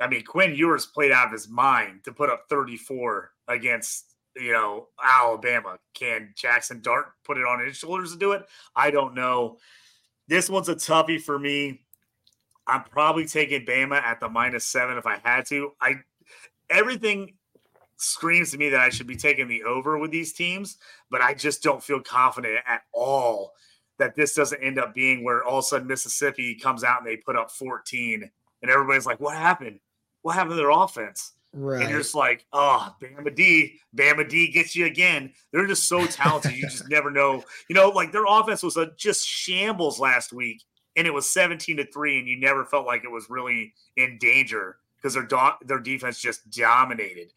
I 0.00 0.08
mean, 0.08 0.24
Quinn 0.24 0.54
Ewers 0.54 0.86
played 0.86 1.12
out 1.12 1.26
of 1.26 1.32
his 1.32 1.48
mind 1.48 2.04
to 2.04 2.12
put 2.12 2.30
up 2.30 2.44
34 2.48 3.30
against, 3.48 4.16
you 4.36 4.52
know, 4.52 4.88
Alabama. 5.02 5.78
Can 5.94 6.32
Jackson 6.36 6.80
Dart 6.80 7.06
put 7.24 7.38
it 7.38 7.44
on 7.44 7.64
his 7.64 7.76
shoulders 7.76 8.12
to 8.12 8.18
do 8.18 8.32
it? 8.32 8.46
I 8.76 8.90
don't 8.90 9.14
know. 9.14 9.58
This 10.28 10.50
one's 10.50 10.68
a 10.68 10.74
toughie 10.74 11.20
for 11.20 11.38
me. 11.38 11.80
I'm 12.66 12.84
probably 12.84 13.26
taking 13.26 13.64
Bama 13.64 14.00
at 14.02 14.20
the 14.20 14.28
minus 14.28 14.64
seven 14.64 14.98
if 14.98 15.06
I 15.06 15.18
had 15.24 15.46
to. 15.46 15.72
I 15.80 16.00
everything 16.68 17.34
screams 17.98 18.50
to 18.52 18.58
me 18.58 18.70
that 18.70 18.80
I 18.80 18.88
should 18.88 19.06
be 19.06 19.16
taking 19.16 19.48
the 19.48 19.62
over 19.64 19.98
with 19.98 20.10
these 20.10 20.32
teams, 20.32 20.78
but 21.10 21.20
I 21.20 21.34
just 21.34 21.62
don't 21.62 21.82
feel 21.82 22.00
confident 22.00 22.58
at 22.66 22.82
all 22.92 23.52
that 23.98 24.14
this 24.14 24.34
doesn't 24.34 24.62
end 24.62 24.78
up 24.78 24.94
being 24.94 25.22
where 25.22 25.44
all 25.44 25.58
of 25.58 25.64
a 25.64 25.66
sudden 25.66 25.86
Mississippi 25.86 26.54
comes 26.54 26.84
out 26.84 26.98
and 26.98 27.06
they 27.06 27.16
put 27.16 27.36
up 27.36 27.50
14 27.50 28.30
and 28.62 28.70
everybody's 28.70 29.06
like, 29.06 29.20
what 29.20 29.36
happened? 29.36 29.80
what 30.22 30.34
happened 30.34 30.52
to 30.52 30.56
their 30.56 30.70
offense? 30.70 31.32
Right. 31.54 31.80
And 31.80 31.90
you're 31.90 32.00
just 32.00 32.14
like, 32.14 32.44
oh, 32.52 32.94
Bama 33.00 33.34
D, 33.34 33.80
Bama 33.96 34.28
D 34.28 34.48
gets 34.52 34.76
you 34.76 34.86
again. 34.86 35.32
They're 35.52 35.66
just 35.66 35.88
so 35.88 36.06
talented. 36.06 36.52
you 36.52 36.62
just 36.62 36.88
never 36.90 37.10
know. 37.10 37.42
You 37.68 37.74
know, 37.74 37.88
like 37.88 38.12
their 38.12 38.26
offense 38.28 38.62
was 38.62 38.76
a 38.76 38.92
just 38.96 39.26
shambles 39.26 39.98
last 39.98 40.32
week, 40.32 40.62
and 40.96 41.06
it 41.06 41.14
was 41.14 41.28
17 41.30 41.78
to 41.78 41.86
three, 41.90 42.18
and 42.18 42.28
you 42.28 42.38
never 42.38 42.64
felt 42.66 42.86
like 42.86 43.04
it 43.04 43.10
was 43.10 43.30
really 43.30 43.72
in 43.96 44.18
danger 44.18 44.76
because 44.96 45.14
their 45.14 45.24
do- 45.24 45.66
their 45.66 45.80
defense 45.80 46.20
just 46.20 46.50
dominated. 46.50 47.32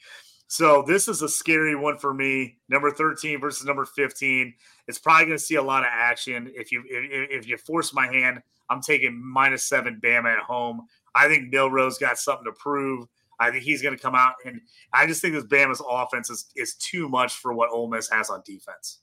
So 0.51 0.83
this 0.85 1.07
is 1.07 1.21
a 1.21 1.29
scary 1.29 1.77
one 1.77 1.97
for 1.97 2.13
me. 2.13 2.57
Number 2.67 2.91
13 2.91 3.39
versus 3.39 3.65
number 3.65 3.85
15. 3.85 4.53
It's 4.85 4.99
probably 4.99 5.27
going 5.27 5.37
to 5.37 5.41
see 5.41 5.55
a 5.55 5.63
lot 5.63 5.83
of 5.83 5.89
action. 5.89 6.51
If 6.53 6.73
you 6.73 6.83
if, 6.89 7.43
if 7.43 7.47
you 7.47 7.55
force 7.55 7.93
my 7.93 8.07
hand, 8.07 8.41
I'm 8.69 8.81
taking 8.81 9.17
minus 9.25 9.63
seven 9.63 10.01
Bama 10.03 10.25
at 10.25 10.43
home. 10.43 10.81
I 11.15 11.29
think 11.29 11.53
Milroe's 11.53 11.97
got 11.97 12.19
something 12.19 12.43
to 12.43 12.51
prove. 12.51 13.07
I 13.39 13.49
think 13.49 13.63
he's 13.63 13.81
going 13.81 13.95
to 13.95 14.01
come 14.01 14.13
out, 14.13 14.33
and 14.45 14.59
I 14.91 15.07
just 15.07 15.21
think 15.21 15.35
this 15.35 15.45
Bama's 15.45 15.81
offense 15.89 16.29
is 16.29 16.51
is 16.57 16.75
too 16.75 17.07
much 17.07 17.35
for 17.35 17.53
what 17.53 17.69
Ole 17.71 17.87
Miss 17.87 18.09
has 18.09 18.29
on 18.29 18.43
defense. 18.45 18.99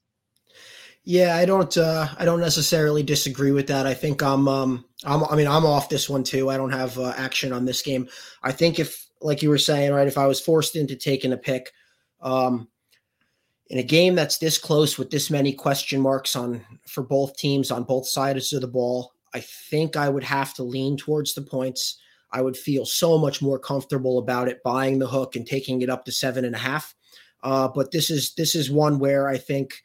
Yeah, 1.04 1.34
I 1.34 1.46
don't. 1.46 1.74
Uh, 1.78 2.08
I 2.18 2.26
don't 2.26 2.40
necessarily 2.40 3.02
disagree 3.02 3.52
with 3.52 3.68
that. 3.68 3.86
I 3.86 3.94
think 3.94 4.22
I'm. 4.22 4.48
Um, 4.48 4.84
I'm. 5.02 5.24
I 5.24 5.34
mean, 5.34 5.48
I'm 5.48 5.64
off 5.64 5.88
this 5.88 6.10
one 6.10 6.24
too. 6.24 6.50
I 6.50 6.58
don't 6.58 6.72
have 6.72 6.98
uh, 6.98 7.14
action 7.16 7.54
on 7.54 7.64
this 7.64 7.80
game. 7.80 8.06
I 8.42 8.52
think 8.52 8.78
if, 8.78 9.07
like 9.20 9.42
you 9.42 9.48
were 9.48 9.58
saying, 9.58 9.92
right, 9.92 10.06
if 10.06 10.18
I 10.18 10.26
was 10.26 10.40
forced 10.40 10.76
into 10.76 10.96
taking 10.96 11.32
a 11.32 11.36
pick, 11.36 11.72
um, 12.20 12.68
in 13.70 13.78
a 13.78 13.82
game 13.82 14.14
that's 14.14 14.38
this 14.38 14.56
close 14.58 14.98
with 14.98 15.10
this 15.10 15.30
many 15.30 15.52
question 15.52 16.00
marks 16.00 16.34
on 16.34 16.64
for 16.86 17.02
both 17.02 17.36
teams 17.36 17.70
on 17.70 17.84
both 17.84 18.08
sides 18.08 18.52
of 18.52 18.62
the 18.62 18.68
ball, 18.68 19.12
I 19.34 19.40
think 19.40 19.96
I 19.96 20.08
would 20.08 20.24
have 20.24 20.54
to 20.54 20.62
lean 20.62 20.96
towards 20.96 21.34
the 21.34 21.42
points. 21.42 21.98
I 22.32 22.40
would 22.40 22.56
feel 22.56 22.86
so 22.86 23.18
much 23.18 23.42
more 23.42 23.58
comfortable 23.58 24.18
about 24.18 24.48
it 24.48 24.62
buying 24.62 24.98
the 24.98 25.06
hook 25.06 25.36
and 25.36 25.46
taking 25.46 25.82
it 25.82 25.90
up 25.90 26.04
to 26.06 26.12
seven 26.12 26.44
and 26.44 26.54
a 26.54 26.58
half. 26.58 26.94
Uh, 27.42 27.68
but 27.68 27.90
this 27.90 28.10
is 28.10 28.34
this 28.34 28.54
is 28.54 28.70
one 28.70 28.98
where 28.98 29.28
I 29.28 29.38
think 29.38 29.84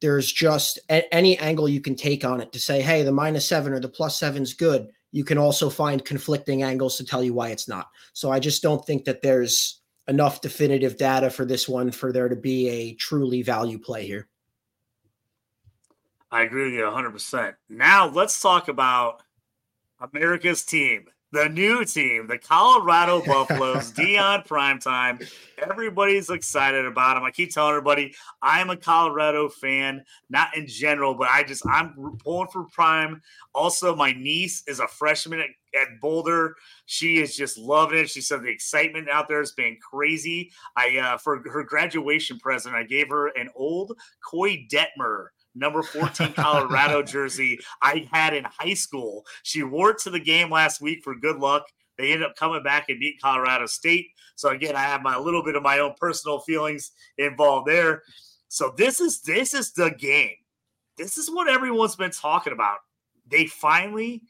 there's 0.00 0.30
just 0.30 0.78
a- 0.90 1.14
any 1.14 1.38
angle 1.38 1.68
you 1.68 1.80
can 1.80 1.94
take 1.94 2.24
on 2.24 2.40
it 2.40 2.52
to 2.52 2.58
say, 2.58 2.82
hey, 2.82 3.02
the 3.02 3.12
minus 3.12 3.46
seven 3.46 3.72
or 3.72 3.80
the 3.80 3.88
plus 3.88 4.18
seven 4.18 4.42
is 4.42 4.54
good. 4.54 4.88
You 5.12 5.24
can 5.24 5.38
also 5.38 5.70
find 5.70 6.04
conflicting 6.04 6.62
angles 6.62 6.96
to 6.96 7.04
tell 7.04 7.22
you 7.22 7.34
why 7.34 7.50
it's 7.50 7.68
not. 7.68 7.88
So 8.14 8.30
I 8.30 8.40
just 8.40 8.62
don't 8.62 8.84
think 8.84 9.04
that 9.04 9.22
there's 9.22 9.82
enough 10.08 10.40
definitive 10.40 10.96
data 10.96 11.30
for 11.30 11.44
this 11.44 11.68
one 11.68 11.92
for 11.92 12.12
there 12.12 12.28
to 12.28 12.36
be 12.36 12.68
a 12.68 12.94
truly 12.94 13.42
value 13.42 13.78
play 13.78 14.06
here. 14.06 14.28
I 16.30 16.42
agree 16.42 16.64
with 16.64 16.74
you 16.74 16.80
100%. 16.80 17.54
Now 17.68 18.08
let's 18.08 18.40
talk 18.40 18.68
about 18.68 19.22
America's 20.00 20.64
team, 20.64 21.06
the 21.32 21.48
new 21.48 21.84
team, 21.84 22.26
the 22.26 22.36
Colorado 22.36 23.22
Buffaloes, 23.24 23.90
Deion 23.92 24.46
Primetime. 24.46 25.26
Everybody's 25.58 26.28
excited 26.28 26.84
about 26.84 27.14
them. 27.14 27.24
I 27.24 27.30
keep 27.30 27.52
telling 27.52 27.70
everybody 27.70 28.14
I'm 28.42 28.68
a 28.68 28.76
Colorado 28.76 29.48
fan, 29.48 30.04
not 30.28 30.54
in 30.56 30.66
general, 30.66 31.14
but 31.14 31.28
I 31.30 31.42
just, 31.42 31.66
I'm 31.66 32.18
pulling 32.22 32.48
for 32.48 32.64
Prime. 32.64 33.22
Also, 33.54 33.96
my 33.96 34.12
niece 34.12 34.62
is 34.66 34.80
a 34.80 34.86
freshman 34.86 35.40
at, 35.40 35.48
at 35.80 36.00
Boulder. 36.02 36.54
She 36.84 37.18
is 37.18 37.34
just 37.34 37.56
loving 37.56 37.98
it. 37.98 38.10
She 38.10 38.20
said 38.20 38.42
the 38.42 38.48
excitement 38.48 39.08
out 39.08 39.26
there 39.26 39.40
has 39.40 39.52
been 39.52 39.78
crazy. 39.80 40.52
I, 40.76 40.98
uh, 40.98 41.16
for 41.16 41.42
her 41.50 41.64
graduation 41.64 42.38
present, 42.38 42.74
I 42.74 42.82
gave 42.82 43.08
her 43.08 43.28
an 43.28 43.48
old 43.56 43.96
Koy 44.22 44.66
Detmer 44.70 45.28
number 45.54 45.82
14 45.82 46.32
Colorado 46.34 47.02
jersey 47.02 47.58
I 47.80 48.08
had 48.12 48.34
in 48.34 48.44
high 48.44 48.74
school. 48.74 49.24
She 49.42 49.62
wore 49.62 49.90
it 49.90 49.98
to 49.98 50.10
the 50.10 50.20
game 50.20 50.50
last 50.50 50.80
week 50.80 51.00
for 51.02 51.14
good 51.14 51.36
luck. 51.36 51.64
They 51.98 52.12
ended 52.12 52.26
up 52.26 52.36
coming 52.36 52.62
back 52.62 52.88
and 52.88 52.98
beat 52.98 53.20
Colorado 53.20 53.66
State. 53.66 54.08
So 54.34 54.48
again, 54.48 54.76
I 54.76 54.82
have 54.82 55.02
my 55.02 55.16
little 55.16 55.44
bit 55.44 55.56
of 55.56 55.62
my 55.62 55.78
own 55.78 55.94
personal 55.98 56.40
feelings 56.40 56.92
involved 57.18 57.68
there. 57.68 58.02
So 58.48 58.74
this 58.76 59.00
is 59.00 59.22
this 59.22 59.54
is 59.54 59.72
the 59.72 59.90
game. 59.90 60.36
This 60.98 61.16
is 61.16 61.30
what 61.30 61.48
everyone's 61.48 61.96
been 61.96 62.10
talking 62.10 62.52
about. 62.52 62.78
They 63.30 63.46
finally 63.46 64.22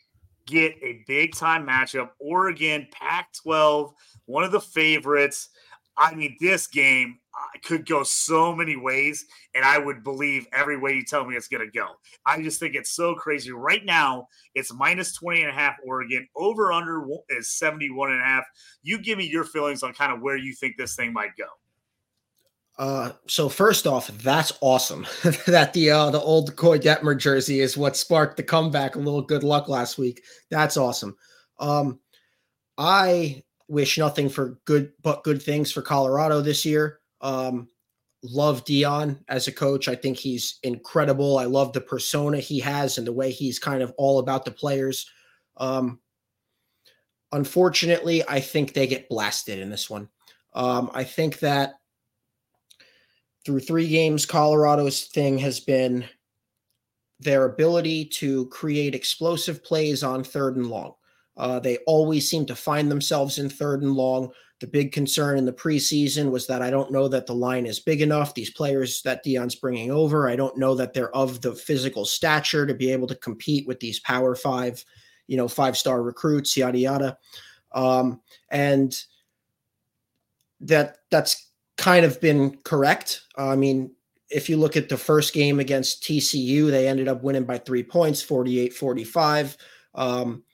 get 0.46 0.74
a 0.82 1.02
big 1.06 1.34
time 1.34 1.66
matchup. 1.66 2.10
Oregon, 2.20 2.86
Pac 2.92 3.32
12, 3.42 3.92
one 4.26 4.44
of 4.44 4.52
the 4.52 4.60
favorites. 4.60 5.48
I 5.96 6.14
mean, 6.14 6.36
this 6.40 6.66
game 6.66 7.18
could 7.62 7.86
go 7.86 8.02
so 8.02 8.54
many 8.54 8.76
ways, 8.76 9.26
and 9.54 9.64
I 9.64 9.78
would 9.78 10.02
believe 10.02 10.46
every 10.52 10.78
way 10.78 10.92
you 10.92 11.04
tell 11.04 11.24
me 11.24 11.36
it's 11.36 11.48
going 11.48 11.64
to 11.64 11.78
go. 11.78 11.88
I 12.26 12.42
just 12.42 12.60
think 12.60 12.74
it's 12.74 12.92
so 12.92 13.14
crazy. 13.14 13.52
Right 13.52 13.84
now, 13.84 14.26
it's 14.54 14.72
minus 14.72 15.12
20 15.14 15.42
and 15.42 15.50
a 15.50 15.54
half 15.54 15.76
Oregon. 15.84 16.26
Over 16.36 16.72
under 16.72 17.04
is 17.30 17.52
71 17.58 18.12
and 18.12 18.20
a 18.20 18.24
half. 18.24 18.44
You 18.82 18.98
give 18.98 19.18
me 19.18 19.26
your 19.26 19.44
feelings 19.44 19.82
on 19.82 19.92
kind 19.94 20.12
of 20.12 20.20
where 20.20 20.36
you 20.36 20.54
think 20.54 20.76
this 20.76 20.96
thing 20.96 21.12
might 21.12 21.36
go. 21.36 21.46
Uh, 22.78 23.12
so 23.26 23.48
first 23.48 23.86
off, 23.86 24.08
that's 24.08 24.52
awesome 24.60 25.06
that 25.46 25.72
the 25.74 25.90
uh, 25.90 26.10
the 26.10 26.20
old 26.20 26.56
Koy 26.56 26.78
Detmer 26.78 27.16
jersey 27.16 27.60
is 27.60 27.76
what 27.76 27.96
sparked 27.96 28.36
the 28.36 28.42
comeback. 28.42 28.96
A 28.96 28.98
little 28.98 29.22
good 29.22 29.44
luck 29.44 29.68
last 29.68 29.98
week. 29.98 30.22
That's 30.50 30.76
awesome. 30.76 31.16
Um, 31.60 32.00
I 32.78 33.42
wish 33.68 33.98
nothing 33.98 34.28
for 34.28 34.58
good 34.64 34.92
but 35.02 35.22
good 35.22 35.42
things 35.42 35.70
for 35.70 35.82
Colorado 35.82 36.40
this 36.40 36.64
year. 36.64 36.98
Um, 37.22 37.68
love 38.22 38.64
Deion 38.64 39.18
as 39.28 39.48
a 39.48 39.52
coach. 39.52 39.88
I 39.88 39.94
think 39.94 40.16
he's 40.16 40.58
incredible. 40.62 41.38
I 41.38 41.44
love 41.44 41.72
the 41.72 41.80
persona 41.80 42.38
he 42.38 42.60
has 42.60 42.98
and 42.98 43.06
the 43.06 43.12
way 43.12 43.30
he's 43.30 43.58
kind 43.58 43.82
of 43.82 43.92
all 43.96 44.18
about 44.18 44.44
the 44.44 44.50
players. 44.50 45.08
Um, 45.56 46.00
unfortunately, 47.32 48.22
I 48.28 48.40
think 48.40 48.72
they 48.72 48.86
get 48.86 49.08
blasted 49.08 49.58
in 49.58 49.70
this 49.70 49.88
one. 49.88 50.08
Um, 50.54 50.90
I 50.92 51.04
think 51.04 51.38
that 51.40 51.74
through 53.44 53.60
three 53.60 53.88
games, 53.88 54.26
Colorado's 54.26 55.04
thing 55.04 55.38
has 55.38 55.58
been 55.58 56.04
their 57.18 57.44
ability 57.44 58.04
to 58.04 58.46
create 58.46 58.94
explosive 58.94 59.64
plays 59.64 60.02
on 60.02 60.22
third 60.22 60.56
and 60.56 60.66
long. 60.66 60.94
Uh, 61.36 61.58
they 61.58 61.78
always 61.86 62.28
seem 62.28 62.44
to 62.46 62.54
find 62.54 62.90
themselves 62.90 63.38
in 63.38 63.48
third 63.48 63.82
and 63.82 63.94
long. 63.94 64.30
The 64.62 64.68
big 64.68 64.92
concern 64.92 65.38
in 65.38 65.44
the 65.44 65.52
preseason 65.52 66.30
was 66.30 66.46
that 66.46 66.62
I 66.62 66.70
don't 66.70 66.92
know 66.92 67.08
that 67.08 67.26
the 67.26 67.34
line 67.34 67.66
is 67.66 67.80
big 67.80 68.00
enough. 68.00 68.32
These 68.32 68.52
players 68.52 69.02
that 69.02 69.24
Deion's 69.24 69.56
bringing 69.56 69.90
over, 69.90 70.28
I 70.28 70.36
don't 70.36 70.56
know 70.56 70.76
that 70.76 70.94
they're 70.94 71.12
of 71.16 71.40
the 71.40 71.52
physical 71.52 72.04
stature 72.04 72.64
to 72.64 72.72
be 72.72 72.92
able 72.92 73.08
to 73.08 73.16
compete 73.16 73.66
with 73.66 73.80
these 73.80 73.98
Power 73.98 74.36
Five, 74.36 74.84
you 75.26 75.36
know, 75.36 75.48
five 75.48 75.76
star 75.76 76.04
recruits, 76.04 76.56
yada 76.56 76.78
yada. 76.78 77.18
Um, 77.72 78.20
and 78.50 78.96
that 80.60 80.98
that's 81.10 81.50
kind 81.76 82.04
of 82.04 82.20
been 82.20 82.56
correct. 82.58 83.22
I 83.36 83.56
mean, 83.56 83.90
if 84.30 84.48
you 84.48 84.58
look 84.58 84.76
at 84.76 84.88
the 84.88 84.96
first 84.96 85.32
game 85.32 85.58
against 85.58 86.04
TCU, 86.04 86.70
they 86.70 86.86
ended 86.86 87.08
up 87.08 87.24
winning 87.24 87.46
by 87.46 87.58
three 87.58 87.82
points, 87.82 88.22
48 88.22 88.72
45. 88.72 89.56
Um, 89.96 90.44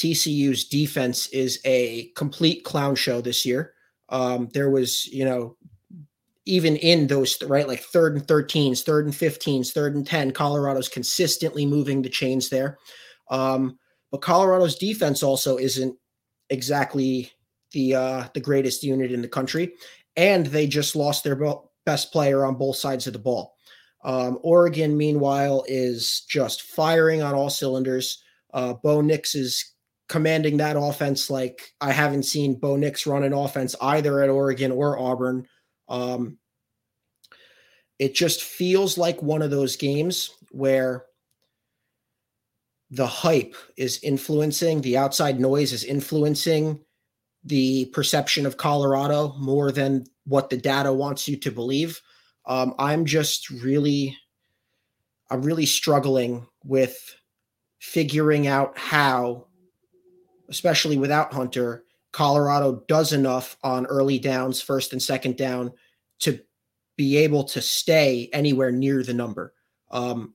TCU's 0.00 0.64
defense 0.64 1.28
is 1.28 1.60
a 1.64 2.10
complete 2.16 2.64
clown 2.64 2.94
show 2.94 3.20
this 3.20 3.44
year. 3.44 3.74
Um, 4.08 4.48
there 4.54 4.70
was, 4.70 5.06
you 5.06 5.24
know, 5.24 5.56
even 6.46 6.76
in 6.76 7.06
those, 7.06 7.40
right, 7.42 7.68
like 7.68 7.80
third 7.80 8.16
and 8.16 8.26
13s, 8.26 8.82
third 8.82 9.04
and 9.04 9.14
15s, 9.14 9.72
third 9.72 9.94
and 9.94 10.06
10, 10.06 10.32
Colorado's 10.32 10.88
consistently 10.88 11.66
moving 11.66 12.02
the 12.02 12.08
chains 12.08 12.48
there. 12.48 12.78
Um, 13.30 13.78
but 14.10 14.22
Colorado's 14.22 14.76
defense 14.76 15.22
also 15.22 15.58
isn't 15.58 15.94
exactly 16.48 17.30
the 17.72 17.94
uh, 17.94 18.24
the 18.34 18.40
greatest 18.40 18.82
unit 18.82 19.12
in 19.12 19.22
the 19.22 19.28
country 19.28 19.72
and 20.16 20.46
they 20.46 20.66
just 20.66 20.96
lost 20.96 21.24
their 21.24 21.38
best 21.86 22.12
player 22.12 22.44
on 22.44 22.54
both 22.56 22.76
sides 22.76 23.06
of 23.06 23.12
the 23.12 23.18
ball. 23.18 23.54
Um, 24.04 24.38
Oregon, 24.42 24.96
meanwhile, 24.96 25.64
is 25.68 26.22
just 26.28 26.62
firing 26.62 27.22
on 27.22 27.34
all 27.34 27.50
cylinders. 27.50 28.22
Uh, 28.52 28.74
Bo 28.74 29.00
Nix 29.00 29.34
is 29.34 29.72
commanding 30.10 30.56
that 30.56 30.76
offense 30.76 31.30
like 31.30 31.72
I 31.80 31.92
haven't 31.92 32.24
seen 32.24 32.58
Bo 32.58 32.74
Nix 32.74 33.06
run 33.06 33.22
an 33.22 33.32
offense 33.32 33.76
either 33.80 34.20
at 34.20 34.28
Oregon 34.28 34.72
or 34.72 34.98
Auburn. 34.98 35.46
Um, 35.88 36.38
it 38.00 38.16
just 38.16 38.42
feels 38.42 38.98
like 38.98 39.22
one 39.22 39.40
of 39.40 39.52
those 39.52 39.76
games 39.76 40.30
where 40.50 41.04
the 42.90 43.06
hype 43.06 43.54
is 43.76 44.00
influencing, 44.02 44.80
the 44.80 44.96
outside 44.96 45.38
noise 45.38 45.72
is 45.72 45.84
influencing 45.84 46.80
the 47.44 47.84
perception 47.92 48.46
of 48.46 48.56
Colorado 48.56 49.36
more 49.38 49.70
than 49.70 50.04
what 50.24 50.50
the 50.50 50.56
data 50.56 50.92
wants 50.92 51.28
you 51.28 51.36
to 51.36 51.52
believe. 51.52 52.00
Um, 52.46 52.74
I'm 52.80 53.04
just 53.04 53.48
really, 53.48 54.18
I'm 55.30 55.42
really 55.42 55.66
struggling 55.66 56.48
with 56.64 56.98
figuring 57.78 58.48
out 58.48 58.76
how, 58.76 59.46
especially 60.50 60.98
without 60.98 61.32
Hunter, 61.32 61.84
Colorado 62.12 62.84
does 62.88 63.12
enough 63.12 63.56
on 63.62 63.86
early 63.86 64.18
downs, 64.18 64.60
first 64.60 64.92
and 64.92 65.02
second 65.02 65.36
down, 65.36 65.72
to 66.20 66.40
be 66.96 67.16
able 67.18 67.44
to 67.44 67.62
stay 67.62 68.28
anywhere 68.32 68.72
near 68.72 69.02
the 69.02 69.14
number. 69.14 69.54
Um, 69.90 70.34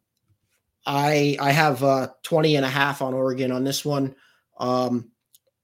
I 0.85 1.37
I 1.39 1.51
have 1.51 1.83
uh, 1.83 2.09
20 2.23 2.55
and 2.55 2.65
a 2.65 2.69
half 2.69 3.01
on 3.01 3.13
Oregon 3.13 3.51
on 3.51 3.63
this 3.63 3.83
one. 3.83 4.15
Um, 4.57 5.11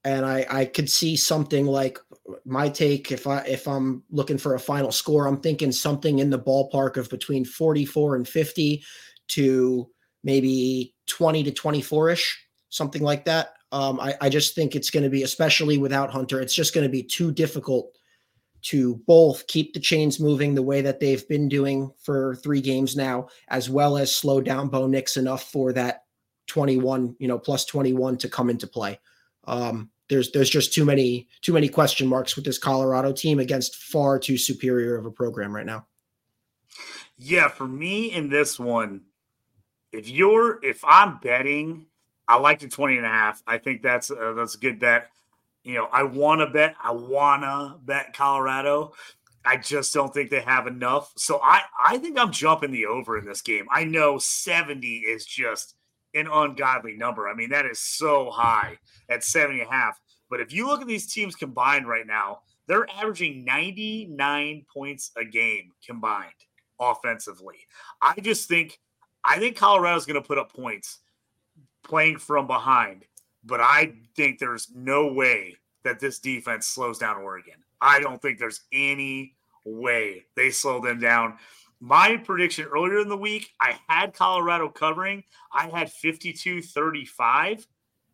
and 0.03 0.25
I 0.25 0.45
I 0.49 0.65
could 0.65 0.89
see 0.89 1.15
something 1.15 1.65
like 1.65 1.99
my 2.45 2.69
take 2.69 3.11
if 3.11 3.27
I 3.27 3.39
if 3.39 3.67
I'm 3.67 4.03
looking 4.09 4.37
for 4.37 4.55
a 4.55 4.59
final 4.59 4.91
score, 4.91 5.27
I'm 5.27 5.39
thinking 5.39 5.71
something 5.71 6.19
in 6.19 6.29
the 6.29 6.39
ballpark 6.39 6.97
of 6.97 7.09
between 7.09 7.45
44 7.45 8.15
and 8.15 8.27
50 8.27 8.83
to 9.29 9.89
maybe 10.23 10.95
20 11.07 11.43
to 11.43 11.51
24 11.51 12.09
ish, 12.09 12.47
something 12.69 13.01
like 13.01 13.25
that. 13.25 13.53
Um, 13.71 13.99
I, 13.99 14.15
I 14.21 14.29
just 14.29 14.53
think 14.53 14.75
it's 14.75 14.89
going 14.89 15.03
to 15.03 15.09
be, 15.09 15.23
especially 15.23 15.77
without 15.77 16.11
Hunter, 16.11 16.41
it's 16.41 16.53
just 16.53 16.73
going 16.73 16.83
to 16.83 16.91
be 16.91 17.03
too 17.03 17.31
difficult 17.31 17.97
to 18.63 18.97
both 19.07 19.47
keep 19.47 19.73
the 19.73 19.79
chains 19.79 20.19
moving 20.19 20.53
the 20.53 20.61
way 20.61 20.81
that 20.81 20.99
they've 20.99 21.27
been 21.27 21.49
doing 21.49 21.91
for 21.99 22.35
three 22.35 22.61
games 22.61 22.95
now, 22.95 23.27
as 23.47 23.69
well 23.69 23.97
as 23.97 24.13
slow 24.13 24.41
down 24.41 24.67
Bo 24.67 24.87
Nix 24.87 25.17
enough 25.17 25.51
for 25.51 25.73
that 25.73 26.03
21, 26.47 27.15
you 27.17 27.27
know, 27.27 27.39
plus 27.39 27.65
21 27.65 28.17
to 28.17 28.29
come 28.29 28.49
into 28.49 28.67
play. 28.67 28.99
Um, 29.45 29.89
there's 30.09 30.31
there's 30.31 30.49
just 30.49 30.73
too 30.73 30.83
many 30.83 31.29
too 31.41 31.53
many 31.53 31.69
question 31.69 32.05
marks 32.05 32.35
with 32.35 32.43
this 32.43 32.57
Colorado 32.57 33.13
team 33.13 33.39
against 33.39 33.77
far 33.77 34.19
too 34.19 34.37
superior 34.37 34.97
of 34.97 35.05
a 35.05 35.11
program 35.11 35.55
right 35.55 35.65
now. 35.65 35.87
Yeah, 37.17 37.47
for 37.47 37.67
me 37.67 38.11
in 38.11 38.29
this 38.29 38.59
one, 38.59 39.03
if 39.93 40.09
you're 40.09 40.63
if 40.63 40.83
I'm 40.83 41.19
betting, 41.19 41.85
I 42.31 42.37
like 42.37 42.59
the 42.59 42.69
20 42.69 42.95
and 42.95 43.05
a 43.05 43.09
half. 43.09 43.43
I 43.45 43.57
think 43.57 43.81
that's 43.81 44.09
uh, 44.09 44.31
that's 44.37 44.55
a 44.55 44.57
good 44.57 44.79
bet. 44.79 45.09
You 45.65 45.73
know, 45.73 45.89
I 45.91 46.03
want 46.03 46.39
to 46.39 46.47
bet 46.47 46.75
I 46.81 46.91
want 46.91 47.43
to 47.43 47.75
bet 47.83 48.13
Colorado. 48.13 48.93
I 49.43 49.57
just 49.57 49.93
don't 49.93 50.13
think 50.13 50.29
they 50.29 50.39
have 50.39 50.65
enough. 50.65 51.11
So 51.17 51.41
I 51.43 51.63
I 51.83 51.97
think 51.97 52.17
I'm 52.17 52.31
jumping 52.31 52.71
the 52.71 52.85
over 52.85 53.17
in 53.17 53.25
this 53.25 53.41
game. 53.41 53.67
I 53.69 53.83
know 53.83 54.17
70 54.17 54.87
is 54.99 55.25
just 55.25 55.75
an 56.13 56.29
ungodly 56.31 56.95
number. 56.95 57.27
I 57.27 57.33
mean, 57.33 57.49
that 57.49 57.65
is 57.65 57.79
so 57.79 58.29
high 58.31 58.77
at 59.09 59.25
70 59.25 59.59
and 59.59 59.67
a 59.67 59.71
half. 59.71 59.99
But 60.29 60.39
if 60.39 60.53
you 60.53 60.67
look 60.67 60.79
at 60.79 60.87
these 60.87 61.11
teams 61.11 61.35
combined 61.35 61.85
right 61.85 62.07
now, 62.07 62.43
they're 62.65 62.89
averaging 62.91 63.43
99 63.43 64.65
points 64.73 65.11
a 65.17 65.25
game 65.25 65.71
combined 65.85 66.31
offensively. 66.79 67.57
I 68.01 68.21
just 68.21 68.47
think 68.47 68.79
I 69.25 69.37
think 69.37 69.57
Colorado's 69.57 70.05
going 70.05 70.21
to 70.21 70.25
put 70.25 70.37
up 70.37 70.53
points 70.53 70.99
playing 71.83 72.17
from 72.17 72.47
behind, 72.47 73.05
but 73.43 73.59
I 73.59 73.93
think 74.15 74.39
there's 74.39 74.69
no 74.73 75.11
way 75.11 75.55
that 75.83 75.99
this 75.99 76.19
defense 76.19 76.67
slows 76.67 76.99
down 76.99 77.17
Oregon. 77.17 77.55
I 77.79 77.99
don't 77.99 78.21
think 78.21 78.37
there's 78.37 78.61
any 78.71 79.35
way 79.65 80.25
they 80.35 80.51
slow 80.51 80.79
them 80.79 80.99
down 80.99 81.37
my 81.81 82.15
prediction 82.17 82.65
earlier 82.65 82.99
in 82.99 83.09
the 83.09 83.17
week, 83.17 83.51
I 83.59 83.77
had 83.87 84.13
Colorado 84.13 84.69
covering. 84.69 85.23
I 85.51 85.67
had 85.67 85.91
52 85.91 86.61
35 86.61 87.67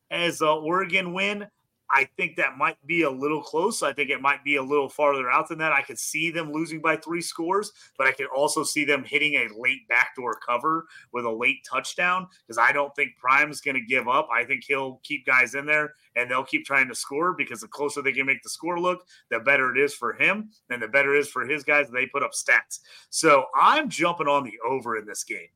as 0.09 0.41
a 0.41 0.47
Oregon 0.47 1.13
win. 1.13 1.47
I 1.89 2.07
think 2.17 2.35
that 2.35 2.57
might 2.57 2.77
be 2.85 3.03
a 3.03 3.09
little 3.09 3.41
close. 3.41 3.81
I 3.81 3.93
think 3.93 4.09
it 4.09 4.21
might 4.21 4.43
be 4.43 4.57
a 4.57 4.63
little 4.63 4.89
farther 4.89 5.29
out 5.29 5.47
than 5.47 5.57
that. 5.59 5.71
I 5.71 5.81
could 5.81 5.99
see 5.99 6.31
them 6.31 6.51
losing 6.51 6.81
by 6.81 6.97
three 6.97 7.21
scores, 7.21 7.71
but 7.97 8.07
I 8.07 8.11
could 8.11 8.27
also 8.27 8.63
see 8.63 8.83
them 8.83 9.03
hitting 9.05 9.35
a 9.35 9.47
late 9.57 9.87
backdoor 9.87 10.35
cover 10.45 10.85
with 11.13 11.25
a 11.25 11.31
late 11.31 11.65
touchdown 11.69 12.27
because 12.45 12.57
I 12.57 12.71
don't 12.71 12.93
think 12.95 13.15
Prime's 13.17 13.61
going 13.61 13.75
to 13.75 13.81
give 13.81 14.07
up. 14.07 14.27
I 14.33 14.43
think 14.43 14.63
he'll 14.67 14.99
keep 15.03 15.25
guys 15.25 15.55
in 15.55 15.65
there 15.65 15.93
and 16.15 16.29
they'll 16.29 16.43
keep 16.43 16.65
trying 16.65 16.89
to 16.89 16.95
score 16.95 17.33
because 17.33 17.61
the 17.61 17.67
closer 17.67 18.01
they 18.01 18.11
can 18.11 18.25
make 18.25 18.43
the 18.43 18.49
score 18.49 18.79
look, 18.79 19.05
the 19.29 19.39
better 19.39 19.75
it 19.75 19.79
is 19.79 19.93
for 19.93 20.13
him 20.13 20.49
and 20.69 20.81
the 20.81 20.87
better 20.87 21.15
it 21.15 21.19
is 21.19 21.29
for 21.29 21.45
his 21.45 21.63
guys. 21.63 21.87
They 21.89 22.05
put 22.05 22.23
up 22.23 22.31
stats. 22.31 22.79
So 23.09 23.45
I'm 23.55 23.89
jumping 23.89 24.27
on 24.27 24.43
the 24.43 24.57
over 24.67 24.97
in 24.97 25.05
this 25.05 25.23
game. 25.23 25.47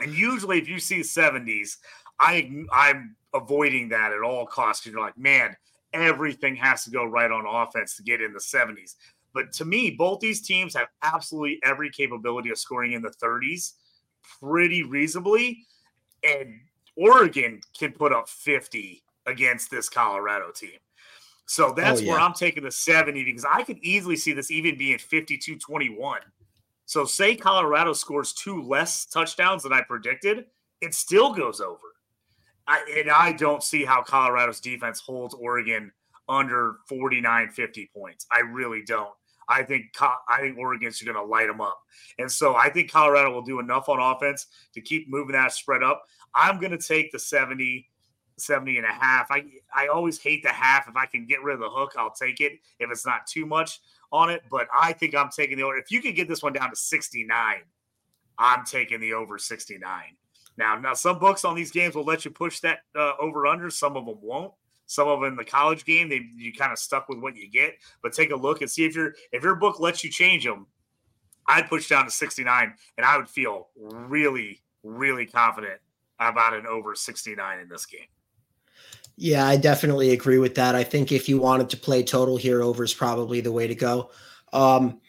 And 0.00 0.12
usually, 0.14 0.58
if 0.58 0.68
you 0.68 0.78
see 0.78 1.00
70s, 1.00 1.76
I 2.22 2.50
I'm 2.72 3.16
avoiding 3.34 3.88
that 3.90 4.12
at 4.12 4.22
all 4.22 4.46
costs 4.46 4.82
because 4.82 4.94
you're 4.94 5.04
like, 5.04 5.18
man, 5.18 5.56
everything 5.92 6.56
has 6.56 6.84
to 6.84 6.90
go 6.90 7.04
right 7.04 7.30
on 7.30 7.44
offense 7.46 7.96
to 7.96 8.02
get 8.02 8.22
in 8.22 8.32
the 8.32 8.38
70s. 8.38 8.94
But 9.34 9.52
to 9.54 9.64
me, 9.64 9.90
both 9.90 10.20
these 10.20 10.40
teams 10.40 10.74
have 10.74 10.88
absolutely 11.02 11.58
every 11.64 11.90
capability 11.90 12.50
of 12.50 12.58
scoring 12.58 12.92
in 12.92 13.02
the 13.02 13.10
30s 13.10 13.72
pretty 14.40 14.82
reasonably. 14.82 15.66
And 16.22 16.60
Oregon 16.96 17.60
can 17.78 17.92
put 17.92 18.12
up 18.12 18.28
50 18.28 19.02
against 19.26 19.70
this 19.70 19.88
Colorado 19.88 20.50
team. 20.52 20.78
So 21.46 21.68
oh, 21.68 21.74
that's 21.74 22.00
oh, 22.00 22.04
yeah. 22.04 22.12
where 22.12 22.20
I'm 22.20 22.34
taking 22.34 22.62
the 22.62 22.70
70 22.70 23.24
because 23.24 23.46
I 23.50 23.62
could 23.62 23.78
easily 23.78 24.16
see 24.16 24.32
this 24.32 24.50
even 24.50 24.78
being 24.78 24.98
52 24.98 25.58
21. 25.58 26.20
So, 26.84 27.04
say 27.04 27.36
Colorado 27.36 27.92
scores 27.92 28.32
two 28.32 28.62
less 28.62 29.06
touchdowns 29.06 29.62
than 29.62 29.72
I 29.72 29.80
predicted, 29.82 30.46
it 30.80 30.94
still 30.94 31.32
goes 31.32 31.60
over. 31.60 31.78
I, 32.66 32.84
and 32.98 33.10
I 33.10 33.32
don't 33.32 33.62
see 33.62 33.84
how 33.84 34.02
Colorado's 34.02 34.60
defense 34.60 35.00
holds 35.00 35.34
Oregon 35.34 35.92
under 36.28 36.76
49, 36.88 37.50
50 37.50 37.90
points. 37.94 38.26
I 38.30 38.40
really 38.40 38.82
don't. 38.86 39.12
I 39.48 39.62
think 39.62 39.94
I 40.00 40.40
think 40.40 40.56
Oregon's 40.56 41.02
going 41.02 41.16
to 41.16 41.22
light 41.22 41.48
them 41.48 41.60
up. 41.60 41.78
And 42.18 42.30
so 42.30 42.54
I 42.54 42.70
think 42.70 42.90
Colorado 42.90 43.32
will 43.32 43.42
do 43.42 43.60
enough 43.60 43.88
on 43.88 44.00
offense 44.00 44.46
to 44.74 44.80
keep 44.80 45.10
moving 45.10 45.32
that 45.32 45.52
spread 45.52 45.82
up. 45.82 46.04
I'm 46.34 46.58
going 46.58 46.70
to 46.72 46.78
take 46.78 47.12
the 47.12 47.18
70, 47.18 47.88
70 48.38 48.78
and 48.78 48.86
a 48.86 48.92
half. 48.92 49.26
I, 49.30 49.44
I 49.74 49.88
always 49.88 50.20
hate 50.20 50.42
the 50.42 50.50
half. 50.50 50.88
If 50.88 50.96
I 50.96 51.06
can 51.06 51.26
get 51.26 51.42
rid 51.42 51.54
of 51.54 51.60
the 51.60 51.68
hook, 51.68 51.92
I'll 51.98 52.12
take 52.12 52.40
it 52.40 52.52
if 52.78 52.90
it's 52.90 53.04
not 53.04 53.26
too 53.26 53.44
much 53.44 53.80
on 54.10 54.30
it. 54.30 54.42
But 54.50 54.68
I 54.76 54.92
think 54.92 55.14
I'm 55.14 55.30
taking 55.30 55.58
the 55.58 55.64
over. 55.64 55.76
If 55.76 55.90
you 55.90 56.00
can 56.00 56.14
get 56.14 56.28
this 56.28 56.42
one 56.42 56.52
down 56.52 56.70
to 56.70 56.76
69, 56.76 57.56
I'm 58.38 58.64
taking 58.64 59.00
the 59.00 59.12
over 59.14 59.38
69. 59.38 60.02
Now, 60.56 60.78
now 60.78 60.94
some 60.94 61.18
books 61.18 61.44
on 61.44 61.54
these 61.54 61.70
games 61.70 61.94
will 61.94 62.04
let 62.04 62.24
you 62.24 62.30
push 62.30 62.60
that 62.60 62.80
uh, 62.96 63.12
over 63.20 63.46
under. 63.46 63.70
Some 63.70 63.96
of 63.96 64.06
them 64.06 64.18
won't. 64.20 64.52
Some 64.86 65.08
of 65.08 65.20
them 65.20 65.30
in 65.30 65.36
the 65.36 65.44
college 65.44 65.84
game, 65.84 66.08
they 66.08 66.20
you 66.36 66.52
kind 66.52 66.72
of 66.72 66.78
stuck 66.78 67.08
with 67.08 67.18
what 67.18 67.36
you 67.36 67.48
get. 67.48 67.74
But 68.02 68.12
take 68.12 68.30
a 68.30 68.36
look 68.36 68.60
and 68.60 68.70
see 68.70 68.84
if 68.84 68.94
your 68.94 69.14
if 69.32 69.42
your 69.42 69.54
book 69.54 69.80
lets 69.80 70.04
you 70.04 70.10
change 70.10 70.44
them. 70.44 70.66
I'd 71.46 71.68
push 71.68 71.88
down 71.88 72.04
to 72.04 72.10
69, 72.10 72.72
and 72.96 73.06
I 73.06 73.16
would 73.16 73.28
feel 73.28 73.68
really, 73.76 74.62
really 74.84 75.26
confident 75.26 75.80
about 76.20 76.54
an 76.54 76.66
over 76.66 76.94
69 76.94 77.58
in 77.58 77.68
this 77.68 77.84
game. 77.84 78.06
Yeah, 79.16 79.46
I 79.46 79.56
definitely 79.56 80.12
agree 80.12 80.38
with 80.38 80.54
that. 80.54 80.74
I 80.74 80.84
think 80.84 81.10
if 81.10 81.28
you 81.28 81.38
wanted 81.38 81.68
to 81.70 81.76
play 81.76 82.02
total 82.02 82.36
here, 82.36 82.62
over 82.62 82.84
is 82.84 82.94
probably 82.94 83.40
the 83.40 83.52
way 83.52 83.66
to 83.66 83.74
go. 83.74 84.10
Um, 84.52 85.00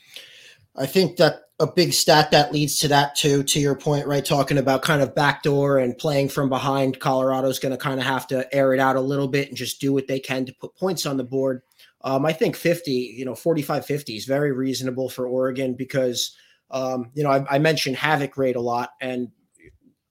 I 0.75 0.85
think 0.85 1.17
that 1.17 1.43
a 1.59 1.67
big 1.67 1.93
stat 1.93 2.31
that 2.31 2.51
leads 2.51 2.79
to 2.79 2.87
that 2.87 3.15
too, 3.15 3.43
to 3.43 3.59
your 3.59 3.75
point, 3.75 4.07
right? 4.07 4.25
Talking 4.25 4.57
about 4.57 4.81
kind 4.81 5.01
of 5.01 5.13
backdoor 5.13 5.77
and 5.77 5.97
playing 5.97 6.29
from 6.29 6.49
behind. 6.49 6.99
Colorado's 6.99 7.59
going 7.59 7.71
to 7.71 7.77
kind 7.77 7.99
of 7.99 8.05
have 8.05 8.27
to 8.27 8.53
air 8.53 8.73
it 8.73 8.79
out 8.79 8.95
a 8.95 9.01
little 9.01 9.27
bit 9.27 9.49
and 9.49 9.57
just 9.57 9.79
do 9.79 9.93
what 9.93 10.07
they 10.07 10.19
can 10.19 10.45
to 10.45 10.53
put 10.53 10.75
points 10.75 11.05
on 11.05 11.17
the 11.17 11.23
board. 11.23 11.61
Um, 12.01 12.25
I 12.25 12.33
think 12.33 12.55
50, 12.55 12.91
you 12.91 13.23
know, 13.23 13.35
45 13.35 13.85
50 13.85 14.15
is 14.15 14.25
very 14.25 14.51
reasonable 14.51 15.09
for 15.09 15.27
Oregon 15.27 15.75
because, 15.75 16.35
um, 16.71 17.11
you 17.13 17.23
know, 17.23 17.29
I, 17.29 17.45
I 17.55 17.59
mentioned 17.59 17.97
havoc 17.97 18.35
rate 18.35 18.55
a 18.55 18.61
lot 18.61 18.91
and 18.99 19.29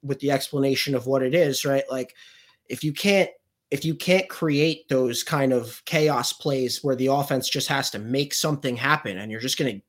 with 0.03 0.21
the 0.21 0.31
explanation 0.31 0.95
of 0.95 1.07
what 1.07 1.23
it 1.23 1.35
is, 1.35 1.65
right? 1.65 1.85
Like 1.91 2.15
if 2.69 2.83
you 2.85 2.93
can't 2.93 3.31
if 3.71 3.87
you 3.87 3.95
can't 3.95 4.29
create 4.29 4.87
those 4.91 5.23
kind 5.23 5.51
of 5.51 5.83
chaos 5.87 6.31
plays 6.35 6.85
where 6.85 6.95
the 6.95 7.07
offense 7.07 7.49
just 7.49 7.69
has 7.69 7.91
to 7.91 7.99
make 7.99 8.35
something 8.35 8.77
happen 8.77 9.17
and 9.17 9.31
you're 9.31 9.41
just 9.41 9.59
going 9.59 9.77
to 9.77 9.83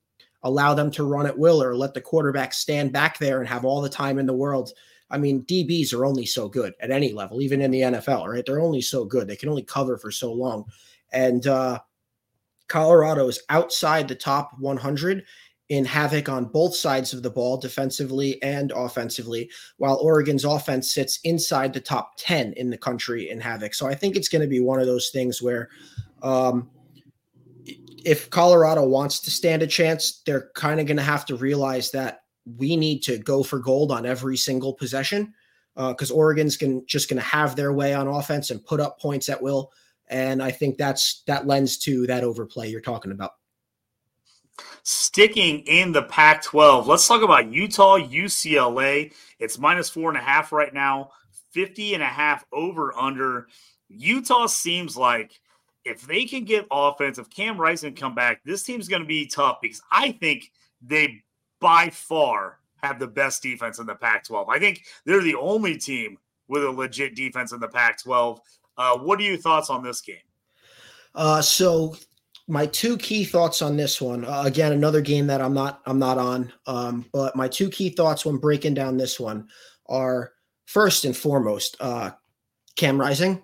allow 0.44 0.74
them 0.74 0.92
to 0.92 1.04
run 1.04 1.26
at 1.26 1.38
will 1.38 1.62
or 1.62 1.76
let 1.76 1.94
the 1.94 2.02
quarterback 2.02 2.54
stand 2.54 2.92
back 2.92 3.18
there 3.18 3.40
and 3.40 3.48
have 3.48 3.66
all 3.66 3.82
the 3.82 3.90
time 3.90 4.20
in 4.20 4.26
the 4.26 4.34
world. 4.34 4.72
I 5.10 5.18
mean, 5.18 5.44
DBs 5.44 5.94
are 5.94 6.06
only 6.06 6.26
so 6.26 6.50
good 6.50 6.74
at 6.80 6.92
any 6.92 7.14
level, 7.14 7.42
even 7.42 7.62
in 7.62 7.72
the 7.72 7.82
NFL, 7.82 8.28
right? 8.28 8.46
They're 8.46 8.62
only 8.62 8.82
so 8.82 9.06
good. 9.06 9.28
They 9.28 9.36
can 9.36 9.50
only 9.50 9.64
cover 9.64 9.98
for 9.98 10.12
so 10.12 10.32
long. 10.34 10.66
And 11.12 11.46
uh, 11.46 11.80
Colorado 12.68 13.28
is 13.28 13.42
outside 13.50 14.08
the 14.08 14.16
top 14.16 14.52
100 14.60 15.24
in 15.70 15.86
havoc 15.86 16.30
on 16.30 16.46
both 16.46 16.76
sides 16.76 17.14
of 17.14 17.24
the 17.24 17.30
ball, 17.30 17.58
defensively 17.58 18.42
and 18.44 18.72
offensively, 18.72 19.50
while 19.78 19.96
Oregon's 19.98 20.46
offense 20.46 20.92
sits 20.92 21.20
inside 21.24 21.74
the 21.74 21.80
top 21.80 22.14
10 22.18 22.54
in 22.54 22.70
the 22.70 22.78
country 22.78 23.30
in 23.30 23.40
havoc. 23.40 23.74
So 23.74 23.88
I 23.88 23.96
think 23.96 24.16
it's 24.16 24.30
going 24.30 24.42
to 24.42 24.48
be 24.48 24.60
one 24.60 24.80
of 24.80 24.88
those 24.88 25.10
things 25.10 25.42
where 25.42 25.70
um, 26.22 26.70
if 28.06 28.30
Colorado 28.30 28.84
wants 28.84 29.20
to 29.22 29.32
stand 29.32 29.62
a 29.62 29.68
chance, 29.68 30.22
they're 30.26 30.50
kind 30.56 30.80
of 30.80 30.86
going 30.86 30.98
to 30.98 31.04
have 31.04 31.26
to 31.26 31.36
realize 31.36 31.92
that 31.92 32.22
we 32.58 32.76
need 32.76 33.02
to 33.04 33.18
go 33.18 33.44
for 33.44 33.60
gold 33.60 33.92
on 33.92 34.06
every 34.06 34.38
single 34.38 34.74
possession 34.74 35.34
because 35.76 36.12
uh, 36.12 36.16
Oregon's 36.16 36.58
can, 36.58 36.86
just 36.86 37.10
going 37.10 37.20
to 37.20 37.26
have 37.26 37.56
their 37.56 37.74
way 37.74 37.94
on 37.94 38.08
offense 38.08 38.52
and 38.52 38.66
put 38.66 38.80
up 38.80 39.00
points 39.00 39.30
at 39.30 39.42
will. 39.42 39.72
And 40.08 40.44
I 40.44 40.52
think 40.52 40.78
that's 40.78 41.24
that 41.28 41.48
lends 41.48 41.78
to 41.80 42.06
that 42.08 42.24
overplay 42.24 42.70
you're 42.70 42.82
talking 42.82 43.12
about. 43.12 43.32
Sticking 44.84 45.60
in 45.62 45.92
the 45.92 46.04
Pac 46.04 46.44
12, 46.44 46.88
let's 46.88 47.08
talk 47.08 47.24
about 47.24 47.52
Utah, 47.52 47.98
UCLA. 47.98 49.14
It's 49.40 49.58
minus 49.58 49.90
four 49.90 50.10
and 50.10 50.18
a 50.18 50.22
half 50.22 50.52
right 50.52 50.74
now, 50.74 51.12
50 51.52 51.96
and 51.96 52.04
a 52.04 52.08
half 52.08 52.46
over 52.52 52.96
under. 52.96 53.48
Utah 53.88 54.46
seems 54.46 54.98
like 54.98 55.40
if 55.86 56.02
they 56.02 56.26
can 56.26 56.46
get 56.46 56.68
offense, 56.72 57.18
if 57.18 57.30
Cam 57.30 57.60
Rice 57.60 57.82
can 57.82 57.94
come 57.94 58.16
back, 58.16 58.42
this 58.46 58.64
team's 58.64 58.88
going 58.88 59.02
to 59.02 59.08
be 59.08 59.28
tough 59.28 59.60
because 59.62 59.82
I 59.92 60.12
think 60.12 60.52
they 60.82 61.24
by 61.60 61.90
far 61.90 62.60
have 62.78 63.00
the 63.00 63.08
best 63.08 63.42
defense 63.42 63.80
in 63.80 63.86
the 63.86 63.96
Pac 63.96 64.26
12. 64.26 64.50
I 64.50 64.60
think 64.60 64.84
they're 65.06 65.22
the 65.22 65.36
only 65.36 65.78
team 65.78 66.18
with 66.48 66.64
a 66.64 66.70
legit 66.70 67.16
defense 67.16 67.54
in 67.54 67.60
the 67.60 67.68
Pac 67.68 68.02
12. 68.04 68.40
Uh, 68.78 68.98
what 68.98 69.20
are 69.20 69.24
your 69.24 69.38
thoughts 69.38 69.70
on 69.70 69.84
this 69.84 70.02
game? 70.02 70.18
Uh, 71.16 71.42
so 71.42 71.96
my 72.48 72.66
two 72.66 72.98
key 72.98 73.24
thoughts 73.24 73.62
on 73.62 73.78
this 73.78 74.02
one 74.02 74.26
uh, 74.26 74.44
again 74.46 74.74
another 74.74 75.00
game 75.00 75.26
that 75.28 75.40
i'm 75.40 75.54
not 75.54 75.82
i'm 75.86 76.00
not 76.00 76.18
on 76.18 76.52
um, 76.68 77.06
but 77.14 77.36
my 77.36 77.48
two 77.48 77.70
key 77.70 77.90
thoughts 77.90 78.26
when 78.26 78.38
breaking 78.38 78.74
down 78.74 78.98
this 78.98 79.18
one 79.20 79.48
are 79.88 80.34
first 80.66 81.06
and 81.06 81.16
foremost 81.16 81.78
uh, 81.80 82.12
cam 82.76 83.00
rising 83.00 83.42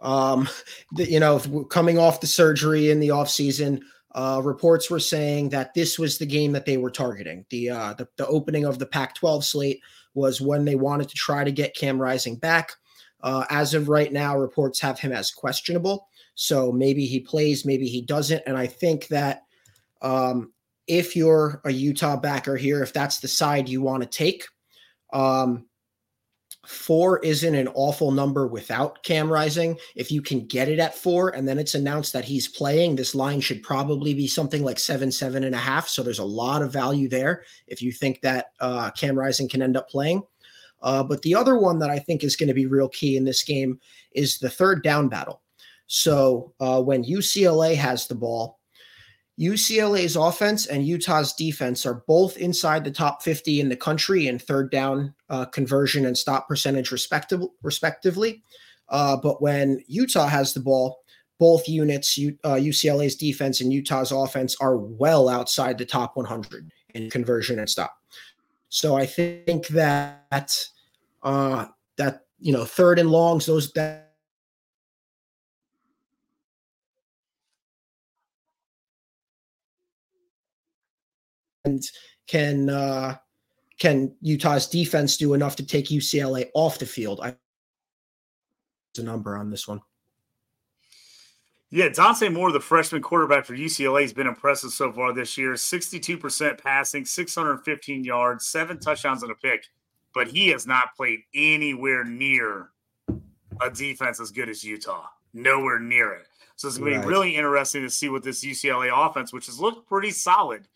um, 0.00 0.48
the, 0.92 1.10
you 1.10 1.20
know 1.20 1.38
coming 1.70 1.98
off 1.98 2.20
the 2.20 2.26
surgery 2.26 2.90
in 2.90 3.00
the 3.00 3.08
offseason 3.08 3.80
uh, 4.16 4.40
reports 4.42 4.90
were 4.90 5.00
saying 5.00 5.50
that 5.50 5.74
this 5.74 5.98
was 5.98 6.16
the 6.16 6.26
game 6.26 6.52
that 6.52 6.64
they 6.64 6.78
were 6.78 6.90
targeting. 6.90 7.44
The, 7.50 7.70
uh, 7.70 7.94
the 7.94 8.08
the 8.16 8.26
opening 8.26 8.64
of 8.64 8.78
the 8.78 8.86
pac 8.86 9.14
12 9.14 9.44
slate 9.44 9.80
was 10.14 10.40
when 10.40 10.64
they 10.64 10.74
wanted 10.74 11.08
to 11.10 11.14
try 11.14 11.44
to 11.44 11.52
get 11.52 11.76
cam 11.76 12.00
rising 12.00 12.36
back. 12.36 12.72
Uh, 13.22 13.44
as 13.50 13.74
of 13.74 13.88
right 13.88 14.12
now 14.12 14.36
reports 14.36 14.80
have 14.80 14.98
him 14.98 15.12
as 15.12 15.30
questionable. 15.30 16.08
So 16.34 16.70
maybe 16.70 17.06
he 17.06 17.20
plays, 17.20 17.64
maybe 17.64 17.88
he 17.88 18.02
doesn't. 18.02 18.42
And 18.46 18.56
I 18.56 18.66
think 18.66 19.08
that 19.08 19.42
um, 20.02 20.52
if 20.86 21.16
you're 21.16 21.60
a 21.64 21.70
Utah 21.70 22.16
backer 22.16 22.56
here, 22.56 22.82
if 22.82 22.92
that's 22.92 23.18
the 23.18 23.28
side 23.28 23.68
you 23.68 23.82
want 23.82 24.02
to 24.02 24.08
take, 24.08 24.44
um, 25.12 25.66
four 26.66 27.18
isn't 27.20 27.54
an 27.54 27.68
awful 27.74 28.10
number 28.10 28.46
without 28.46 29.02
Cam 29.02 29.32
Rising. 29.32 29.78
If 29.94 30.10
you 30.10 30.22
can 30.22 30.46
get 30.46 30.68
it 30.68 30.78
at 30.78 30.94
four 30.94 31.30
and 31.30 31.46
then 31.46 31.58
it's 31.58 31.74
announced 31.74 32.12
that 32.12 32.24
he's 32.24 32.48
playing, 32.48 32.96
this 32.96 33.14
line 33.14 33.40
should 33.40 33.62
probably 33.62 34.14
be 34.14 34.26
something 34.26 34.62
like 34.62 34.78
seven, 34.78 35.10
seven 35.10 35.44
and 35.44 35.54
a 35.54 35.58
half. 35.58 35.88
So 35.88 36.02
there's 36.02 36.18
a 36.18 36.24
lot 36.24 36.62
of 36.62 36.72
value 36.72 37.08
there 37.08 37.44
if 37.66 37.80
you 37.80 37.92
think 37.92 38.20
that 38.22 38.52
uh, 38.60 38.90
Cam 38.90 39.18
Rising 39.18 39.48
can 39.48 39.62
end 39.62 39.76
up 39.76 39.88
playing. 39.88 40.22
Uh, 40.82 41.02
but 41.02 41.22
the 41.22 41.34
other 41.34 41.58
one 41.58 41.78
that 41.78 41.90
I 41.90 41.98
think 41.98 42.22
is 42.22 42.36
going 42.36 42.48
to 42.48 42.54
be 42.54 42.66
real 42.66 42.88
key 42.88 43.16
in 43.16 43.24
this 43.24 43.42
game 43.42 43.80
is 44.12 44.38
the 44.38 44.50
third 44.50 44.82
down 44.82 45.08
battle. 45.08 45.42
So 45.86 46.52
uh, 46.60 46.82
when 46.82 47.04
UCLA 47.04 47.76
has 47.76 48.06
the 48.06 48.14
ball, 48.14 48.55
UCLA's 49.38 50.16
offense 50.16 50.66
and 50.66 50.86
Utah's 50.86 51.34
defense 51.34 51.84
are 51.84 52.02
both 52.06 52.36
inside 52.38 52.84
the 52.84 52.90
top 52.90 53.22
50 53.22 53.60
in 53.60 53.68
the 53.68 53.76
country 53.76 54.28
in 54.28 54.38
third 54.38 54.70
down 54.70 55.14
uh, 55.28 55.44
conversion 55.44 56.06
and 56.06 56.16
stop 56.16 56.48
percentage, 56.48 56.90
respective, 56.90 57.42
respectively. 57.62 58.42
Uh, 58.88 59.16
but 59.16 59.42
when 59.42 59.82
Utah 59.88 60.26
has 60.26 60.54
the 60.54 60.60
ball, 60.60 61.00
both 61.38 61.68
units, 61.68 62.18
uh, 62.44 62.54
UCLA's 62.54 63.14
defense 63.14 63.60
and 63.60 63.72
Utah's 63.72 64.10
offense, 64.10 64.56
are 64.60 64.78
well 64.78 65.28
outside 65.28 65.76
the 65.76 65.84
top 65.84 66.16
100 66.16 66.70
in 66.94 67.10
conversion 67.10 67.58
and 67.58 67.68
stop. 67.68 67.94
So 68.70 68.96
I 68.96 69.04
think 69.04 69.68
that 69.68 70.66
uh, 71.22 71.66
that 71.96 72.24
you 72.40 72.52
know 72.52 72.64
third 72.64 72.98
and 72.98 73.10
longs, 73.10 73.46
those 73.46 73.72
that 73.72 74.05
and 81.66 81.82
can 82.26 82.70
uh, 82.70 83.16
can 83.78 84.14
Utah's 84.22 84.66
defense 84.66 85.16
do 85.16 85.34
enough 85.34 85.56
to 85.56 85.66
take 85.66 85.86
UCLA 85.86 86.48
off 86.54 86.78
the 86.78 86.86
field? 86.86 87.20
I 87.22 87.36
a 88.98 89.02
number 89.02 89.36
on 89.36 89.50
this 89.50 89.68
one. 89.68 89.82
Yeah, 91.70 91.88
Dante 91.88 92.28
Moore, 92.28 92.52
the 92.52 92.60
freshman 92.60 93.02
quarterback 93.02 93.44
for 93.44 93.54
UCLA, 93.54 94.02
has 94.02 94.12
been 94.12 94.26
impressive 94.26 94.70
so 94.70 94.92
far 94.92 95.12
this 95.12 95.36
year. 95.36 95.52
62% 95.52 96.62
passing, 96.62 97.04
615 97.04 98.04
yards, 98.04 98.46
seven 98.46 98.78
touchdowns 98.78 99.22
and 99.22 99.32
a 99.32 99.34
pick. 99.34 99.66
But 100.14 100.28
he 100.28 100.48
has 100.48 100.66
not 100.66 100.96
played 100.96 101.20
anywhere 101.34 102.04
near 102.04 102.70
a 103.60 103.68
defense 103.70 104.20
as 104.20 104.30
good 104.30 104.48
as 104.48 104.64
Utah. 104.64 105.06
Nowhere 105.34 105.80
near 105.80 106.12
it. 106.14 106.26
So 106.54 106.68
it's 106.68 106.78
going 106.78 106.92
right. 106.92 107.02
to 107.02 107.06
be 107.06 107.12
really 107.12 107.36
interesting 107.36 107.82
to 107.82 107.90
see 107.90 108.08
what 108.08 108.22
this 108.22 108.44
UCLA 108.44 108.90
offense, 108.94 109.32
which 109.32 109.46
has 109.46 109.60
looked 109.60 109.86
pretty 109.88 110.12
solid, 110.12 110.66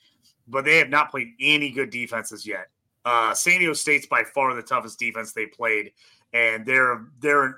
but 0.50 0.64
they 0.64 0.78
have 0.78 0.88
not 0.88 1.10
played 1.10 1.32
any 1.40 1.70
good 1.70 1.90
defenses 1.90 2.46
yet. 2.46 2.68
Uh, 3.04 3.32
San 3.34 3.58
Diego 3.58 3.72
State's 3.72 4.06
by 4.06 4.24
far 4.24 4.54
the 4.54 4.62
toughest 4.62 4.98
defense 4.98 5.32
they 5.32 5.46
played, 5.46 5.92
and 6.32 6.66
they're 6.66 7.06
they're 7.20 7.44
an 7.44 7.54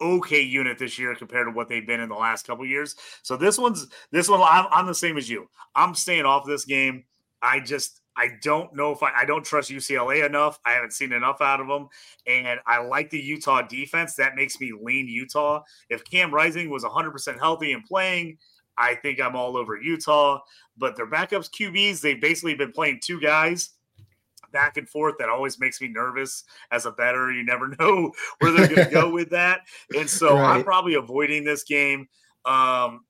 okay 0.00 0.40
unit 0.40 0.78
this 0.78 0.98
year 0.98 1.14
compared 1.14 1.46
to 1.46 1.52
what 1.52 1.68
they've 1.68 1.86
been 1.86 2.00
in 2.00 2.08
the 2.08 2.14
last 2.14 2.46
couple 2.46 2.66
years. 2.66 2.96
So 3.22 3.36
this 3.36 3.58
one's 3.58 3.86
this 4.10 4.28
one. 4.28 4.40
I'm, 4.42 4.66
I'm 4.70 4.86
the 4.86 4.94
same 4.94 5.16
as 5.16 5.28
you. 5.28 5.48
I'm 5.74 5.94
staying 5.94 6.24
off 6.24 6.46
this 6.46 6.64
game. 6.64 7.04
I 7.40 7.60
just 7.60 8.00
I 8.16 8.30
don't 8.42 8.74
know 8.74 8.92
if 8.92 9.02
I, 9.02 9.12
I 9.16 9.24
don't 9.24 9.44
trust 9.44 9.70
UCLA 9.70 10.24
enough. 10.24 10.58
I 10.64 10.72
haven't 10.72 10.92
seen 10.92 11.12
enough 11.12 11.40
out 11.40 11.60
of 11.60 11.66
them. 11.66 11.88
And 12.26 12.60
I 12.66 12.78
like 12.78 13.10
the 13.10 13.18
Utah 13.18 13.62
defense. 13.62 14.14
That 14.14 14.36
makes 14.36 14.60
me 14.60 14.72
lean 14.80 15.08
Utah. 15.08 15.62
If 15.88 16.04
Cam 16.04 16.32
Rising 16.32 16.70
was 16.70 16.84
100% 16.84 17.38
healthy 17.38 17.72
and 17.72 17.84
playing, 17.84 18.38
I 18.78 18.94
think 18.94 19.20
I'm 19.20 19.36
all 19.36 19.56
over 19.56 19.76
Utah. 19.76 20.40
But 20.76 20.96
their 20.96 21.06
backups 21.06 21.50
QBs, 21.50 22.00
they've 22.00 22.20
basically 22.20 22.54
been 22.54 22.72
playing 22.72 23.00
two 23.02 23.20
guys 23.20 23.70
back 24.52 24.76
and 24.76 24.88
forth. 24.88 25.16
That 25.18 25.28
always 25.28 25.60
makes 25.60 25.80
me 25.80 25.88
nervous 25.88 26.44
as 26.70 26.86
a 26.86 26.90
better. 26.90 27.30
You 27.30 27.44
never 27.44 27.68
know 27.78 28.12
where 28.38 28.52
they're 28.52 28.68
going 28.68 28.88
to 28.88 28.92
go 28.92 29.10
with 29.10 29.30
that. 29.30 29.62
And 29.96 30.08
so 30.08 30.34
right. 30.34 30.56
I'm 30.56 30.64
probably 30.64 30.94
avoiding 30.94 31.44
this 31.44 31.64
game. 31.64 32.08
Um, 32.44 33.04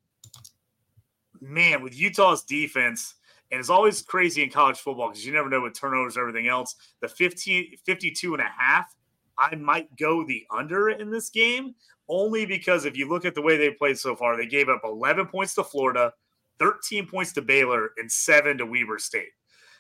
man, 1.40 1.82
with 1.82 1.96
Utah's 1.98 2.42
defense, 2.42 3.14
and 3.50 3.60
it's 3.60 3.70
always 3.70 4.02
crazy 4.02 4.42
in 4.42 4.50
college 4.50 4.78
football 4.78 5.10
because 5.10 5.24
you 5.24 5.32
never 5.32 5.48
know 5.48 5.60
with 5.60 5.78
turnovers 5.78 6.16
and 6.16 6.22
everything 6.22 6.48
else. 6.48 6.74
The 7.00 7.08
15, 7.08 7.76
52 7.84 8.34
and 8.34 8.42
a 8.42 8.50
half, 8.58 8.94
I 9.38 9.54
might 9.54 9.94
go 9.96 10.24
the 10.24 10.44
under 10.50 10.88
in 10.88 11.10
this 11.10 11.30
game 11.30 11.74
only 12.08 12.46
because 12.46 12.84
if 12.84 12.96
you 12.96 13.08
look 13.08 13.24
at 13.24 13.34
the 13.34 13.42
way 13.42 13.56
they 13.56 13.70
played 13.70 13.98
so 13.98 14.14
far, 14.14 14.36
they 14.36 14.46
gave 14.46 14.68
up 14.68 14.82
11 14.84 15.26
points 15.26 15.54
to 15.54 15.64
Florida, 15.64 16.12
13 16.58 17.06
points 17.06 17.32
to 17.32 17.42
Baylor, 17.42 17.90
and 17.96 18.10
seven 18.10 18.58
to 18.58 18.66
Weber 18.66 18.98
State. 18.98 19.30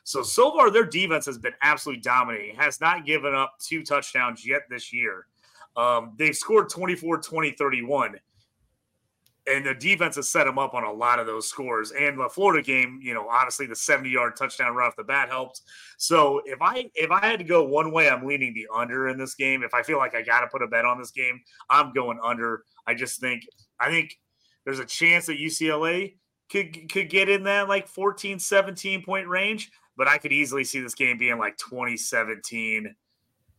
So, 0.04 0.22
so 0.22 0.50
far, 0.52 0.70
their 0.70 0.84
defense 0.84 1.24
has 1.26 1.38
been 1.38 1.54
absolutely 1.62 2.02
dominating, 2.02 2.56
has 2.56 2.80
not 2.80 3.06
given 3.06 3.34
up 3.34 3.54
two 3.58 3.82
touchdowns 3.82 4.46
yet 4.46 4.62
this 4.68 4.92
year. 4.92 5.26
Um, 5.76 6.12
they've 6.18 6.36
scored 6.36 6.68
24, 6.68 7.20
20, 7.20 7.50
31 7.52 8.20
and 9.46 9.64
the 9.64 9.74
defense 9.74 10.16
has 10.16 10.28
set 10.28 10.46
him 10.46 10.58
up 10.58 10.74
on 10.74 10.84
a 10.84 10.92
lot 10.92 11.18
of 11.18 11.26
those 11.26 11.48
scores. 11.48 11.92
And 11.92 12.18
the 12.18 12.28
Florida 12.28 12.62
game, 12.62 12.98
you 13.02 13.12
know, 13.12 13.28
honestly, 13.28 13.66
the 13.66 13.76
70 13.76 14.08
yard 14.08 14.36
touchdown 14.36 14.74
right 14.74 14.86
off 14.86 14.96
the 14.96 15.04
bat 15.04 15.28
helped. 15.28 15.62
So 15.98 16.40
if 16.46 16.62
I 16.62 16.90
if 16.94 17.10
I 17.10 17.26
had 17.26 17.38
to 17.40 17.44
go 17.44 17.64
one 17.64 17.92
way, 17.92 18.08
I'm 18.08 18.26
leaning 18.26 18.54
the 18.54 18.66
under 18.74 19.08
in 19.08 19.18
this 19.18 19.34
game. 19.34 19.62
If 19.62 19.74
I 19.74 19.82
feel 19.82 19.98
like 19.98 20.14
I 20.14 20.22
got 20.22 20.40
to 20.40 20.46
put 20.46 20.62
a 20.62 20.66
bet 20.66 20.84
on 20.84 20.98
this 20.98 21.10
game, 21.10 21.40
I'm 21.68 21.92
going 21.92 22.18
under. 22.22 22.64
I 22.86 22.94
just 22.94 23.20
think 23.20 23.46
I 23.78 23.90
think 23.90 24.18
there's 24.64 24.78
a 24.78 24.86
chance 24.86 25.26
that 25.26 25.38
UCLA 25.38 26.16
could 26.50 26.90
could 26.90 27.10
get 27.10 27.28
in 27.28 27.44
that 27.44 27.68
like 27.68 27.86
14, 27.86 28.38
17 28.38 29.02
point 29.02 29.28
range, 29.28 29.70
but 29.96 30.08
I 30.08 30.16
could 30.16 30.32
easily 30.32 30.64
see 30.64 30.80
this 30.80 30.94
game 30.94 31.18
being 31.18 31.38
like 31.38 31.58
2017 31.58 32.94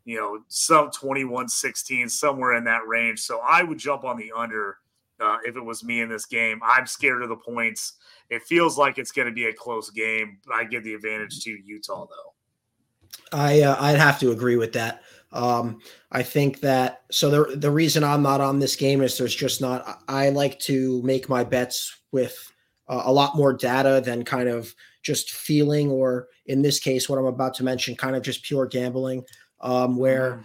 you 0.07 0.17
know, 0.17 0.39
some 0.49 0.91
21 0.91 1.49
16, 1.49 2.09
somewhere 2.09 2.53
in 2.53 2.63
that 2.65 2.87
range. 2.87 3.21
So 3.21 3.39
I 3.39 3.63
would 3.63 3.79
jump 3.79 4.03
on 4.03 4.17
the 4.17 4.31
under 4.37 4.77
uh, 5.19 5.37
if 5.45 5.55
it 5.55 5.63
was 5.63 5.83
me 5.83 6.01
in 6.01 6.09
this 6.09 6.25
game. 6.25 6.59
I'm 6.63 6.87
scared 6.87 7.23
of 7.23 7.29
the 7.29 7.35
points. 7.35 7.93
It 8.29 8.43
feels 8.43 8.77
like 8.77 8.97
it's 8.97 9.11
going 9.11 9.27
to 9.27 9.33
be 9.33 9.45
a 9.45 9.53
close 9.53 9.89
game. 9.89 10.39
I 10.53 10.63
give 10.63 10.83
the 10.83 10.93
advantage 10.93 11.41
to 11.43 11.51
Utah, 11.51 12.05
though. 12.05 12.33
I 13.31 13.61
uh, 13.61 13.77
I'd 13.79 13.97
have 13.97 14.19
to 14.19 14.31
agree 14.31 14.57
with 14.57 14.73
that. 14.73 15.03
Um, 15.31 15.81
I 16.11 16.23
think 16.23 16.59
that 16.61 17.03
so 17.11 17.29
the 17.29 17.55
the 17.55 17.71
reason 17.71 18.03
I'm 18.03 18.21
not 18.21 18.41
on 18.41 18.59
this 18.59 18.75
game 18.75 19.01
is 19.01 19.17
there's 19.17 19.35
just 19.35 19.61
not. 19.61 20.01
I 20.07 20.29
like 20.29 20.59
to 20.61 21.01
make 21.03 21.29
my 21.29 21.43
bets 21.43 21.95
with 22.11 22.51
uh, 22.87 23.03
a 23.05 23.13
lot 23.13 23.35
more 23.35 23.53
data 23.53 24.01
than 24.03 24.23
kind 24.23 24.49
of 24.49 24.73
just 25.01 25.31
feeling, 25.31 25.89
or 25.89 26.27
in 26.47 26.61
this 26.61 26.79
case, 26.79 27.07
what 27.07 27.19
I'm 27.19 27.25
about 27.25 27.53
to 27.55 27.63
mention, 27.63 27.95
kind 27.95 28.15
of 28.15 28.23
just 28.23 28.43
pure 28.43 28.65
gambling. 28.65 29.23
Um, 29.61 29.95
where 29.97 30.33
mm 30.33 30.43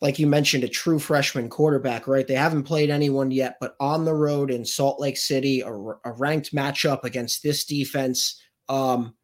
like 0.00 0.18
you 0.18 0.26
mentioned, 0.26 0.64
a 0.64 0.68
true 0.68 0.98
freshman 0.98 1.48
quarterback, 1.48 2.06
right? 2.06 2.26
They 2.26 2.34
haven't 2.34 2.64
played 2.64 2.90
anyone 2.90 3.30
yet, 3.30 3.56
but 3.60 3.76
on 3.80 4.04
the 4.04 4.14
road 4.14 4.50
in 4.50 4.64
Salt 4.64 5.00
Lake 5.00 5.16
City, 5.16 5.62
a, 5.62 5.72
a 5.72 6.12
ranked 6.18 6.54
matchup 6.54 7.04
against 7.04 7.42
this 7.42 7.64
defense. 7.64 8.40
Um, 8.68 9.14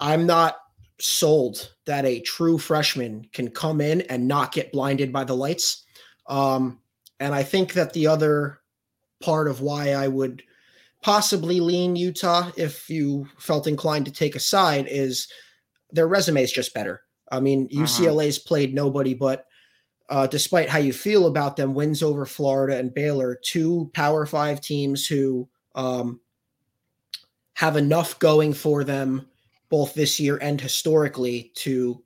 I'm 0.00 0.26
not 0.26 0.56
sold 1.00 1.74
that 1.86 2.06
a 2.06 2.20
true 2.20 2.58
freshman 2.58 3.28
can 3.32 3.50
come 3.50 3.80
in 3.80 4.00
and 4.02 4.26
not 4.26 4.52
get 4.52 4.72
blinded 4.72 5.12
by 5.12 5.24
the 5.24 5.36
lights. 5.36 5.84
Um, 6.26 6.80
and 7.20 7.34
I 7.34 7.42
think 7.42 7.74
that 7.74 7.92
the 7.92 8.06
other 8.06 8.60
part 9.20 9.48
of 9.48 9.60
why 9.60 9.90
I 9.90 10.08
would 10.08 10.42
possibly 11.02 11.60
lean 11.60 11.96
Utah, 11.96 12.50
if 12.56 12.88
you 12.88 13.28
felt 13.38 13.66
inclined 13.66 14.06
to 14.06 14.12
take 14.12 14.34
a 14.36 14.40
side, 14.40 14.86
is 14.88 15.28
their 15.92 16.08
resume 16.08 16.42
is 16.42 16.52
just 16.52 16.74
better. 16.74 17.03
I 17.30 17.40
mean, 17.40 17.68
UCLA's 17.68 18.38
uh-huh. 18.38 18.48
played 18.48 18.74
nobody, 18.74 19.14
but 19.14 19.46
uh, 20.08 20.26
despite 20.26 20.68
how 20.68 20.78
you 20.78 20.92
feel 20.92 21.26
about 21.26 21.56
them, 21.56 21.74
wins 21.74 22.02
over 22.02 22.26
Florida 22.26 22.78
and 22.78 22.92
Baylor, 22.92 23.38
two 23.42 23.90
Power 23.94 24.26
Five 24.26 24.60
teams 24.60 25.06
who 25.06 25.48
um, 25.74 26.20
have 27.54 27.76
enough 27.76 28.18
going 28.18 28.52
for 28.52 28.84
them 28.84 29.26
both 29.70 29.94
this 29.94 30.20
year 30.20 30.36
and 30.42 30.60
historically 30.60 31.50
to 31.56 32.02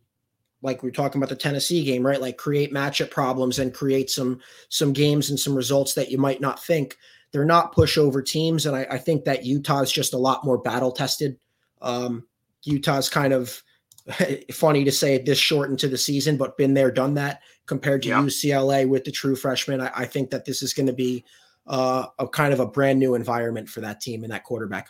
like 0.63 0.83
we 0.83 0.89
are 0.89 0.93
talking 0.93 1.21
about 1.21 1.29
the 1.29 1.37
Tennessee 1.37 1.85
game, 1.85 2.05
right? 2.05 2.21
Like 2.21 2.37
create 2.37 2.73
matchup 2.73 3.11
problems 3.11 3.59
and 3.59 3.75
create 3.75 4.11
some 4.11 4.41
some 4.69 4.93
games 4.93 5.31
and 5.31 5.39
some 5.39 5.55
results 5.55 5.95
that 5.95 6.11
you 6.11 6.19
might 6.19 6.41
not 6.41 6.63
think. 6.65 6.97
They're 7.31 7.45
not 7.45 7.75
pushover 7.75 8.25
teams, 8.25 8.67
and 8.67 8.75
I, 8.75 8.87
I 8.91 8.99
think 8.99 9.25
that 9.25 9.45
Utah's 9.45 9.93
just 9.93 10.15
a 10.15 10.19
lot 10.19 10.45
more 10.45 10.59
battle 10.59 10.91
tested. 10.91 11.39
Um, 11.83 12.27
Utah's 12.65 13.09
kind 13.09 13.33
of 13.33 13.63
funny 14.53 14.85
to 14.85 14.93
say 14.93 15.19
this 15.19 15.39
short 15.39 15.71
into 15.71 15.89
the 15.89 15.99
season, 15.99 16.37
but 16.37 16.57
been 16.57 16.75
there, 16.75 16.91
done 16.91 17.15
that 17.15 17.43
compared 17.67 18.03
to. 18.03 18.09
UCLA 18.09 18.89
with 18.89 19.05
the 19.05 19.11
true 19.11 19.37
freshman. 19.37 19.81
I, 19.81 19.91
I 19.95 20.05
think 20.05 20.31
that 20.31 20.45
this 20.45 20.63
is 20.63 20.73
going 20.73 20.87
to 20.87 20.93
be 20.93 21.25
uh, 21.67 22.07
a 22.19 22.27
kind 22.27 22.53
of 22.53 22.61
a 22.61 22.67
brand 22.67 22.99
new 22.99 23.15
environment 23.15 23.69
for 23.69 23.81
that 23.81 24.01
team 24.01 24.25
and 24.25 24.33
that 24.33 24.45
quarterback. 24.45 24.89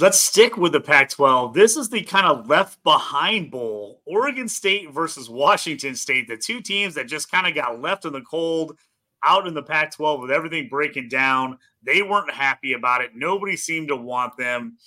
Let's 0.00 0.18
stick 0.18 0.56
with 0.56 0.72
the 0.72 0.80
Pac 0.80 1.10
12. 1.10 1.52
This 1.52 1.76
is 1.76 1.90
the 1.90 2.02
kind 2.02 2.26
of 2.26 2.48
left 2.48 2.82
behind 2.84 3.50
bowl 3.50 4.00
Oregon 4.06 4.48
State 4.48 4.92
versus 4.92 5.28
Washington 5.28 5.96
State, 5.96 6.28
the 6.28 6.36
two 6.36 6.60
teams 6.60 6.94
that 6.94 7.08
just 7.08 7.30
kind 7.30 7.46
of 7.46 7.54
got 7.54 7.80
left 7.80 8.04
in 8.04 8.12
the 8.12 8.22
cold 8.22 8.78
out 9.24 9.46
in 9.46 9.52
the 9.52 9.62
Pac 9.62 9.94
12 9.94 10.20
with 10.22 10.30
everything 10.30 10.68
breaking 10.68 11.08
down. 11.08 11.58
They 11.82 12.02
weren't 12.02 12.32
happy 12.32 12.72
about 12.74 13.02
it. 13.02 13.10
Nobody 13.14 13.56
seemed 13.56 13.88
to 13.88 13.96
want 13.96 14.36
them. 14.36 14.78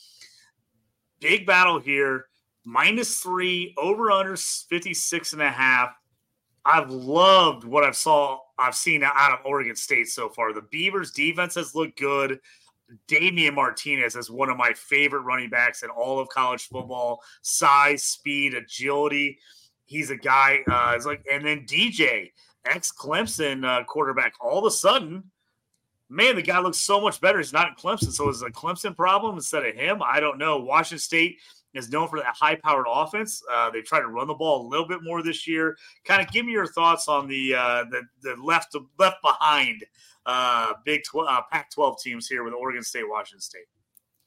Big 1.23 1.47
battle 1.47 1.79
here. 1.79 2.25
Minus 2.65 3.19
three, 3.19 3.73
over 3.77 4.11
under 4.11 4.35
56 4.35 5.33
and 5.33 5.41
a 5.41 5.49
half. 5.49 5.95
I've 6.65 6.89
loved 6.91 7.63
what 7.63 7.83
I've 7.83 7.95
saw 7.95 8.39
I've 8.59 8.75
seen 8.75 9.03
out 9.03 9.31
of 9.31 9.45
Oregon 9.45 9.75
State 9.75 10.09
so 10.09 10.29
far. 10.29 10.53
The 10.53 10.61
Beavers 10.61 11.11
defense 11.11 11.55
has 11.55 11.75
looked 11.75 11.97
good. 11.97 12.39
Damien 13.07 13.55
Martinez 13.55 14.15
is 14.15 14.29
one 14.29 14.49
of 14.49 14.57
my 14.57 14.73
favorite 14.73 15.21
running 15.21 15.49
backs 15.49 15.83
in 15.83 15.89
all 15.89 16.19
of 16.19 16.27
college 16.29 16.67
football. 16.67 17.21
Size, 17.41 18.03
speed, 18.03 18.53
agility. 18.53 19.39
He's 19.85 20.09
a 20.09 20.17
guy. 20.17 20.59
Uh, 20.69 20.97
like, 21.05 21.25
and 21.31 21.45
then 21.45 21.65
DJ, 21.65 22.31
ex 22.65 22.91
Clemson 22.91 23.65
uh, 23.65 23.83
quarterback. 23.85 24.33
All 24.41 24.59
of 24.59 24.65
a 24.65 24.71
sudden, 24.71 25.23
man, 26.13 26.35
the 26.35 26.41
guy 26.41 26.59
looks 26.59 26.79
so 26.79 27.01
much 27.01 27.19
better. 27.19 27.39
He's 27.39 27.53
not 27.53 27.67
in 27.67 27.75
Clemson. 27.75 28.11
So 28.11 28.29
is 28.29 28.41
a 28.41 28.49
Clemson 28.49 28.95
problem 28.95 29.35
instead 29.35 29.65
of 29.65 29.75
him? 29.75 30.01
I 30.03 30.19
don't 30.19 30.37
know. 30.37 30.59
Washington 30.59 30.99
State 30.99 31.37
is 31.73 31.89
known 31.89 32.07
for 32.07 32.19
that 32.19 32.35
high 32.35 32.55
powered 32.55 32.85
offense. 32.87 33.41
Uh, 33.51 33.69
they 33.71 33.81
try 33.81 33.99
to 33.99 34.07
run 34.07 34.27
the 34.27 34.33
ball 34.33 34.65
a 34.65 34.69
little 34.69 34.87
bit 34.87 35.03
more 35.03 35.23
this 35.23 35.47
year. 35.47 35.75
Kind 36.05 36.21
of 36.21 36.31
give 36.31 36.45
me 36.45 36.51
your 36.51 36.67
thoughts 36.67 37.07
on 37.07 37.27
the 37.27 37.55
uh, 37.55 37.85
the, 37.89 38.01
the 38.21 38.35
left 38.41 38.75
left 38.99 39.17
behind 39.23 39.83
uh, 40.25 40.73
Big 40.85 41.01
tw- 41.03 41.27
uh, 41.27 41.41
Pac 41.51 41.71
12 41.71 42.01
teams 42.01 42.27
here 42.27 42.43
with 42.43 42.53
Oregon 42.53 42.83
State, 42.83 43.09
Washington 43.09 43.41
State. 43.41 43.65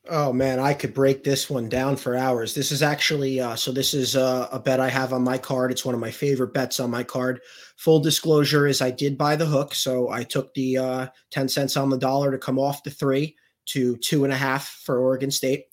Oh 0.08 0.32
man, 0.32 0.60
I 0.60 0.72
could 0.72 0.94
break 0.94 1.24
this 1.24 1.50
one 1.50 1.68
down 1.68 1.96
for 1.96 2.14
hours. 2.14 2.54
This 2.54 2.70
is 2.70 2.82
actually 2.82 3.40
uh, 3.40 3.56
so. 3.56 3.72
This 3.72 3.92
is 3.92 4.14
uh, 4.14 4.48
a 4.52 4.58
bet 4.58 4.78
I 4.78 4.88
have 4.88 5.12
on 5.12 5.24
my 5.24 5.36
card. 5.36 5.72
It's 5.72 5.84
one 5.84 5.96
of 5.96 6.00
my 6.00 6.12
favorite 6.12 6.54
bets 6.54 6.78
on 6.78 6.90
my 6.90 7.02
card. 7.02 7.40
Full 7.76 7.98
disclosure 7.98 8.68
is 8.68 8.80
I 8.80 8.92
did 8.92 9.18
buy 9.18 9.34
the 9.34 9.46
hook, 9.46 9.74
so 9.74 10.08
I 10.10 10.22
took 10.22 10.54
the 10.54 10.78
uh, 10.78 11.06
ten 11.30 11.48
cents 11.48 11.76
on 11.76 11.90
the 11.90 11.98
dollar 11.98 12.30
to 12.30 12.38
come 12.38 12.58
off 12.58 12.84
the 12.84 12.90
three 12.90 13.34
to 13.66 13.96
two 13.96 14.22
and 14.22 14.32
a 14.32 14.36
half 14.36 14.68
for 14.68 15.00
Oregon 15.00 15.30
State. 15.30 15.64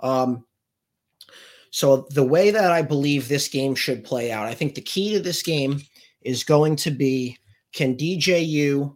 Um, 0.00 0.44
so 1.70 2.06
the 2.10 2.26
way 2.26 2.50
that 2.50 2.70
I 2.70 2.82
believe 2.82 3.28
this 3.28 3.48
game 3.48 3.74
should 3.74 4.04
play 4.04 4.30
out, 4.30 4.46
I 4.46 4.54
think 4.54 4.74
the 4.74 4.82
key 4.82 5.14
to 5.14 5.20
this 5.20 5.42
game 5.42 5.80
is 6.20 6.44
going 6.44 6.76
to 6.76 6.90
be 6.90 7.38
can 7.72 7.96
DJU 7.96 8.94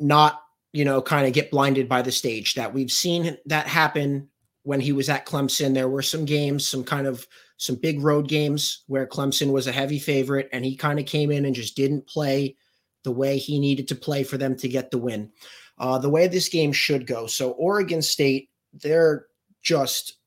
not 0.00 0.40
you 0.72 0.84
know, 0.84 1.02
kind 1.02 1.26
of 1.26 1.32
get 1.32 1.50
blinded 1.50 1.88
by 1.88 2.02
the 2.02 2.12
stage. 2.12 2.54
That 2.54 2.74
we've 2.74 2.90
seen 2.90 3.36
that 3.46 3.66
happen 3.66 4.28
when 4.62 4.80
he 4.80 4.92
was 4.92 5.08
at 5.08 5.26
Clemson. 5.26 5.74
There 5.74 5.88
were 5.88 6.02
some 6.02 6.24
games, 6.24 6.66
some 6.66 6.84
kind 6.84 7.06
of 7.06 7.26
some 7.56 7.76
big 7.76 8.00
road 8.00 8.28
games 8.28 8.82
where 8.88 9.06
Clemson 9.06 9.52
was 9.52 9.66
a 9.66 9.72
heavy 9.72 9.98
favorite 9.98 10.48
and 10.52 10.64
he 10.64 10.76
kind 10.76 10.98
of 10.98 11.06
came 11.06 11.30
in 11.30 11.44
and 11.44 11.54
just 11.54 11.76
didn't 11.76 12.06
play 12.08 12.56
the 13.04 13.12
way 13.12 13.38
he 13.38 13.60
needed 13.60 13.88
to 13.88 13.94
play 13.94 14.24
for 14.24 14.36
them 14.36 14.56
to 14.56 14.68
get 14.68 14.90
the 14.90 14.98
win. 14.98 15.30
Uh, 15.78 15.98
the 15.98 16.10
way 16.10 16.26
this 16.26 16.48
game 16.48 16.72
should 16.72 17.06
go. 17.06 17.26
So 17.26 17.52
Oregon 17.52 18.02
State, 18.02 18.50
they're 18.72 19.26
just 19.62 20.18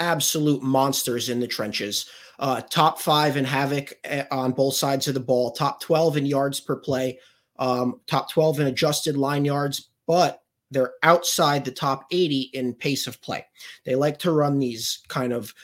absolute 0.00 0.62
monsters 0.62 1.28
in 1.28 1.40
the 1.40 1.46
trenches. 1.46 2.06
Uh, 2.38 2.60
top 2.60 3.00
five 3.00 3.36
in 3.36 3.44
havoc 3.44 3.94
eh, 4.04 4.24
on 4.30 4.52
both 4.52 4.74
sides 4.74 5.08
of 5.08 5.14
the 5.14 5.20
ball, 5.20 5.50
top 5.50 5.80
12 5.80 6.18
in 6.18 6.26
yards 6.26 6.60
per 6.60 6.76
play, 6.76 7.18
um, 7.58 8.00
top 8.06 8.30
12 8.30 8.60
in 8.60 8.66
adjusted 8.68 9.16
line 9.16 9.44
yards, 9.44 9.90
but 10.06 10.42
they're 10.70 10.94
outside 11.02 11.64
the 11.64 11.70
top 11.70 12.04
80 12.10 12.50
in 12.52 12.74
pace 12.74 13.06
of 13.06 13.20
play. 13.20 13.44
They 13.84 13.94
like 13.94 14.18
to 14.20 14.32
run 14.32 14.58
these 14.58 15.02
kind 15.08 15.32
of 15.32 15.54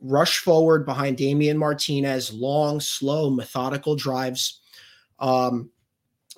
rush 0.00 0.38
forward 0.38 0.84
behind 0.84 1.16
Damien 1.16 1.58
Martinez, 1.58 2.32
long, 2.32 2.78
slow, 2.80 3.30
methodical 3.30 3.96
drives. 3.96 4.60
Um, 5.18 5.70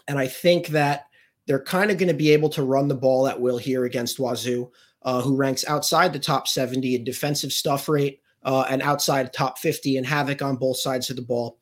and 0.09 0.19
I 0.19 0.29
think 0.29 0.69
that 0.69 1.07
they're 1.47 1.63
kind 1.63 1.91
of 1.91 1.99
going 1.99 2.09
to 2.09 2.15
be 2.15 2.31
able 2.31 2.49
to 2.51 2.63
run 2.63 2.89
the 2.89 2.95
ball 2.95 3.27
at 3.27 3.41
will 3.41 3.59
here 3.59 3.85
against 3.85 4.19
Wazoo, 4.19 4.71
uh, 5.03 5.21
who 5.21 5.37
ranks 5.37 5.65
outside 5.67 6.13
the 6.13 6.19
top 6.19 6.49
70 6.49 6.95
in 6.95 7.05
defensive 7.05 7.53
stuff 7.53 7.89
rate 7.89 8.21
uh, 8.45 8.65
and 8.69 8.83
outside 8.83 9.33
top 9.33 9.59
50 9.59 9.97
in 9.97 10.05
havoc 10.05 10.43
on 10.43 10.57
both 10.57 10.79
sides 10.79 11.11
of 11.11 11.17
the 11.17 11.23
ball. 11.23 11.59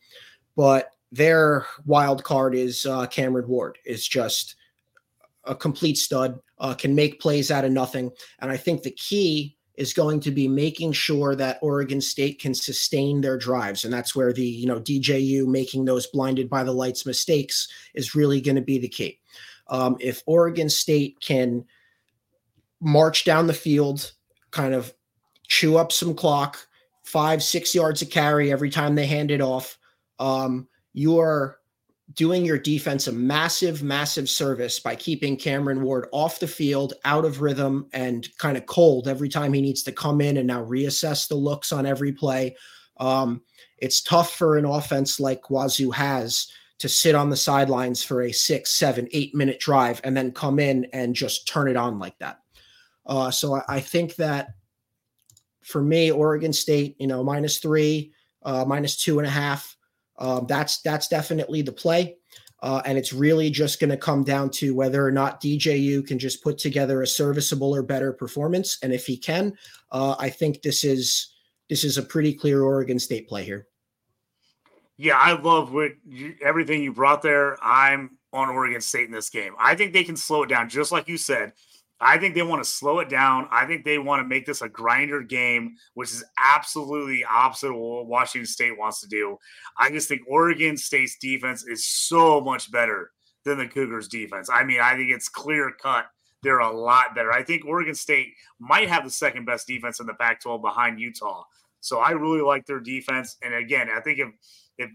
But 0.56 0.93
their 1.14 1.64
wild 1.86 2.24
card 2.24 2.56
is 2.56 2.86
uh, 2.86 3.06
Cameron 3.06 3.46
Ward, 3.46 3.78
is 3.86 4.06
just 4.06 4.56
a 5.44 5.54
complete 5.54 5.96
stud, 5.96 6.40
uh, 6.58 6.74
can 6.74 6.94
make 6.94 7.20
plays 7.20 7.52
out 7.52 7.64
of 7.64 7.70
nothing. 7.70 8.10
And 8.40 8.50
I 8.50 8.56
think 8.56 8.82
the 8.82 8.90
key 8.90 9.56
is 9.76 9.92
going 9.92 10.18
to 10.20 10.32
be 10.32 10.48
making 10.48 10.92
sure 10.92 11.36
that 11.36 11.58
Oregon 11.62 12.00
State 12.00 12.40
can 12.40 12.52
sustain 12.52 13.20
their 13.20 13.38
drives. 13.38 13.84
And 13.84 13.92
that's 13.92 14.16
where 14.16 14.32
the, 14.32 14.44
you 14.44 14.66
know, 14.66 14.80
DJU 14.80 15.46
making 15.46 15.84
those 15.84 16.08
blinded 16.08 16.50
by 16.50 16.64
the 16.64 16.72
lights 16.72 17.06
mistakes 17.06 17.68
is 17.94 18.16
really 18.16 18.40
going 18.40 18.56
to 18.56 18.62
be 18.62 18.78
the 18.78 18.88
key. 18.88 19.20
Um, 19.68 19.96
if 20.00 20.22
Oregon 20.26 20.68
State 20.68 21.20
can 21.20 21.64
march 22.80 23.24
down 23.24 23.46
the 23.46 23.54
field, 23.54 24.12
kind 24.50 24.74
of 24.74 24.92
chew 25.46 25.76
up 25.76 25.92
some 25.92 26.14
clock, 26.14 26.66
five, 27.04 27.40
six 27.40 27.72
yards 27.72 28.02
of 28.02 28.10
carry 28.10 28.50
every 28.50 28.70
time 28.70 28.96
they 28.96 29.06
hand 29.06 29.30
it 29.30 29.40
off, 29.40 29.78
um, 30.18 30.68
you 30.94 31.18
are 31.18 31.58
doing 32.14 32.44
your 32.44 32.58
defense 32.58 33.06
a 33.06 33.12
massive, 33.12 33.82
massive 33.82 34.28
service 34.28 34.78
by 34.78 34.94
keeping 34.94 35.36
Cameron 35.36 35.82
Ward 35.82 36.06
off 36.12 36.38
the 36.38 36.46
field, 36.46 36.94
out 37.04 37.24
of 37.24 37.40
rhythm, 37.40 37.88
and 37.92 38.28
kind 38.38 38.56
of 38.56 38.66
cold 38.66 39.08
every 39.08 39.28
time 39.28 39.52
he 39.52 39.60
needs 39.60 39.82
to 39.82 39.92
come 39.92 40.20
in 40.20 40.36
and 40.36 40.46
now 40.46 40.64
reassess 40.64 41.28
the 41.28 41.34
looks 41.34 41.72
on 41.72 41.86
every 41.86 42.12
play. 42.12 42.56
Um, 42.98 43.42
it's 43.78 44.02
tough 44.02 44.34
for 44.34 44.56
an 44.56 44.64
offense 44.64 45.18
like 45.18 45.50
Wazoo 45.50 45.90
has 45.90 46.48
to 46.78 46.88
sit 46.88 47.14
on 47.14 47.30
the 47.30 47.36
sidelines 47.36 48.02
for 48.02 48.22
a 48.22 48.32
six, 48.32 48.72
seven, 48.72 49.08
eight 49.12 49.34
minute 49.34 49.60
drive 49.60 50.00
and 50.04 50.16
then 50.16 50.32
come 50.32 50.58
in 50.58 50.86
and 50.92 51.14
just 51.14 51.48
turn 51.48 51.68
it 51.68 51.76
on 51.76 51.98
like 51.98 52.18
that. 52.18 52.40
Uh, 53.06 53.30
so 53.30 53.54
I, 53.54 53.62
I, 53.68 53.80
think 53.80 54.16
that 54.16 54.54
for 55.62 55.82
me, 55.82 56.10
Oregon 56.10 56.52
State, 56.52 56.96
you 56.98 57.06
know, 57.06 57.22
minus 57.22 57.58
three, 57.58 58.12
uh, 58.42 58.64
minus 58.66 58.96
two 58.96 59.18
and 59.18 59.26
a 59.26 59.30
half, 59.30 59.73
um, 60.18 60.46
that's 60.48 60.80
that's 60.82 61.08
definitely 61.08 61.62
the 61.62 61.72
play. 61.72 62.16
Uh, 62.62 62.80
and 62.86 62.96
it's 62.96 63.12
really 63.12 63.50
just 63.50 63.78
going 63.78 63.90
to 63.90 63.96
come 63.96 64.24
down 64.24 64.48
to 64.48 64.74
whether 64.74 65.04
or 65.04 65.12
not 65.12 65.38
DJU 65.42 66.06
can 66.06 66.18
just 66.18 66.42
put 66.42 66.56
together 66.56 67.02
a 67.02 67.06
serviceable 67.06 67.74
or 67.74 67.82
better 67.82 68.10
performance. 68.10 68.78
And 68.82 68.90
if 68.90 69.04
he 69.04 69.18
can, 69.18 69.52
uh, 69.90 70.14
I 70.18 70.30
think 70.30 70.62
this 70.62 70.82
is 70.82 71.34
this 71.68 71.84
is 71.84 71.98
a 71.98 72.02
pretty 72.02 72.32
clear 72.32 72.62
Oregon 72.62 72.98
State 72.98 73.28
play 73.28 73.44
here. 73.44 73.66
Yeah, 74.96 75.18
I 75.18 75.32
love 75.38 75.72
what 75.72 75.92
you, 76.06 76.36
everything 76.42 76.82
you 76.82 76.92
brought 76.92 77.20
there. 77.20 77.62
I'm 77.62 78.16
on 78.32 78.48
Oregon 78.48 78.80
State 78.80 79.06
in 79.06 79.12
this 79.12 79.28
game. 79.28 79.54
I 79.58 79.74
think 79.74 79.92
they 79.92 80.04
can 80.04 80.16
slow 80.16 80.44
it 80.44 80.48
down, 80.48 80.68
just 80.68 80.92
like 80.92 81.08
you 81.08 81.18
said. 81.18 81.52
I 82.00 82.18
think 82.18 82.34
they 82.34 82.42
want 82.42 82.62
to 82.62 82.68
slow 82.68 82.98
it 82.98 83.08
down. 83.08 83.48
I 83.50 83.66
think 83.66 83.84
they 83.84 83.98
want 83.98 84.20
to 84.20 84.28
make 84.28 84.46
this 84.46 84.62
a 84.62 84.68
grinder 84.68 85.22
game, 85.22 85.76
which 85.94 86.10
is 86.10 86.24
absolutely 86.38 87.24
opposite 87.24 87.70
of 87.70 87.76
what 87.76 88.06
Washington 88.06 88.46
State 88.46 88.78
wants 88.78 89.00
to 89.00 89.08
do. 89.08 89.38
I 89.78 89.90
just 89.90 90.08
think 90.08 90.22
Oregon 90.28 90.76
State's 90.76 91.16
defense 91.16 91.64
is 91.64 91.86
so 91.86 92.40
much 92.40 92.70
better 92.70 93.12
than 93.44 93.58
the 93.58 93.66
Cougars' 93.66 94.08
defense. 94.08 94.50
I 94.52 94.64
mean, 94.64 94.80
I 94.80 94.96
think 94.96 95.10
it's 95.10 95.28
clear 95.28 95.70
cut. 95.70 96.06
They're 96.42 96.58
a 96.58 96.70
lot 96.70 97.14
better. 97.14 97.32
I 97.32 97.42
think 97.42 97.64
Oregon 97.64 97.94
State 97.94 98.34
might 98.58 98.88
have 98.88 99.04
the 99.04 99.10
second 99.10 99.46
best 99.46 99.66
defense 99.66 100.00
in 100.00 100.06
the 100.06 100.14
Pac 100.14 100.40
12 100.42 100.60
behind 100.60 101.00
Utah. 101.00 101.44
So 101.80 101.98
I 102.00 102.10
really 102.10 102.42
like 102.42 102.66
their 102.66 102.80
defense. 102.80 103.36
And 103.42 103.54
again, 103.54 103.88
I 103.94 104.00
think 104.00 104.18
if 104.18 104.28
if 104.78 104.90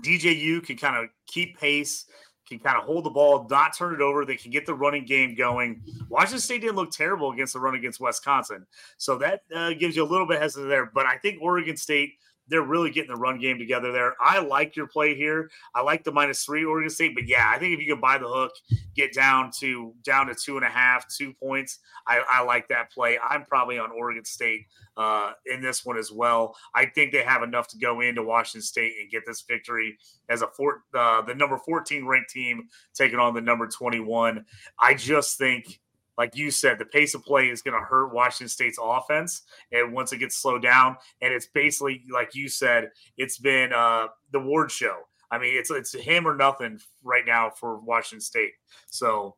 DJU 0.00 0.64
can 0.64 0.76
kind 0.76 0.96
of 0.96 1.10
keep 1.26 1.58
pace, 1.58 2.06
can 2.46 2.58
kind 2.58 2.76
of 2.76 2.84
hold 2.84 3.04
the 3.04 3.10
ball, 3.10 3.46
not 3.50 3.76
turn 3.76 3.94
it 3.94 4.00
over. 4.00 4.24
They 4.24 4.36
can 4.36 4.50
get 4.50 4.66
the 4.66 4.74
running 4.74 5.04
game 5.04 5.34
going. 5.34 5.82
Washington 6.08 6.40
State 6.40 6.60
didn't 6.60 6.76
look 6.76 6.90
terrible 6.90 7.32
against 7.32 7.54
the 7.54 7.60
run 7.60 7.74
against 7.74 8.00
Wisconsin, 8.00 8.66
so 8.96 9.16
that 9.18 9.42
uh, 9.54 9.72
gives 9.72 9.96
you 9.96 10.04
a 10.04 10.10
little 10.10 10.26
bit 10.26 10.40
hesitant 10.40 10.68
there. 10.68 10.86
But 10.86 11.06
I 11.06 11.16
think 11.16 11.40
Oregon 11.40 11.76
State 11.76 12.14
they're 12.48 12.62
really 12.62 12.90
getting 12.90 13.10
the 13.10 13.20
run 13.20 13.38
game 13.38 13.58
together 13.58 13.92
there. 13.92 14.14
I 14.20 14.40
like 14.40 14.76
your 14.76 14.86
play 14.86 15.14
here. 15.14 15.50
I 15.74 15.82
like 15.82 16.04
the 16.04 16.12
minus 16.12 16.44
three 16.44 16.64
Oregon 16.64 16.90
State, 16.90 17.14
but 17.14 17.26
yeah, 17.26 17.50
I 17.54 17.58
think 17.58 17.74
if 17.74 17.80
you 17.80 17.92
can 17.92 18.00
buy 18.00 18.18
the 18.18 18.28
hook, 18.28 18.52
get 18.94 19.14
down 19.14 19.50
to 19.60 19.94
down 20.02 20.26
to 20.26 20.34
two 20.34 20.56
and 20.56 20.64
a 20.64 20.68
half, 20.68 21.08
two 21.08 21.32
points, 21.32 21.78
I, 22.06 22.22
I 22.30 22.42
like 22.42 22.68
that 22.68 22.92
play. 22.92 23.18
I'm 23.18 23.44
probably 23.44 23.78
on 23.78 23.90
Oregon 23.90 24.24
State 24.24 24.66
uh, 24.96 25.32
in 25.46 25.62
this 25.62 25.84
one 25.84 25.96
as 25.96 26.12
well. 26.12 26.56
I 26.74 26.86
think 26.86 27.12
they 27.12 27.22
have 27.22 27.42
enough 27.42 27.68
to 27.68 27.78
go 27.78 28.00
into 28.00 28.22
Washington 28.22 28.62
State 28.62 28.92
and 29.00 29.10
get 29.10 29.22
this 29.26 29.42
victory 29.42 29.96
as 30.28 30.42
a 30.42 30.48
four, 30.48 30.82
uh, 30.94 31.22
the 31.22 31.34
number 31.34 31.58
14 31.58 32.06
ranked 32.06 32.30
team 32.30 32.68
taking 32.94 33.18
on 33.18 33.34
the 33.34 33.40
number 33.40 33.66
21. 33.66 34.44
I 34.78 34.94
just 34.94 35.38
think 35.38 35.80
like 36.16 36.36
you 36.36 36.50
said, 36.50 36.78
the 36.78 36.84
pace 36.84 37.14
of 37.14 37.24
play 37.24 37.48
is 37.48 37.62
going 37.62 37.78
to 37.78 37.84
hurt 37.84 38.14
Washington 38.14 38.48
State's 38.48 38.78
offense, 38.80 39.42
and 39.72 39.92
once 39.92 40.12
it 40.12 40.18
gets 40.18 40.36
slowed 40.36 40.62
down, 40.62 40.96
and 41.20 41.32
it's 41.32 41.46
basically 41.46 42.02
like 42.12 42.34
you 42.34 42.48
said, 42.48 42.90
it's 43.16 43.38
been 43.38 43.72
uh, 43.72 44.08
the 44.32 44.40
Ward 44.40 44.70
show. 44.70 44.96
I 45.30 45.38
mean, 45.38 45.56
it's 45.56 45.70
it's 45.70 45.92
him 45.92 46.26
or 46.26 46.36
nothing 46.36 46.80
right 47.02 47.24
now 47.26 47.50
for 47.50 47.78
Washington 47.78 48.20
State. 48.20 48.52
So, 48.86 49.36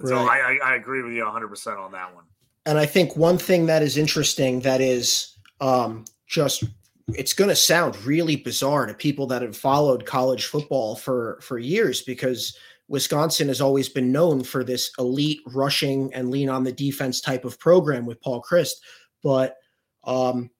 right. 0.00 0.08
so 0.08 0.16
I, 0.16 0.36
I, 0.36 0.72
I 0.72 0.74
agree 0.76 1.02
with 1.02 1.12
you 1.12 1.24
100 1.24 1.48
percent 1.48 1.78
on 1.78 1.92
that 1.92 2.14
one. 2.14 2.24
And 2.64 2.78
I 2.78 2.86
think 2.86 3.16
one 3.16 3.38
thing 3.38 3.66
that 3.66 3.82
is 3.82 3.96
interesting 3.96 4.60
that 4.60 4.80
is 4.80 5.36
um, 5.60 6.04
just 6.26 6.64
it's 7.08 7.32
going 7.32 7.48
to 7.48 7.56
sound 7.56 7.96
really 8.04 8.36
bizarre 8.36 8.86
to 8.86 8.94
people 8.94 9.26
that 9.26 9.42
have 9.42 9.56
followed 9.56 10.06
college 10.06 10.46
football 10.46 10.94
for 10.94 11.38
for 11.42 11.58
years 11.58 12.02
because 12.02 12.56
Wisconsin 12.92 13.48
has 13.48 13.62
always 13.62 13.88
been 13.88 14.12
known 14.12 14.44
for 14.44 14.62
this 14.62 14.92
elite 14.98 15.40
rushing 15.46 16.12
and 16.12 16.30
lean 16.30 16.50
on 16.50 16.62
the 16.62 16.70
defense 16.70 17.22
type 17.22 17.46
of 17.46 17.58
program 17.58 18.04
with 18.04 18.20
Paul 18.20 18.42
Chryst. 18.42 18.74
But 19.22 19.56
um, 20.04 20.50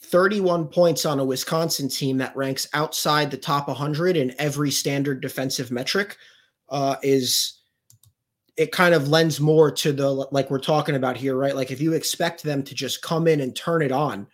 31 0.00 0.68
points 0.68 1.04
on 1.04 1.20
a 1.20 1.24
Wisconsin 1.24 1.90
team 1.90 2.16
that 2.16 2.34
ranks 2.34 2.66
outside 2.72 3.30
the 3.30 3.36
top 3.36 3.68
100 3.68 4.16
in 4.16 4.34
every 4.38 4.70
standard 4.70 5.20
defensive 5.20 5.70
metric 5.70 6.16
uh, 6.70 6.96
is 7.02 7.60
it 8.56 8.72
kind 8.72 8.94
of 8.94 9.08
lends 9.08 9.38
more 9.38 9.70
to 9.70 9.92
the 9.92 10.08
like 10.08 10.50
we're 10.50 10.58
talking 10.58 10.96
about 10.96 11.18
here, 11.18 11.36
right? 11.36 11.54
Like 11.54 11.70
if 11.70 11.82
you 11.82 11.92
expect 11.92 12.42
them 12.42 12.62
to 12.62 12.74
just 12.74 13.02
come 13.02 13.28
in 13.28 13.42
and 13.42 13.54
turn 13.54 13.82
it 13.82 13.92
on 13.92 14.26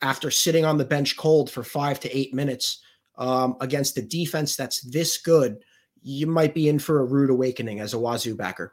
after 0.00 0.30
sitting 0.30 0.64
on 0.64 0.78
the 0.78 0.86
bench 0.86 1.18
cold 1.18 1.50
for 1.50 1.62
five 1.62 2.00
to 2.00 2.16
eight 2.16 2.32
minutes 2.32 2.82
um, 3.18 3.56
against 3.60 3.98
a 3.98 4.02
defense 4.02 4.56
that's 4.56 4.80
this 4.80 5.18
good 5.18 5.58
you 6.02 6.26
might 6.26 6.54
be 6.54 6.68
in 6.68 6.78
for 6.78 7.00
a 7.00 7.04
rude 7.04 7.30
awakening 7.30 7.80
as 7.80 7.94
a 7.94 7.98
Wazoo 7.98 8.34
backer. 8.34 8.72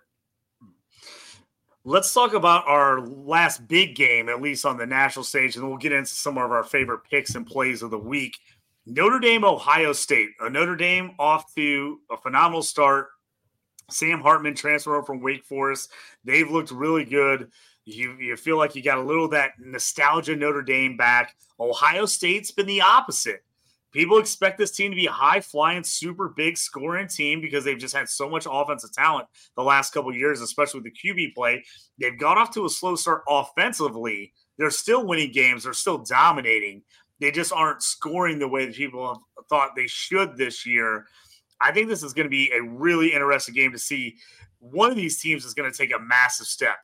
Let's 1.86 2.14
talk 2.14 2.34
about 2.34 2.68
our 2.68 3.02
last 3.02 3.68
big 3.68 3.96
game, 3.96 4.30
at 4.30 4.42
least 4.42 4.66
on 4.66 4.78
the 4.78 4.86
national 4.86 5.24
stage, 5.24 5.56
and 5.56 5.68
we'll 5.68 5.78
get 5.78 5.92
into 5.92 6.12
some 6.12 6.38
of 6.38 6.52
our 6.52 6.64
favorite 6.64 7.02
picks 7.10 7.36
and 7.36 7.48
plays 7.48 7.82
of 7.82 7.92
the 7.92 7.98
week. 7.98 8.38
Notre 8.86 9.20
Dame, 9.20 9.46
Ohio 9.46 9.94
State. 9.94 10.30
A 10.40 10.50
Notre 10.50 10.76
Dame 10.76 11.12
off 11.20 11.54
to 11.56 12.00
a 12.12 12.18
phenomenal 12.18 12.64
start. 12.64 13.10
Sam 13.90 14.20
Hartman 14.20 14.56
transfer 14.56 15.02
from 15.04 15.22
Wake 15.22 15.46
Forest. 15.46 15.92
They've 16.24 16.50
looked 16.50 16.72
really 16.72 17.06
good. 17.06 17.50
You, 17.86 18.14
you 18.20 18.36
feel 18.36 18.58
like 18.58 18.76
you 18.76 18.84
got 18.84 18.98
a 18.98 19.04
little 19.04 19.30
that 19.30 19.54
nostalgia 19.60 20.36
Notre 20.36 20.62
Dame 20.62 20.98
back. 20.98 21.36
Ohio 21.60 22.06
State's 22.06 22.52
been 22.52 22.68
the 22.68 22.82
opposite. 22.82 23.44
People 23.92 24.20
expect 24.20 24.58
this 24.58 24.72
team 24.72 24.92
to 24.92 24.96
be 24.96 25.08
a 25.08 25.12
high 25.12 25.42
flying, 25.42 25.84
super 25.84 26.30
big 26.30 26.58
scoring 26.58 27.08
team 27.08 27.42
because 27.42 27.64
they've 27.64 27.78
just 27.78 27.96
had 27.96 28.08
so 28.08 28.30
much 28.30 28.46
offensive 28.50 28.94
talent 28.94 29.28
the 29.56 29.64
last 29.64 29.94
couple 29.94 30.14
years, 30.14 30.42
especially 30.42 30.82
with 30.82 30.94
the 30.94 31.10
QB 31.10 31.34
play. 31.34 31.64
They've 32.00 32.18
gone 32.18 32.38
off 32.38 32.54
to 32.54 32.66
a 32.66 32.70
slow 32.70 32.96
start 32.96 33.24
offensively. 33.28 34.34
They're 34.58 34.70
still 34.70 35.06
winning 35.06 35.32
games, 35.32 35.64
they're 35.64 35.74
still 35.74 36.00
dominating. 36.00 36.84
They 37.20 37.32
just 37.32 37.52
aren't 37.52 37.84
scoring 37.84 38.40
the 38.40 38.48
way 38.48 38.66
that 38.66 38.76
people 38.76 39.08
have 39.08 39.46
thought 39.48 39.76
they 39.76 39.88
should 39.88 40.38
this 40.38 40.66
year. 40.66 41.06
I 41.60 41.72
think 41.72 41.90
this 41.90 42.04
is 42.04 42.14
going 42.14 42.28
to 42.28 42.30
be 42.30 42.52
a 42.54 42.62
really 42.62 43.14
interesting 43.14 43.56
game 43.56 43.74
to 43.74 43.80
see. 43.80 44.18
One 44.60 44.90
of 44.90 44.96
these 44.96 45.20
teams 45.20 45.44
is 45.44 45.54
going 45.54 45.70
to 45.70 45.78
take 45.78 45.94
a 45.94 46.00
massive 46.00 46.48
step 46.48 46.78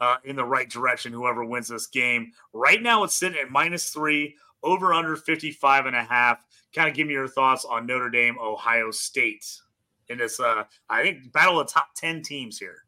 uh, 0.00 0.16
in 0.24 0.36
the 0.36 0.44
right 0.44 0.68
direction, 0.68 1.12
whoever 1.12 1.44
wins 1.44 1.68
this 1.68 1.86
game. 1.86 2.32
Right 2.52 2.82
now, 2.82 3.02
it's 3.04 3.14
sitting 3.14 3.38
at 3.40 3.50
minus 3.50 3.90
three 3.90 4.36
over 4.62 4.92
under 4.92 5.16
55 5.16 5.86
and 5.86 5.96
a 5.96 6.04
half. 6.04 6.38
Kind 6.74 6.88
of 6.88 6.94
give 6.94 7.06
me 7.06 7.14
your 7.14 7.28
thoughts 7.28 7.64
on 7.64 7.86
Notre 7.86 8.10
Dame, 8.10 8.36
Ohio 8.40 8.90
State 8.90 9.44
in 10.08 10.18
this, 10.18 10.40
uh, 10.40 10.64
I 10.88 11.02
think, 11.02 11.32
battle 11.32 11.60
of 11.60 11.68
top 11.68 11.88
10 11.96 12.22
teams 12.22 12.58
here. 12.58 12.84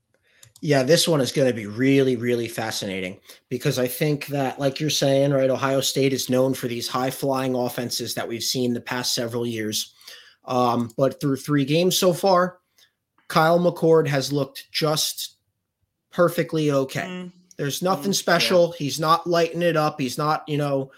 Yeah, 0.60 0.82
this 0.82 1.06
one 1.06 1.20
is 1.20 1.32
going 1.32 1.48
to 1.48 1.54
be 1.54 1.66
really, 1.66 2.16
really 2.16 2.48
fascinating 2.48 3.20
because 3.50 3.78
I 3.78 3.86
think 3.86 4.28
that, 4.28 4.58
like 4.58 4.80
you're 4.80 4.88
saying, 4.88 5.32
right, 5.32 5.50
Ohio 5.50 5.82
State 5.82 6.14
is 6.14 6.30
known 6.30 6.54
for 6.54 6.68
these 6.68 6.88
high 6.88 7.10
flying 7.10 7.54
offenses 7.54 8.14
that 8.14 8.26
we've 8.26 8.42
seen 8.42 8.72
the 8.72 8.80
past 8.80 9.14
several 9.14 9.46
years. 9.46 9.92
Um, 10.46 10.90
but 10.96 11.20
through 11.20 11.36
three 11.36 11.66
games 11.66 11.98
so 11.98 12.14
far, 12.14 12.60
Kyle 13.28 13.58
McCord 13.58 14.06
has 14.08 14.32
looked 14.32 14.70
just 14.72 15.36
perfectly 16.10 16.70
okay. 16.70 17.00
Mm. 17.00 17.32
There's 17.56 17.82
nothing 17.82 18.12
mm, 18.12 18.16
special. 18.16 18.68
Yeah. 18.68 18.76
He's 18.78 19.00
not 19.00 19.26
lighting 19.26 19.62
it 19.62 19.76
up. 19.76 20.00
He's 20.00 20.18
not, 20.18 20.48
you 20.48 20.56
know, 20.56 20.90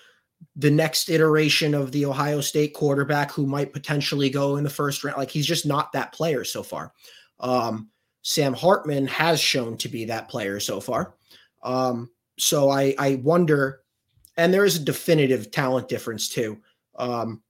the 0.57 0.71
next 0.71 1.11
iteration 1.11 1.75
of 1.75 1.93
the 1.93 2.07
Ohio 2.07 2.41
State 2.41 2.75
quarterback 2.75 3.31
who 3.31 3.47
might 3.47 3.73
potentially 3.73 4.31
go 4.31 4.57
in 4.57 4.65
the 4.65 4.71
first 4.71 5.05
round. 5.05 5.19
Like 5.19 5.31
he's 5.31 5.47
just 5.47 5.67
not 5.67 5.93
that 5.93 6.13
player 6.13 6.45
so 6.45 6.63
far. 6.63 6.93
Um, 7.41 7.91
Sam 8.23 8.55
Hartman 8.55 9.07
has 9.07 9.39
shown 9.41 9.77
to 9.79 9.89
be 9.89 10.07
that 10.07 10.29
player 10.29 10.59
so 10.59 10.81
far. 10.81 11.15
Um, 11.63 12.11
so 12.39 12.71
I, 12.71 12.95
I 12.99 13.17
wonder, 13.17 13.83
and 14.37 14.53
there 14.53 14.65
is 14.65 14.77
a 14.77 14.85
definitive 14.85 15.51
talent 15.51 15.89
difference 15.89 16.29
too. 16.29 16.59
Um, 16.97 17.43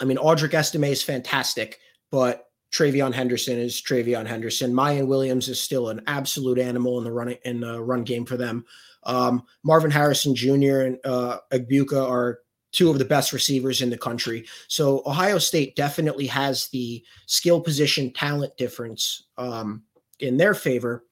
I 0.00 0.04
mean, 0.04 0.16
Audric 0.16 0.54
Estime 0.54 0.84
is 0.84 1.02
fantastic, 1.02 1.78
but 2.10 2.50
TreVeyon 2.72 3.12
Henderson 3.12 3.58
is 3.58 3.82
TreVeyon 3.82 4.26
Henderson. 4.26 4.72
Miyan 4.72 5.06
Williams 5.06 5.48
is 5.48 5.60
still 5.60 5.88
an 5.88 6.02
absolute 6.06 6.58
animal 6.58 6.98
in 6.98 7.04
the 7.04 7.12
run 7.12 7.36
in 7.44 7.60
the 7.60 7.80
run 7.80 8.04
game 8.04 8.24
for 8.24 8.36
them. 8.36 8.64
Um, 9.04 9.44
Marvin 9.62 9.90
Harrison 9.90 10.34
Jr. 10.34 10.80
and 10.80 10.98
uh, 11.04 11.38
Egbuka 11.52 12.08
are 12.08 12.40
two 12.72 12.90
of 12.90 12.98
the 12.98 13.04
best 13.04 13.32
receivers 13.32 13.82
in 13.82 13.90
the 13.90 13.98
country. 13.98 14.46
So 14.68 15.02
Ohio 15.06 15.38
State 15.38 15.74
definitely 15.76 16.26
has 16.26 16.68
the 16.68 17.04
skill 17.26 17.60
position 17.60 18.12
talent 18.12 18.56
difference 18.56 19.24
um, 19.38 19.82
in 20.20 20.36
their 20.36 20.54
favor. 20.54 21.04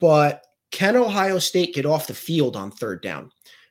But 0.00 0.44
can 0.70 0.96
Ohio 0.96 1.38
State 1.38 1.74
get 1.74 1.86
off 1.86 2.06
the 2.06 2.14
field 2.14 2.56
on 2.56 2.70
third 2.70 3.02
down? 3.02 3.30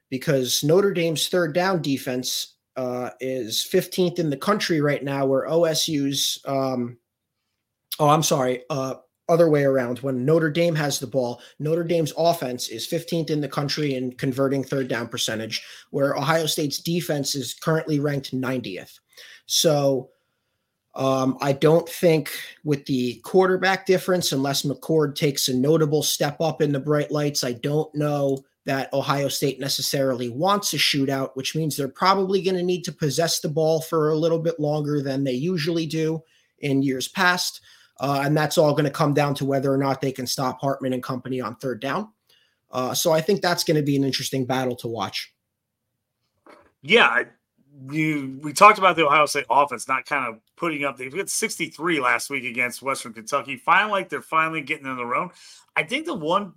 Because 0.09 0.63
Notre 0.63 0.93
Dame's 0.93 1.28
third 1.28 1.53
down 1.53 1.82
defense 1.82 2.55
uh, 2.78 3.09
is 3.20 3.68
15th 3.70 4.20
in 4.20 4.30
the 4.30 4.38
country 4.38 4.82
right 4.82 5.03
now, 5.03 5.26
where 5.26 5.47
OSU's, 5.47 6.39
um, 6.45 6.97
oh, 7.99 8.07
I'm 8.07 8.24
sorry, 8.24 8.63
uh, 8.70 8.95
other 9.30 9.49
way 9.49 9.63
around. 9.63 9.99
When 9.99 10.25
Notre 10.25 10.49
Dame 10.49 10.75
has 10.75 10.99
the 10.99 11.07
ball, 11.07 11.41
Notre 11.59 11.84
Dame's 11.84 12.13
offense 12.17 12.69
is 12.69 12.88
15th 12.88 13.30
in 13.30 13.41
the 13.41 13.47
country 13.47 13.95
in 13.95 14.11
converting 14.13 14.63
third 14.63 14.88
down 14.88 15.07
percentage, 15.07 15.63
where 15.91 16.15
Ohio 16.15 16.45
State's 16.45 16.80
defense 16.80 17.36
is 17.36 17.53
currently 17.53 17.99
ranked 17.99 18.34
90th. 18.34 18.99
So 19.45 20.09
um, 20.95 21.38
I 21.41 21.53
don't 21.53 21.88
think 21.88 22.32
with 22.63 22.86
the 22.86 23.21
quarterback 23.23 23.86
difference, 23.86 24.32
unless 24.32 24.63
McCord 24.63 25.15
takes 25.15 25.47
a 25.47 25.53
notable 25.53 26.03
step 26.03 26.41
up 26.41 26.61
in 26.61 26.71
the 26.71 26.80
bright 26.80 27.11
lights, 27.11 27.43
I 27.43 27.53
don't 27.53 27.93
know 27.93 28.43
that 28.65 28.91
Ohio 28.93 29.30
State 29.30 29.59
necessarily 29.59 30.28
wants 30.28 30.73
a 30.73 30.78
shootout, 30.78 31.30
which 31.36 31.55
means 31.55 31.78
they're 31.78 31.88
probably 31.88 32.41
going 32.41 32.57
to 32.57 32.63
need 32.63 32.84
to 32.84 32.91
possess 32.91 33.39
the 33.39 33.47
ball 33.47 33.80
for 33.80 34.09
a 34.09 34.17
little 34.17 34.39
bit 34.39 34.59
longer 34.59 35.01
than 35.01 35.23
they 35.23 35.32
usually 35.32 35.86
do 35.86 36.21
in 36.59 36.82
years 36.82 37.07
past. 37.07 37.61
Uh, 38.00 38.22
and 38.24 38.38
that's 38.38 38.58
all 38.58 38.72
going 38.72 38.86
to 38.86 38.91
come 38.91 39.14
down 39.14 39.34
to 39.36 39.45
whether 39.45 39.74
or 39.74 39.78
not 39.78 40.02
they 40.02 40.12
can 40.12 40.28
stop 40.28 40.62
Hartman 40.62 40.93
and 40.93 41.02
company 41.02 41.41
on 41.41 41.56
third 41.56 41.82
down. 41.82 42.10
Uh, 42.72 42.93
so 42.93 43.12
I 43.12 43.22
think 43.22 43.41
that's 43.41 43.64
going 43.64 43.78
to 43.78 43.84
be 43.84 43.95
an 43.95 44.04
interesting 44.04 44.45
battle 44.45 44.76
to 44.78 44.88
watch. 44.88 45.34
Yeah, 46.82 47.24
you 47.91 48.39
we 48.41 48.54
talked 48.54 48.80
about 48.80 48.95
the 48.95 49.06
Ohio 49.06 49.26
State 49.26 49.45
offense 49.50 49.88
not 49.88 50.06
kind 50.06 50.28
of 50.28 50.41
putting 50.56 50.84
up. 50.84 50.98
They've 50.98 51.14
got 51.14 51.30
63 51.30 52.00
last 52.00 52.30
week 52.30 52.43
against 52.45 52.82
Western 52.82 53.14
Kentucky. 53.14 53.58
Finally, 53.58 53.91
like 53.91 54.10
they're 54.10 54.22
finally 54.22 54.62
getting 54.62 54.86
in 54.86 54.95
their 54.95 55.16
own. 55.16 55.32
I 55.76 55.84
think 55.84 56.06
the 56.06 56.14
one 56.14 56.54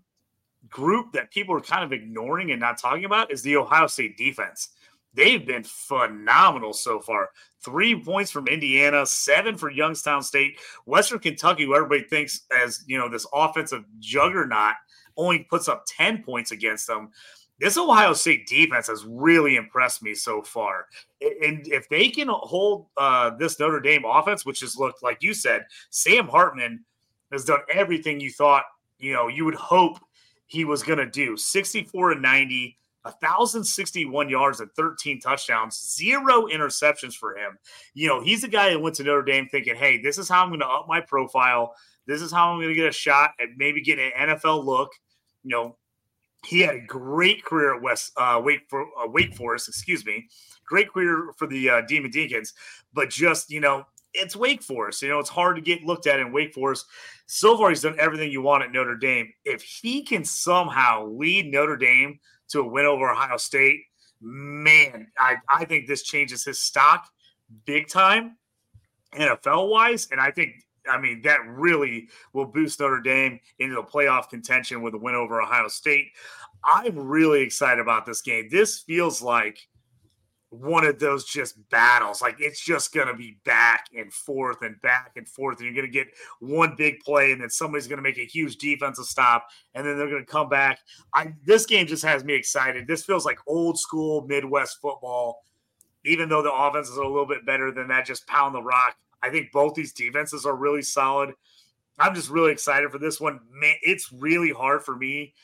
group 0.68 1.12
that 1.12 1.30
people 1.30 1.55
are 1.57 1.61
kind 1.61 1.84
of 1.84 1.93
ignoring 1.93 2.51
and 2.51 2.61
not 2.61 2.78
talking 2.78 3.05
about 3.05 3.32
is 3.32 3.43
the 3.43 3.57
Ohio 3.57 3.86
State 3.86 4.16
defense. 4.16 4.70
They've 5.14 5.44
been 5.44 5.64
phenomenal 5.64 6.72
so 6.72 7.00
far. 7.00 7.30
Three 7.62 8.00
points 8.00 8.30
from 8.30 8.46
Indiana, 8.46 9.04
seven 9.04 9.56
for 9.56 9.70
Youngstown 9.70 10.22
State, 10.22 10.58
Western 10.86 11.18
Kentucky, 11.18 11.64
who 11.64 11.74
everybody 11.74 12.02
thinks 12.04 12.42
as 12.56 12.84
you 12.86 12.98
know 12.98 13.08
this 13.08 13.26
offensive 13.32 13.84
juggernaut, 13.98 14.74
only 15.16 15.40
puts 15.40 15.68
up 15.68 15.84
ten 15.86 16.22
points 16.22 16.52
against 16.52 16.86
them. 16.86 17.11
This 17.58 17.76
Ohio 17.76 18.14
State 18.14 18.46
defense 18.46 18.86
has 18.86 19.04
really 19.04 19.56
impressed 19.56 20.02
me 20.02 20.14
so 20.14 20.42
far. 20.42 20.86
And 21.20 21.66
if 21.68 21.88
they 21.90 22.08
can 22.08 22.28
hold 22.30 22.86
uh, 22.96 23.30
this 23.36 23.61
Notre 23.61 23.80
Dame 23.80 24.04
offense, 24.06 24.46
which 24.46 24.61
has 24.61 24.76
looked 24.76 25.02
like 25.02 25.18
you 25.20 25.34
said, 25.34 25.66
Sam 25.90 26.26
Hartman 26.26 26.84
has 27.30 27.44
done 27.44 27.61
everything 27.70 28.18
you 28.18 28.30
thought 28.30 28.64
you 28.98 29.12
know 29.12 29.28
you 29.28 29.44
would 29.44 29.54
hope 29.54 29.98
he 30.50 30.64
was 30.64 30.82
going 30.82 30.98
to 30.98 31.08
do 31.08 31.36
64 31.36 32.12
and 32.12 32.22
90, 32.22 32.76
1,061 33.03 34.28
yards 34.28 34.61
and 34.61 34.70
13 34.72 35.20
touchdowns, 35.20 35.94
zero 35.96 36.46
interceptions 36.46 37.14
for 37.14 37.36
him. 37.36 37.59
You 37.94 38.09
know, 38.09 38.22
he's 38.22 38.44
a 38.44 38.48
guy 38.48 38.70
that 38.70 38.80
went 38.80 38.96
to 38.96 39.05
Notre 39.05 39.22
Dame 39.22 39.48
thinking, 39.51 39.76
hey, 39.76 40.01
this 40.01 40.18
is 40.18 40.28
how 40.28 40.42
I'm 40.42 40.51
going 40.51 40.61
to 40.61 40.66
up 40.66 40.86
my 40.88 41.01
profile. 41.01 41.74
This 42.07 42.20
is 42.20 42.32
how 42.32 42.51
I'm 42.51 42.59
going 42.59 42.68
to 42.68 42.74
get 42.74 42.88
a 42.88 42.92
shot 42.92 43.32
at 43.40 43.48
maybe 43.57 43.80
get 43.80 43.98
an 43.98 44.11
NFL 44.18 44.64
look. 44.64 44.90
You 45.44 45.51
know, 45.51 45.76
he 46.46 46.61
had 46.61 46.74
a 46.74 46.80
great 46.80 47.44
career 47.44 47.76
at 47.76 47.82
West 47.82 48.12
uh, 48.16 48.40
Wake 48.42 48.62
for 48.68 48.82
uh, 48.82 49.07
Wake 49.07 49.34
Forest, 49.34 49.68
excuse 49.68 50.05
me, 50.05 50.28
great 50.66 50.92
career 50.92 51.32
for 51.36 51.46
the 51.46 51.70
uh, 51.70 51.80
Demon 51.82 52.11
Deacons, 52.11 52.55
but 52.92 53.11
just 53.11 53.51
you 53.51 53.61
know 53.61 53.84
it's 54.14 54.36
Wake 54.36 54.62
Forest. 54.62 55.03
You 55.03 55.11
know, 55.11 55.18
it's 55.18 55.28
hard 55.28 55.57
to 55.57 55.62
get 55.62 55.84
looked 55.84 56.07
at 56.07 56.20
in 56.20 56.32
Wake 56.32 56.55
Forest. 56.55 56.86
So 57.26 57.57
far, 57.57 57.68
he's 57.68 57.82
done 57.82 57.96
everything 57.98 58.30
you 58.30 58.42
want 58.42 58.64
at 58.64 58.72
Notre 58.72 58.96
Dame. 58.96 59.32
If 59.44 59.62
he 59.62 60.03
can 60.03 60.24
somehow 60.24 61.07
lead 61.07 61.51
Notre 61.51 61.76
Dame 61.76 62.18
to 62.51 62.61
a 62.61 62.66
win 62.66 62.86
over 62.86 63.11
Ohio 63.11 63.36
State, 63.36 63.82
man, 64.20 65.07
I, 65.18 65.36
I 65.48 65.64
think 65.64 65.86
this 65.86 66.03
changes 66.03 66.44
his 66.44 66.61
stock 66.61 67.09
big 67.64 67.88
time, 67.88 68.36
NFL 69.14 69.70
wise. 69.70 70.09
And 70.11 70.20
I 70.20 70.30
think, 70.30 70.55
I 70.88 71.01
mean, 71.01 71.22
that 71.22 71.40
really 71.46 72.09
will 72.32 72.46
boost 72.46 72.80
Notre 72.80 73.01
Dame 73.01 73.40
into 73.59 73.74
the 73.74 73.82
playoff 73.82 74.28
contention 74.28 74.82
with 74.82 74.94
a 74.94 74.98
win 74.98 75.14
over 75.14 75.40
Ohio 75.40 75.68
State. 75.68 76.09
I'm 76.64 76.98
really 76.98 77.40
excited 77.40 77.80
about 77.80 78.05
this 78.05 78.20
game. 78.20 78.48
This 78.51 78.80
feels 78.80 79.22
like 79.22 79.66
one 80.51 80.84
of 80.84 80.98
those 80.98 81.24
just 81.24 81.57
battles. 81.70 82.20
Like 82.20 82.36
it's 82.40 82.61
just 82.61 82.92
going 82.92 83.07
to 83.07 83.14
be 83.14 83.38
back 83.44 83.86
and 83.96 84.12
forth 84.12 84.62
and 84.62 84.80
back 84.82 85.12
and 85.16 85.26
forth. 85.28 85.59
And 85.59 85.66
you're 85.66 85.74
going 85.74 85.86
to 85.86 85.92
get 85.92 86.09
one 86.40 86.74
big 86.76 87.01
play, 87.01 87.32
and 87.32 87.40
then 87.40 87.51
somebody's 87.51 87.86
going 87.86 87.98
to 87.98 88.03
make 88.03 88.18
a 88.18 88.26
huge 88.26 88.57
defensive 88.57 89.07
stop, 89.07 89.46
and 89.74 89.86
then 89.86 89.96
they're 89.96 90.11
going 90.11 90.24
to 90.24 90.30
come 90.30 90.48
back. 90.48 90.80
I 91.14 91.32
this 91.44 91.66
game 91.66 91.86
just 91.86 92.05
has 92.05 92.24
me 92.24 92.34
excited. 92.34 92.86
This 92.86 93.05
feels 93.05 93.24
like 93.24 93.38
old 93.46 93.78
school 93.78 94.26
Midwest 94.26 94.78
football. 94.82 95.42
Even 96.05 96.30
though 96.30 96.42
the 96.42 96.53
offenses 96.53 96.96
are 96.96 97.03
a 97.03 97.09
little 97.09 97.26
bit 97.26 97.44
better 97.44 97.70
than 97.70 97.88
that, 97.88 98.07
just 98.07 98.26
pound 98.26 98.55
the 98.55 98.62
rock. 98.62 98.96
I 99.22 99.28
think 99.28 99.53
both 99.53 99.74
these 99.74 99.92
defenses 99.92 100.46
are 100.46 100.57
really 100.57 100.82
solid. 100.82 101.34
I'm 101.98 102.14
just 102.14 102.30
really 102.30 102.53
excited 102.53 102.90
for 102.90 102.98
this 102.98 103.20
one. 103.20 103.40
Man, 103.53 103.74
it's 103.82 104.11
really 104.11 104.51
hard 104.51 104.82
for 104.82 104.96
me 104.96 105.34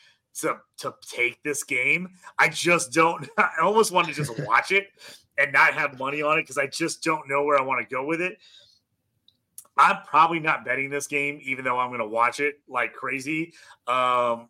to 0.40 0.56
to 0.78 0.94
take 1.06 1.42
this 1.42 1.64
game. 1.64 2.08
I 2.38 2.48
just 2.48 2.92
don't. 2.92 3.28
I 3.38 3.50
almost 3.62 3.92
want 3.92 4.08
to 4.08 4.14
just 4.14 4.38
watch 4.46 4.72
it 4.72 4.88
and 5.38 5.52
not 5.52 5.74
have 5.74 5.98
money 5.98 6.22
on 6.22 6.38
it 6.38 6.42
because 6.42 6.58
I 6.58 6.66
just 6.66 7.02
don't 7.02 7.28
know 7.28 7.44
where 7.44 7.58
I 7.58 7.62
want 7.62 7.86
to 7.86 7.94
go 7.94 8.04
with 8.04 8.20
it. 8.20 8.38
I'm 9.78 10.02
probably 10.06 10.40
not 10.40 10.64
betting 10.64 10.88
this 10.88 11.06
game, 11.06 11.38
even 11.42 11.64
though 11.64 11.78
I'm 11.78 11.90
going 11.90 12.00
to 12.00 12.06
watch 12.06 12.40
it 12.40 12.60
like 12.66 12.94
crazy. 12.94 13.52
Um, 13.86 14.48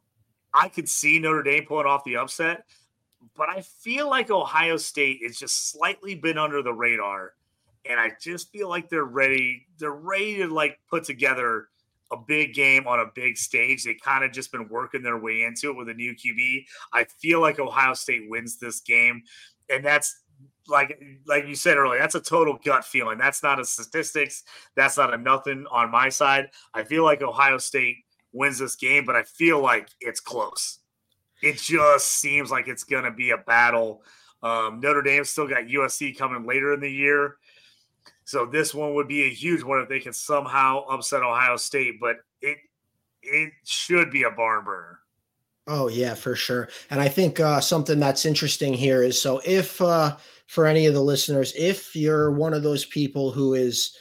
I 0.55 0.69
could 0.73 0.89
see 0.89 1.19
Notre 1.19 1.43
Dame 1.43 1.65
pulling 1.67 1.87
off 1.87 2.05
the 2.05 2.17
upset, 2.17 2.65
but 3.37 3.49
I 3.49 3.63
feel 3.63 4.09
like 4.09 4.31
Ohio 4.31 4.77
State 4.77 5.21
is 5.23 5.37
just 5.37 5.73
slightly 5.73 6.15
been 6.15 6.39
under 6.39 6.63
the 6.63 6.73
radar, 6.73 7.33
and 7.89 7.99
I 7.99 8.13
just 8.21 8.53
feel 8.53 8.69
like 8.69 8.89
they're 8.89 9.05
ready. 9.05 9.67
They're 9.79 9.91
ready 9.91 10.37
to 10.39 10.47
like 10.47 10.79
put 10.89 11.03
together 11.03 11.69
a 12.13 12.17
big 12.17 12.55
game 12.55 12.87
on 12.87 13.01
a 13.01 13.11
big 13.15 13.37
stage. 13.37 13.85
They 13.85 13.95
kind 13.95 14.25
of 14.25 14.33
just 14.33 14.53
been 14.53 14.69
working 14.69 15.03
their 15.03 15.19
way 15.19 15.43
into 15.43 15.71
it 15.71 15.77
with 15.77 15.89
a 15.89 15.95
new 15.95 16.15
QB. 16.15 16.65
I 16.93 17.05
feel 17.21 17.41
like 17.41 17.59
Ohio 17.59 17.95
State 17.95 18.29
wins 18.29 18.59
this 18.59 18.81
game, 18.81 19.23
and 19.69 19.85
that's 19.85 20.23
like 20.69 21.01
like 21.27 21.47
you 21.47 21.55
said 21.55 21.77
earlier. 21.77 22.01
That's 22.01 22.15
a 22.15 22.21
total 22.21 22.59
gut 22.65 22.85
feeling. 22.85 23.19
That's 23.19 23.43
not 23.43 23.61
a 23.61 23.65
statistics. 23.65 24.45
That's 24.75 24.97
not 24.97 25.15
a 25.15 25.19
nothing 25.19 25.67
on 25.71 25.91
my 25.91 26.09
side. 26.09 26.51
I 26.75 26.85
feel 26.85 27.05
like 27.05 27.23
Ohio 27.23 27.59
State 27.59 27.97
wins 28.33 28.59
this 28.59 28.77
game, 28.77 29.05
but 29.05 29.17
I 29.17 29.23
feel 29.23 29.61
like 29.61 29.89
it's 30.01 30.21
close. 30.21 30.79
It 31.43 31.59
just 31.59 32.09
seems 32.21 32.51
like 32.51 32.69
it's 32.69 32.85
going 32.85 33.05
to 33.05 33.11
be 33.11 33.31
a 33.31 33.39
battle. 33.39 34.03
Um, 34.43 34.81
Notre 34.81 35.03
Dame 35.03 35.25
still 35.25 35.49
got 35.49 35.65
USC 35.65 36.17
coming 36.17 36.47
later 36.47 36.73
in 36.73 36.81
the 36.81 36.91
year. 36.91 37.37
So 38.27 38.45
this 38.45 38.75
one 38.75 38.95
would 38.95 39.07
be 39.07 39.23
a 39.23 39.31
huge 39.31 39.63
one 39.63 39.81
if 39.81 39.89
they 39.89 40.01
can 40.01 40.13
somehow 40.13 40.85
upset 40.87 41.23
Ohio 41.23 41.57
State, 41.57 42.01
but 42.01 42.17
it 42.43 42.59
it 43.23 43.53
should 43.65 44.11
be 44.11 44.25
a 44.25 44.31
barn 44.31 44.65
burner. 44.65 44.99
Oh 45.69 45.87
yeah, 45.89 46.15
for 46.15 46.35
sure. 46.35 46.69
And 46.91 47.01
I 47.01 47.09
think 47.09 47.39
uh, 47.39 47.61
something 47.61 48.01
that's 48.01 48.27
interesting 48.27 48.75
here 48.75 49.05
is 49.05 49.21
so 49.21 49.41
if 49.45 49.81
uh, 49.81 50.17
for 50.49 50.67
any 50.67 50.87
of 50.87 50.95
the 50.95 51.01
listeners, 51.01 51.53
if 51.57 51.95
you're 51.95 52.33
one 52.33 52.53
of 52.53 52.65
those 52.65 52.85
people 52.85 53.31
who 53.31 53.55
is 53.55 53.97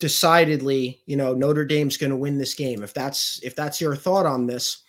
decidedly, 0.00 1.00
you 1.06 1.16
know, 1.16 1.32
Notre 1.32 1.64
Dame's 1.64 1.96
going 1.96 2.10
to 2.10 2.16
win 2.16 2.38
this 2.38 2.54
game. 2.54 2.82
If 2.82 2.92
that's 2.92 3.40
if 3.44 3.54
that's 3.54 3.80
your 3.80 3.94
thought 3.94 4.26
on 4.26 4.48
this, 4.48 4.82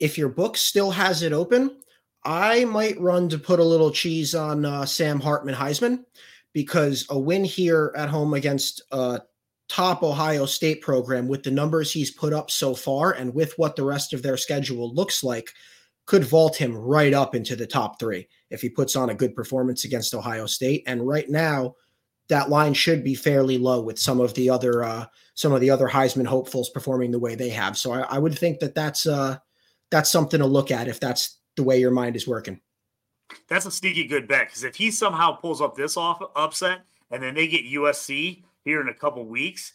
if 0.00 0.18
your 0.18 0.28
book 0.28 0.58
still 0.58 0.90
has 0.90 1.22
it 1.22 1.32
open, 1.32 1.78
I 2.24 2.66
might 2.66 3.00
run 3.00 3.30
to 3.30 3.38
put 3.38 3.58
a 3.58 3.64
little 3.64 3.90
cheese 3.90 4.34
on 4.34 4.66
uh, 4.66 4.84
Sam 4.84 5.18
Hartman 5.18 5.54
Heisman 5.54 6.04
because 6.52 7.06
a 7.10 7.18
win 7.18 7.44
here 7.44 7.92
at 7.96 8.08
home 8.08 8.34
against 8.34 8.82
a 8.92 9.20
top 9.68 10.02
Ohio 10.02 10.44
State 10.44 10.82
program 10.82 11.28
with 11.28 11.42
the 11.42 11.50
numbers 11.50 11.92
he's 11.92 12.10
put 12.10 12.32
up 12.32 12.50
so 12.50 12.74
far 12.74 13.12
and 13.12 13.34
with 13.34 13.54
what 13.58 13.76
the 13.76 13.84
rest 13.84 14.12
of 14.12 14.22
their 14.22 14.36
schedule 14.36 14.92
looks 14.94 15.24
like 15.24 15.50
could 16.04 16.24
vault 16.24 16.56
him 16.56 16.76
right 16.76 17.14
up 17.14 17.34
into 17.34 17.56
the 17.56 17.66
top 17.66 17.98
three 17.98 18.28
if 18.50 18.60
he 18.60 18.68
puts 18.68 18.96
on 18.96 19.10
a 19.10 19.14
good 19.14 19.34
performance 19.34 19.84
against 19.84 20.14
Ohio 20.14 20.46
State. 20.46 20.82
And 20.86 21.06
right 21.06 21.28
now, 21.28 21.74
that 22.28 22.50
line 22.50 22.74
should 22.74 23.04
be 23.04 23.14
fairly 23.14 23.58
low 23.58 23.80
with 23.80 23.98
some 23.98 24.20
of 24.20 24.34
the 24.34 24.50
other 24.50 24.84
uh, 24.84 25.06
some 25.34 25.52
of 25.52 25.60
the 25.60 25.70
other 25.70 25.88
Heisman 25.88 26.26
hopefuls 26.26 26.70
performing 26.70 27.10
the 27.10 27.18
way 27.18 27.34
they 27.34 27.50
have. 27.50 27.76
So 27.76 27.92
I, 27.92 28.00
I 28.00 28.18
would 28.18 28.38
think 28.38 28.60
that 28.60 28.74
that's 28.74 29.06
uh, 29.06 29.38
that's 29.90 30.10
something 30.10 30.40
to 30.40 30.46
look 30.46 30.70
at 30.70 30.88
if 30.88 31.00
that's 31.00 31.38
the 31.56 31.62
way 31.62 31.78
your 31.78 31.90
mind 31.90 32.16
is 32.16 32.26
working. 32.26 32.60
That's 33.48 33.66
a 33.66 33.70
sneaky 33.70 34.06
good 34.06 34.28
bet 34.28 34.48
because 34.48 34.64
if 34.64 34.76
he 34.76 34.90
somehow 34.90 35.32
pulls 35.32 35.60
up 35.60 35.74
this 35.74 35.96
off 35.96 36.22
upset 36.36 36.80
and 37.10 37.22
then 37.22 37.34
they 37.34 37.46
get 37.46 37.64
USC 37.64 38.42
here 38.64 38.80
in 38.80 38.88
a 38.88 38.94
couple 38.94 39.24
weeks, 39.26 39.72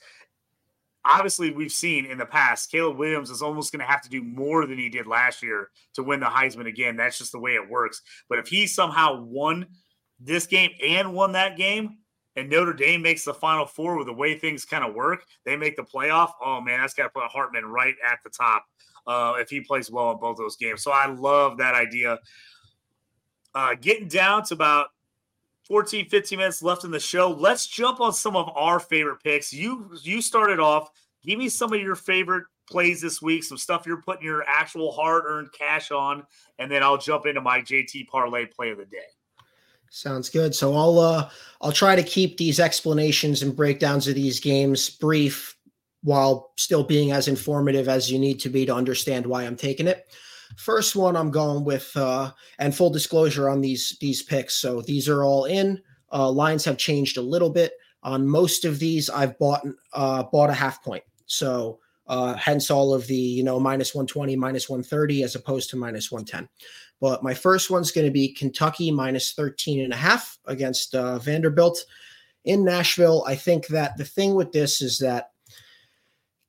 obviously 1.06 1.52
we've 1.52 1.72
seen 1.72 2.06
in 2.06 2.18
the 2.18 2.26
past 2.26 2.72
Caleb 2.72 2.98
Williams 2.98 3.30
is 3.30 3.42
almost 3.42 3.72
going 3.72 3.80
to 3.80 3.92
have 3.92 4.02
to 4.02 4.10
do 4.10 4.24
more 4.24 4.66
than 4.66 4.78
he 4.78 4.90
did 4.90 5.08
last 5.08 5.42
year 5.42 5.70
to 5.94 6.04
win 6.04 6.20
the 6.20 6.26
Heisman 6.26 6.68
again. 6.68 6.96
That's 6.98 7.18
just 7.18 7.32
the 7.32 7.40
way 7.40 7.52
it 7.52 7.70
works. 7.70 8.02
But 8.30 8.40
if 8.40 8.48
he 8.48 8.68
somehow 8.68 9.24
won 9.24 9.68
this 10.20 10.48
game 10.48 10.72
and 10.84 11.14
won 11.14 11.32
that 11.34 11.58
game, 11.58 11.98
and 12.36 12.50
Notre 12.50 12.74
Dame 12.74 13.02
makes 13.02 13.26
the 13.26 13.34
Final 13.34 13.66
Four 13.66 13.98
with 13.98 14.06
the 14.06 14.14
way 14.14 14.38
things 14.38 14.64
kind 14.64 14.84
of 14.84 14.94
work, 14.94 15.26
they 15.44 15.56
make 15.56 15.76
the 15.76 15.84
playoff. 15.84 16.32
Oh 16.40 16.62
man, 16.62 16.82
that's 16.82 16.94
got 16.94 17.04
to 17.04 17.10
put 17.10 17.24
Hartman 17.24 17.66
right 17.66 17.96
at 18.08 18.20
the 18.24 18.30
top 18.30 18.64
uh, 19.08 19.34
if 19.40 19.50
he 19.50 19.60
plays 19.60 19.90
well 19.90 20.12
in 20.12 20.20
both 20.20 20.38
those 20.38 20.56
games. 20.56 20.84
So 20.84 20.92
I 20.92 21.08
love 21.08 21.58
that 21.58 21.74
idea. 21.74 22.20
Uh, 23.58 23.74
getting 23.74 24.08
down 24.08 24.44
to 24.44 24.54
about 24.54 24.90
14, 25.68 26.10
15 26.10 26.38
minutes 26.38 26.62
left 26.62 26.84
in 26.84 26.92
the 26.92 27.00
show. 27.00 27.32
Let's 27.32 27.66
jump 27.66 28.00
on 28.00 28.14
some 28.14 28.36
of 28.36 28.48
our 28.56 28.80
favorite 28.80 29.18
picks. 29.24 29.52
You 29.52 29.90
you 30.04 30.22
started 30.22 30.60
off. 30.60 30.92
Give 31.26 31.40
me 31.40 31.50
some 31.50 31.74
of 31.74 31.82
your 31.82 31.96
favorite 31.96 32.46
plays 32.70 33.02
this 33.02 33.20
week, 33.20 33.44
some 33.44 33.58
stuff 33.58 33.88
you're 33.88 34.04
putting 34.04 34.24
your 34.24 34.44
actual 34.48 34.92
hard-earned 34.92 35.52
cash 35.54 35.90
on, 35.90 36.24
and 36.60 36.70
then 36.70 36.84
I'll 36.84 37.00
jump 37.00 37.26
into 37.26 37.42
my 37.42 37.60
JT 37.62 38.08
parlay 38.10 38.46
play 38.46 38.70
of 38.70 38.78
the 38.78 38.86
day. 38.86 39.08
Sounds 39.90 40.30
good. 40.30 40.54
So 40.54 40.76
I'll 40.76 41.00
uh 41.00 41.30
I'll 41.60 41.72
try 41.72 41.96
to 41.96 42.04
keep 42.04 42.38
these 42.38 42.60
explanations 42.60 43.42
and 43.42 43.56
breakdowns 43.56 44.08
of 44.08 44.14
these 44.14 44.40
games 44.40 44.88
brief 44.88 45.58
while 46.04 46.52
still 46.58 46.84
being 46.84 47.12
as 47.12 47.28
informative 47.28 47.90
as 47.90 48.12
you 48.12 48.20
need 48.20 48.40
to 48.42 48.50
be 48.50 48.68
to 48.68 48.76
understand 48.76 49.26
why 49.26 49.46
I'm 49.46 49.56
taking 49.56 49.88
it. 49.88 50.06
First 50.56 50.96
one 50.96 51.16
I'm 51.16 51.32
going 51.32 51.64
with 51.64 51.96
uh 51.96 52.32
and 52.60 52.76
full 52.76 52.90
disclosure 52.90 53.50
on 53.50 53.62
these 53.62 53.98
these 54.00 54.24
picks. 54.24 54.56
So 54.56 54.82
these 54.82 55.10
are 55.10 55.24
all 55.24 55.46
in. 55.46 55.82
Uh 56.12 56.30
lines 56.30 56.66
have 56.66 56.78
changed 56.78 57.18
a 57.18 57.22
little 57.22 57.50
bit. 57.50 57.74
On 58.04 58.28
most 58.28 58.66
of 58.66 58.80
these 58.80 59.10
I've 59.10 59.38
bought 59.38 59.66
uh 59.94 60.24
bought 60.24 60.50
a 60.50 60.54
half 60.54 60.84
point. 60.84 61.04
So 61.26 61.80
uh 62.08 62.36
hence 62.36 62.72
all 62.72 62.94
of 62.94 63.08
the, 63.08 63.16
you 63.16 63.44
know, 63.44 63.60
minus 63.60 63.94
120, 63.94 64.36
minus 64.36 64.70
130 64.70 65.24
as 65.24 65.36
opposed 65.36 65.70
to 65.72 65.78
minus 65.78 66.12
110. 66.12 66.48
But 67.00 67.24
my 67.24 67.34
first 67.34 67.70
one's 67.70 67.92
going 67.92 68.08
to 68.08 68.12
be 68.12 68.34
Kentucky 68.34 68.90
minus 68.92 69.34
13 69.34 69.84
and 69.84 69.94
a 69.94 69.98
half 69.98 70.40
against 70.46 70.96
uh, 70.96 71.20
Vanderbilt 71.20 71.86
in 72.46 72.64
Nashville. 72.64 73.24
I 73.28 73.36
think 73.36 73.68
that 73.68 73.98
the 73.98 74.06
thing 74.06 74.34
with 74.34 74.52
this 74.52 74.82
is 74.82 74.98
that 75.00 75.32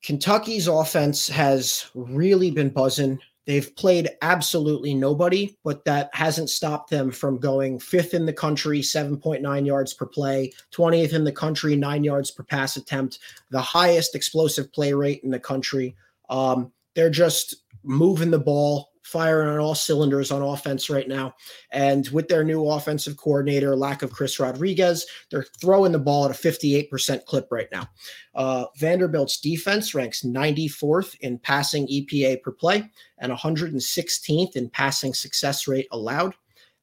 Kentucky's 0.03 0.68
offense 0.68 1.28
has 1.28 1.90
really 1.94 2.51
been 2.51 2.70
buzzing. 2.70 3.18
They've 3.49 3.74
played 3.76 4.11
absolutely 4.20 4.92
nobody, 4.92 5.57
but 5.64 5.82
that 5.86 6.11
hasn't 6.12 6.51
stopped 6.51 6.90
them 6.90 7.11
from 7.11 7.38
going 7.38 7.78
fifth 7.78 8.12
in 8.12 8.26
the 8.26 8.32
country, 8.32 8.80
7.9 8.82 9.66
yards 9.66 9.94
per 9.94 10.05
play, 10.05 10.53
20th 10.70 11.14
in 11.14 11.24
the 11.24 11.32
country, 11.32 11.74
nine 11.74 12.05
yards 12.05 12.30
per 12.30 12.42
pass 12.42 12.76
attempt, 12.76 13.20
the 13.51 13.59
highest 13.59 14.14
explosive 14.14 14.70
play 14.70 14.92
rate 14.92 15.22
in 15.24 15.30
the 15.30 15.40
country. 15.40 15.96
Um, 16.28 16.70
they're 16.94 17.09
just 17.09 17.64
moving 17.84 18.30
the 18.30 18.38
ball 18.38 18.90
firing 19.09 19.48
on 19.48 19.59
all 19.59 19.74
cylinders 19.74 20.30
on 20.30 20.42
offense 20.42 20.90
right 20.90 21.09
now. 21.09 21.34
And 21.70 22.06
with 22.11 22.28
their 22.28 22.44
new 22.44 22.68
offensive 22.68 23.16
coordinator, 23.16 23.74
lack 23.74 24.02
of 24.02 24.12
Chris 24.12 24.38
Rodriguez, 24.38 25.06
they're 25.30 25.46
throwing 25.61 25.92
the 25.92 25.98
ball 25.98 26.26
at 26.26 26.30
a 26.30 26.34
58% 26.34 27.24
clip 27.24 27.48
right 27.50 27.68
now. 27.72 27.88
Uh, 28.34 28.66
Vanderbilt's 28.76 29.40
defense 29.40 29.94
ranks 29.94 30.22
94th 30.22 31.18
in 31.20 31.38
passing 31.38 31.86
EPA 31.88 32.42
per 32.42 32.52
play 32.52 32.90
and 33.18 33.32
116th 33.32 34.56
in 34.56 34.68
passing 34.68 35.14
success 35.14 35.66
rate 35.66 35.88
allowed. 35.90 36.34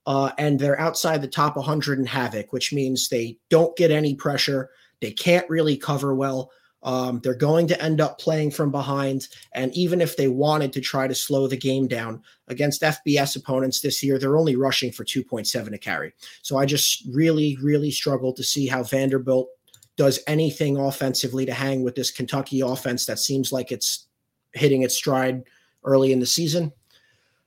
Uh, 0.08 0.32
and 0.38 0.60
they're 0.60 0.80
outside 0.80 1.22
the 1.22 1.28
top 1.28 1.56
100 1.56 2.00
in 2.00 2.06
havoc, 2.06 2.54
which 2.54 2.74
means 2.74 3.08
they 3.08 3.38
don't 3.50 3.76
get 3.76 3.92
any 3.92 4.16
pressure. 4.16 4.70
They 5.02 5.12
can't 5.12 5.50
really 5.50 5.78
cover 5.78 6.16
well. 6.16 6.52
Um, 6.86 7.20
they're 7.24 7.34
going 7.34 7.68
to 7.68 7.84
end 7.84 8.00
up 8.00 8.20
playing 8.20 8.52
from 8.52 8.72
behind. 8.72 9.28
And 9.54 9.76
even 9.76 10.02
if 10.02 10.16
they 10.16 10.28
wanted 10.28 10.72
to 10.74 10.82
try 10.82 11.08
to 11.08 11.16
slow 11.16 11.48
the 11.48 11.58
game 11.58 11.88
down 11.88 12.22
against 12.48 12.84
FBS 12.84 13.36
opponents 13.36 13.82
this 13.82 14.04
year, 14.04 14.20
they're 14.20 14.38
only 14.38 14.56
rushing 14.56 14.92
for 14.92 15.04
2.7 15.04 15.74
a 15.74 15.78
carry. 15.80 16.14
So 16.44 16.58
I 16.58 16.66
just 16.66 17.04
really, 17.12 17.58
really 17.62 17.90
struggle 17.90 18.32
to 18.34 18.44
see 18.44 18.68
how 18.68 18.84
Vanderbilt 18.84 19.50
does 19.98 20.20
anything 20.28 20.78
offensively 20.78 21.46
to 21.48 21.54
hang 21.54 21.84
with 21.84 21.96
this 21.96 22.12
Kentucky 22.12 22.62
offense 22.62 23.08
that 23.08 23.18
seems 23.18 23.52
like 23.52 23.72
it's 23.72 24.06
hitting 24.54 24.84
its 24.84 24.96
stride 24.96 25.44
early 25.84 26.12
in 26.12 26.20
the 26.20 26.26
season. 26.26 26.72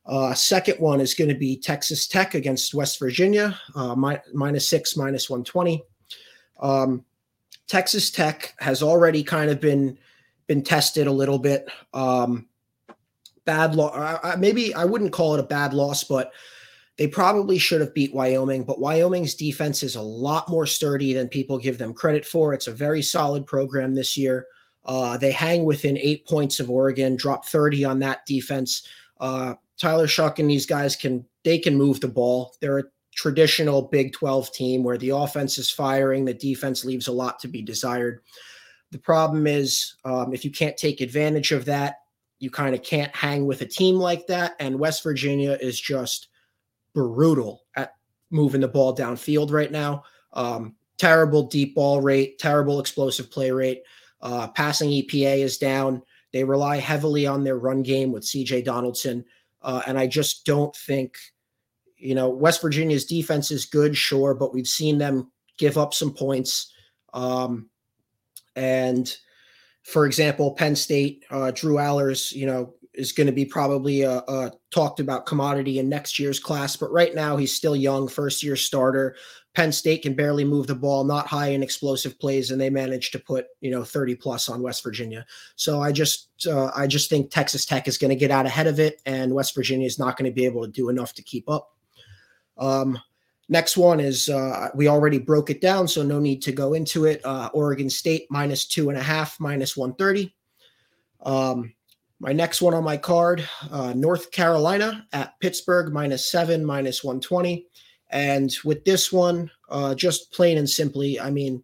Uh, 0.04 0.34
second 0.34 0.80
one 0.80 1.00
is 1.00 1.14
going 1.14 1.28
to 1.28 1.36
be 1.36 1.56
Texas 1.56 2.08
Tech 2.08 2.34
against 2.34 2.74
West 2.74 2.98
Virginia, 2.98 3.56
uh, 3.76 3.94
mi- 3.94 4.16
minus 4.32 4.66
six, 4.66 4.96
minus 4.96 5.30
120. 5.30 5.84
Um, 6.60 7.04
Texas 7.68 8.10
Tech 8.10 8.54
has 8.58 8.82
already 8.82 9.22
kind 9.22 9.50
of 9.50 9.60
been 9.60 9.98
been 10.46 10.62
tested 10.62 11.06
a 11.06 11.12
little 11.12 11.38
bit. 11.38 11.68
Um, 11.92 12.48
bad 13.44 13.74
loss. 13.74 14.36
Maybe 14.38 14.74
I 14.74 14.84
wouldn't 14.84 15.12
call 15.12 15.34
it 15.34 15.40
a 15.40 15.44
bad 15.44 15.74
loss, 15.74 16.04
but 16.04 16.32
they 16.96 17.06
probably 17.06 17.58
should 17.58 17.80
have 17.80 17.94
beat 17.94 18.14
Wyoming. 18.14 18.64
But 18.64 18.80
Wyoming's 18.80 19.34
defense 19.34 19.82
is 19.82 19.96
a 19.96 20.02
lot 20.02 20.48
more 20.48 20.66
sturdy 20.66 21.12
than 21.12 21.28
people 21.28 21.58
give 21.58 21.78
them 21.78 21.94
credit 21.94 22.26
for. 22.26 22.54
It's 22.54 22.66
a 22.66 22.72
very 22.72 23.02
solid 23.02 23.46
program 23.46 23.94
this 23.94 24.16
year. 24.16 24.46
Uh, 24.84 25.18
they 25.18 25.30
hang 25.30 25.64
within 25.64 25.98
eight 25.98 26.26
points 26.26 26.60
of 26.60 26.70
Oregon, 26.70 27.14
drop 27.14 27.46
30 27.46 27.84
on 27.84 27.98
that 27.98 28.24
defense. 28.26 28.88
Uh, 29.20 29.54
Tyler 29.76 30.06
Shough 30.06 30.38
and 30.38 30.50
these 30.50 30.66
guys 30.66 30.96
can 30.96 31.24
they 31.44 31.58
can 31.58 31.76
move 31.76 32.00
the 32.00 32.08
ball. 32.08 32.54
They're 32.60 32.78
a 32.78 32.84
traditional 33.18 33.82
Big 33.82 34.12
12 34.12 34.52
team 34.52 34.84
where 34.84 34.96
the 34.96 35.10
offense 35.10 35.58
is 35.58 35.68
firing, 35.68 36.24
the 36.24 36.32
defense 36.32 36.84
leaves 36.84 37.08
a 37.08 37.12
lot 37.12 37.40
to 37.40 37.48
be 37.48 37.60
desired. 37.60 38.20
The 38.92 38.98
problem 38.98 39.48
is 39.48 39.96
um, 40.04 40.32
if 40.32 40.44
you 40.44 40.52
can't 40.52 40.76
take 40.76 41.00
advantage 41.00 41.50
of 41.50 41.64
that, 41.64 41.96
you 42.38 42.48
kind 42.48 42.76
of 42.76 42.84
can't 42.84 43.14
hang 43.16 43.44
with 43.44 43.60
a 43.60 43.66
team 43.66 43.96
like 43.96 44.28
that. 44.28 44.54
And 44.60 44.78
West 44.78 45.02
Virginia 45.02 45.58
is 45.60 45.80
just 45.80 46.28
brutal 46.94 47.64
at 47.74 47.94
moving 48.30 48.60
the 48.60 48.68
ball 48.68 48.94
downfield 48.94 49.50
right 49.50 49.72
now. 49.72 50.04
Um, 50.32 50.76
terrible 50.96 51.42
deep 51.42 51.74
ball 51.74 52.00
rate, 52.00 52.38
terrible 52.38 52.78
explosive 52.78 53.32
play 53.32 53.50
rate. 53.50 53.82
Uh, 54.22 54.46
passing 54.46 54.90
EPA 54.90 55.38
is 55.38 55.58
down. 55.58 56.02
They 56.32 56.44
rely 56.44 56.76
heavily 56.76 57.26
on 57.26 57.42
their 57.42 57.58
run 57.58 57.82
game 57.82 58.12
with 58.12 58.22
CJ 58.22 58.64
Donaldson. 58.64 59.24
Uh, 59.60 59.82
and 59.88 59.98
I 59.98 60.06
just 60.06 60.46
don't 60.46 60.74
think 60.76 61.18
you 61.98 62.14
know, 62.14 62.28
West 62.28 62.62
Virginia's 62.62 63.04
defense 63.04 63.50
is 63.50 63.66
good, 63.66 63.96
sure, 63.96 64.34
but 64.34 64.54
we've 64.54 64.66
seen 64.66 64.98
them 64.98 65.30
give 65.58 65.76
up 65.76 65.92
some 65.92 66.12
points. 66.12 66.72
Um, 67.12 67.68
and 68.56 69.14
for 69.82 70.06
example, 70.06 70.52
Penn 70.52 70.76
State, 70.76 71.24
uh, 71.30 71.50
Drew 71.50 71.78
Allar's, 71.78 72.32
you 72.32 72.46
know, 72.46 72.74
is 72.94 73.12
going 73.12 73.26
to 73.26 73.32
be 73.32 73.44
probably 73.44 74.02
a, 74.02 74.18
a, 74.18 74.52
talked 74.70 75.00
about 75.00 75.24
commodity 75.24 75.78
in 75.78 75.88
next 75.88 76.18
year's 76.18 76.40
class, 76.40 76.76
but 76.76 76.92
right 76.92 77.14
now 77.14 77.36
he's 77.36 77.54
still 77.54 77.76
young, 77.76 78.08
first 78.08 78.42
year 78.42 78.56
starter. 78.56 79.14
Penn 79.54 79.72
State 79.72 80.02
can 80.02 80.14
barely 80.14 80.44
move 80.44 80.66
the 80.66 80.74
ball, 80.74 81.04
not 81.04 81.26
high 81.26 81.48
in 81.48 81.62
explosive 81.62 82.18
plays, 82.18 82.50
and 82.50 82.60
they 82.60 82.70
managed 82.70 83.12
to 83.12 83.18
put 83.18 83.46
you 83.60 83.70
know 83.70 83.82
30 83.82 84.14
plus 84.16 84.48
on 84.48 84.62
West 84.62 84.82
Virginia. 84.82 85.24
So 85.56 85.80
I 85.80 85.90
just 85.90 86.46
uh, 86.46 86.70
I 86.76 86.86
just 86.86 87.08
think 87.08 87.30
Texas 87.30 87.64
Tech 87.64 87.88
is 87.88 87.98
going 87.98 88.10
to 88.10 88.16
get 88.16 88.30
out 88.30 88.46
ahead 88.46 88.66
of 88.66 88.78
it, 88.78 89.00
and 89.06 89.34
West 89.34 89.54
Virginia 89.54 89.86
is 89.86 89.98
not 89.98 90.16
going 90.16 90.30
to 90.30 90.34
be 90.34 90.44
able 90.44 90.64
to 90.64 90.70
do 90.70 90.88
enough 90.90 91.14
to 91.14 91.22
keep 91.22 91.48
up. 91.48 91.70
Um, 92.58 92.98
next 93.48 93.76
one 93.76 94.00
is 94.00 94.28
uh, 94.28 94.68
we 94.74 94.88
already 94.88 95.18
broke 95.18 95.50
it 95.50 95.60
down, 95.60 95.88
so 95.88 96.02
no 96.02 96.18
need 96.18 96.42
to 96.42 96.52
go 96.52 96.74
into 96.74 97.04
it. 97.04 97.20
Uh, 97.24 97.50
Oregon 97.52 97.90
State 97.90 98.26
minus 98.30 98.66
two 98.66 98.88
and 98.88 98.98
a 98.98 99.02
half, 99.02 99.38
minus 99.40 99.76
130. 99.76 100.34
Um, 101.24 101.74
my 102.20 102.32
next 102.32 102.60
one 102.60 102.74
on 102.74 102.82
my 102.82 102.96
card, 102.96 103.48
uh, 103.70 103.92
North 103.94 104.32
Carolina 104.32 105.06
at 105.12 105.38
Pittsburgh 105.40 105.92
minus 105.92 106.30
seven, 106.30 106.64
minus 106.64 107.04
120. 107.04 107.66
And 108.10 108.56
with 108.64 108.84
this 108.84 109.12
one, 109.12 109.50
uh, 109.68 109.94
just 109.94 110.32
plain 110.32 110.58
and 110.58 110.68
simply, 110.68 111.20
I 111.20 111.30
mean, 111.30 111.62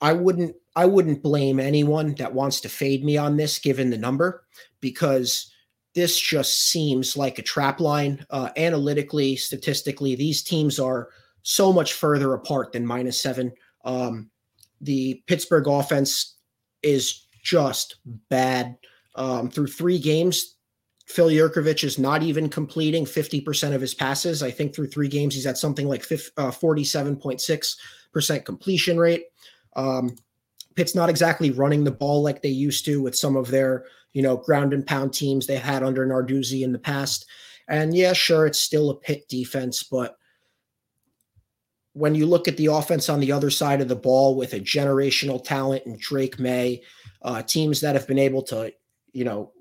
I 0.00 0.12
wouldn't 0.12 0.54
I 0.76 0.84
wouldn't 0.86 1.22
blame 1.22 1.58
anyone 1.58 2.14
that 2.14 2.32
wants 2.32 2.60
to 2.60 2.68
fade 2.68 3.04
me 3.04 3.16
on 3.16 3.36
this 3.36 3.58
given 3.58 3.90
the 3.90 3.98
number 3.98 4.44
because 4.80 5.52
this 5.98 6.20
just 6.20 6.70
seems 6.70 7.16
like 7.16 7.40
a 7.40 7.42
trap 7.42 7.80
line. 7.80 8.24
Uh, 8.30 8.50
analytically, 8.56 9.34
statistically, 9.34 10.14
these 10.14 10.44
teams 10.44 10.78
are 10.78 11.08
so 11.42 11.72
much 11.72 11.94
further 11.94 12.34
apart 12.34 12.70
than 12.70 12.86
minus 12.86 13.20
seven. 13.20 13.50
Um, 13.84 14.30
the 14.80 15.20
Pittsburgh 15.26 15.66
offense 15.66 16.36
is 16.84 17.26
just 17.42 17.96
bad. 18.28 18.76
Um, 19.16 19.50
through 19.50 19.66
three 19.66 19.98
games, 19.98 20.54
Phil 21.06 21.30
Jurkovec 21.30 21.82
is 21.82 21.98
not 21.98 22.22
even 22.22 22.48
completing 22.48 23.04
50% 23.04 23.74
of 23.74 23.80
his 23.80 23.94
passes. 23.94 24.40
I 24.40 24.52
think 24.52 24.72
through 24.72 24.86
three 24.86 25.08
games, 25.08 25.34
he's 25.34 25.46
at 25.46 25.58
something 25.58 25.88
like 25.88 26.02
47.6% 26.02 28.30
uh, 28.30 28.42
completion 28.44 28.98
rate. 28.98 29.24
Um, 29.74 30.14
Pitt's 30.76 30.94
not 30.94 31.10
exactly 31.10 31.50
running 31.50 31.82
the 31.82 31.90
ball 31.90 32.22
like 32.22 32.40
they 32.40 32.50
used 32.50 32.84
to 32.84 33.02
with 33.02 33.16
some 33.16 33.34
of 33.34 33.48
their, 33.48 33.84
you 34.12 34.22
know, 34.22 34.36
ground 34.36 34.72
and 34.72 34.86
pound 34.86 35.12
teams 35.12 35.46
they've 35.46 35.60
had 35.60 35.82
under 35.82 36.06
Narduzzi 36.06 36.62
in 36.62 36.72
the 36.72 36.78
past. 36.78 37.26
And 37.68 37.94
yeah, 37.94 38.12
sure, 38.12 38.46
it's 38.46 38.60
still 38.60 38.90
a 38.90 38.96
Pitt 38.96 39.28
defense, 39.28 39.82
but 39.82 40.16
when 41.98 42.14
you 42.14 42.26
look 42.26 42.46
at 42.46 42.56
the 42.56 42.66
offense 42.66 43.08
on 43.08 43.18
the 43.18 43.32
other 43.32 43.50
side 43.50 43.80
of 43.80 43.88
the 43.88 43.96
ball 43.96 44.36
with 44.36 44.52
a 44.52 44.60
generational 44.60 45.42
talent 45.42 45.84
and 45.84 45.98
Drake 45.98 46.38
Maye, 46.38 46.82
uh, 47.22 47.42
teams 47.42 47.80
that 47.80 47.96
have 47.96 48.06
been 48.06 48.18
able 48.18 48.42
to, 48.42 48.72
you 49.12 49.24
know, 49.24 49.52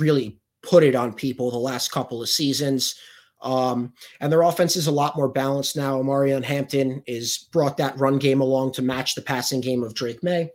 really 0.00 0.40
put 0.62 0.82
it 0.82 0.96
on 0.96 1.12
people 1.12 1.50
the 1.50 1.58
last 1.58 1.92
couple 1.92 2.20
of 2.20 2.28
seasons. 2.28 2.96
Um, 3.40 3.92
and 4.20 4.32
their 4.32 4.42
offense 4.42 4.76
is 4.76 4.88
a 4.88 4.92
lot 4.92 5.16
more 5.16 5.28
balanced 5.28 5.76
now. 5.76 6.02
Omarion 6.02 6.42
Hampton 6.42 7.02
is 7.06 7.46
brought 7.52 7.76
that 7.76 7.98
run 7.98 8.18
game 8.18 8.40
along 8.40 8.72
to 8.72 8.82
match 8.82 9.14
the 9.14 9.22
passing 9.22 9.60
game 9.60 9.84
of 9.84 9.94
Drake 9.94 10.24
Maye. 10.24 10.50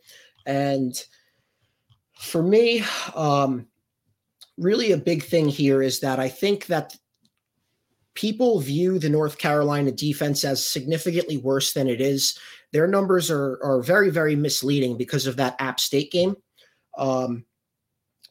And 0.45 0.93
for 2.21 2.43
me, 2.43 2.83
um, 3.15 3.65
really 4.57 4.91
a 4.91 4.97
big 4.97 5.23
thing 5.23 5.49
here 5.49 5.81
is 5.81 5.99
that 6.01 6.19
I 6.19 6.29
think 6.29 6.67
that 6.67 6.95
people 8.13 8.59
view 8.59 8.99
the 8.99 9.09
North 9.09 9.39
Carolina 9.39 9.91
defense 9.91 10.45
as 10.45 10.63
significantly 10.63 11.37
worse 11.37 11.73
than 11.73 11.87
it 11.87 11.99
is. 11.99 12.37
Their 12.73 12.87
numbers 12.87 13.31
are 13.31 13.59
are 13.63 13.81
very 13.81 14.11
very 14.11 14.35
misleading 14.35 14.97
because 14.97 15.25
of 15.25 15.35
that 15.37 15.55
App 15.59 15.79
State 15.79 16.11
game. 16.11 16.35
Um, 16.95 17.45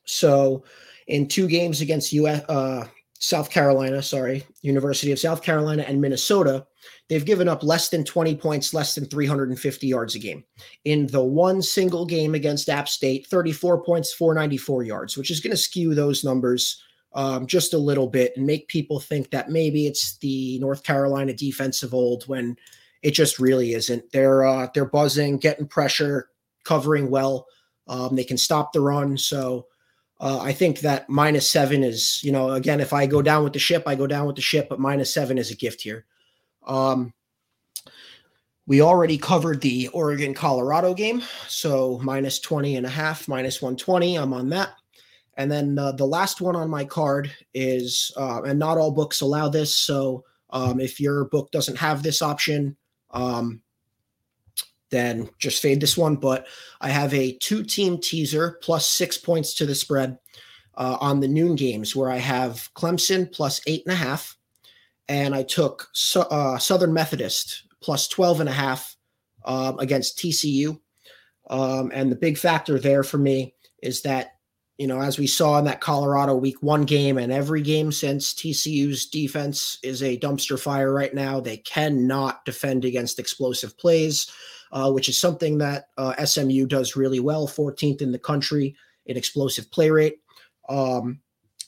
so, 0.06 0.64
in 1.08 1.26
two 1.26 1.48
games 1.48 1.80
against 1.80 2.12
US, 2.12 2.44
uh, 2.48 2.86
South 3.20 3.50
Carolina, 3.50 4.02
sorry, 4.02 4.44
University 4.62 5.12
of 5.12 5.18
South 5.18 5.42
Carolina 5.42 5.84
and 5.86 6.00
Minnesota, 6.00 6.66
they've 7.08 7.26
given 7.26 7.48
up 7.48 7.62
less 7.62 7.90
than 7.90 8.02
20 8.02 8.34
points, 8.36 8.72
less 8.72 8.94
than 8.94 9.04
350 9.04 9.86
yards 9.86 10.14
a 10.14 10.18
game. 10.18 10.42
In 10.86 11.06
the 11.06 11.22
one 11.22 11.60
single 11.60 12.06
game 12.06 12.34
against 12.34 12.70
App 12.70 12.88
State, 12.88 13.26
34 13.26 13.84
points, 13.84 14.10
494 14.14 14.84
yards, 14.84 15.16
which 15.18 15.30
is 15.30 15.40
going 15.40 15.50
to 15.50 15.56
skew 15.56 15.94
those 15.94 16.24
numbers 16.24 16.82
um, 17.12 17.46
just 17.46 17.74
a 17.74 17.78
little 17.78 18.06
bit 18.06 18.32
and 18.36 18.46
make 18.46 18.68
people 18.68 18.98
think 18.98 19.30
that 19.30 19.50
maybe 19.50 19.86
it's 19.86 20.16
the 20.18 20.58
North 20.58 20.82
Carolina 20.82 21.34
defense 21.34 21.82
of 21.82 21.92
old 21.92 22.26
when 22.26 22.56
it 23.02 23.10
just 23.10 23.38
really 23.38 23.74
isn't. 23.74 24.10
They're 24.12 24.46
uh, 24.46 24.68
they're 24.72 24.86
buzzing, 24.86 25.36
getting 25.38 25.66
pressure, 25.66 26.30
covering 26.64 27.10
well. 27.10 27.46
Um, 27.86 28.16
they 28.16 28.24
can 28.24 28.38
stop 28.38 28.72
the 28.72 28.80
run. 28.80 29.18
So 29.18 29.66
uh, 30.20 30.38
I 30.38 30.52
think 30.52 30.80
that 30.80 31.08
minus 31.08 31.50
seven 31.50 31.82
is, 31.82 32.22
you 32.22 32.30
know, 32.30 32.50
again, 32.50 32.80
if 32.80 32.92
I 32.92 33.06
go 33.06 33.22
down 33.22 33.42
with 33.42 33.54
the 33.54 33.58
ship, 33.58 33.84
I 33.86 33.94
go 33.94 34.06
down 34.06 34.26
with 34.26 34.36
the 34.36 34.42
ship, 34.42 34.68
but 34.68 34.78
minus 34.78 35.12
seven 35.12 35.38
is 35.38 35.50
a 35.50 35.56
gift 35.56 35.80
here. 35.80 36.04
Um, 36.66 37.14
we 38.66 38.82
already 38.82 39.16
covered 39.16 39.62
the 39.62 39.88
Oregon 39.88 40.34
Colorado 40.34 40.92
game. 40.92 41.22
So 41.48 41.98
minus 42.02 42.38
20 42.38 42.76
and 42.76 42.86
a 42.86 42.90
half, 42.90 43.28
minus 43.28 43.62
120. 43.62 44.16
I'm 44.16 44.34
on 44.34 44.50
that. 44.50 44.74
And 45.36 45.50
then 45.50 45.78
uh, 45.78 45.92
the 45.92 46.06
last 46.06 46.42
one 46.42 46.54
on 46.54 46.68
my 46.68 46.84
card 46.84 47.32
is, 47.54 48.12
uh, 48.16 48.42
and 48.42 48.58
not 48.58 48.76
all 48.76 48.90
books 48.90 49.22
allow 49.22 49.48
this. 49.48 49.74
So 49.74 50.24
um, 50.50 50.80
if 50.80 51.00
your 51.00 51.24
book 51.24 51.50
doesn't 51.50 51.78
have 51.78 52.02
this 52.02 52.20
option, 52.20 52.76
um, 53.10 53.62
then 54.90 55.28
just 55.38 55.62
fade 55.62 55.80
this 55.80 55.96
one. 55.96 56.16
But 56.16 56.46
I 56.80 56.90
have 56.90 57.12
a 57.14 57.32
two 57.38 57.62
team 57.62 57.98
teaser 57.98 58.58
plus 58.62 58.86
six 58.86 59.16
points 59.16 59.54
to 59.54 59.66
the 59.66 59.74
spread 59.74 60.18
uh, 60.76 60.96
on 61.00 61.20
the 61.20 61.28
noon 61.28 61.56
games 61.56 61.94
where 61.94 62.10
I 62.10 62.18
have 62.18 62.68
Clemson 62.74 63.30
plus 63.32 63.60
eight 63.66 63.82
and 63.86 63.92
a 63.92 63.96
half. 63.96 64.36
And 65.08 65.34
I 65.34 65.42
took 65.42 65.88
uh, 66.16 66.58
Southern 66.58 66.92
Methodist 66.92 67.64
plus 67.82 68.06
12 68.08 68.40
and 68.40 68.48
a 68.48 68.52
half 68.52 68.96
um, 69.44 69.78
against 69.80 70.18
TCU. 70.18 70.78
Um, 71.48 71.90
and 71.92 72.12
the 72.12 72.16
big 72.16 72.38
factor 72.38 72.78
there 72.78 73.02
for 73.02 73.18
me 73.18 73.54
is 73.82 74.02
that 74.02 74.34
you 74.80 74.86
know, 74.86 75.02
as 75.02 75.18
we 75.18 75.26
saw 75.26 75.58
in 75.58 75.66
that 75.66 75.82
Colorado 75.82 76.34
week 76.34 76.62
one 76.62 76.84
game 76.86 77.18
and 77.18 77.30
every 77.30 77.60
game 77.60 77.92
since, 77.92 78.32
TCU's 78.32 79.04
defense 79.04 79.78
is 79.82 80.02
a 80.02 80.16
dumpster 80.16 80.58
fire 80.58 80.90
right 80.90 81.12
now. 81.12 81.38
They 81.38 81.58
cannot 81.58 82.46
defend 82.46 82.86
against 82.86 83.18
explosive 83.18 83.76
plays, 83.76 84.32
uh, 84.72 84.90
which 84.90 85.08
is 85.08 85.18
something 85.18 85.58
that 85.58 85.86
uh, 85.98 86.24
SMU 86.24 86.66
does 86.66 86.96
really 86.96 87.20
well, 87.20 87.46
14th 87.46 88.02
in 88.02 88.12
the 88.12 88.18
country 88.18 88.74
in 89.06 89.16
explosive 89.16 89.70
play 89.70 89.90
rate. 89.90 90.18
Um, 90.68 91.20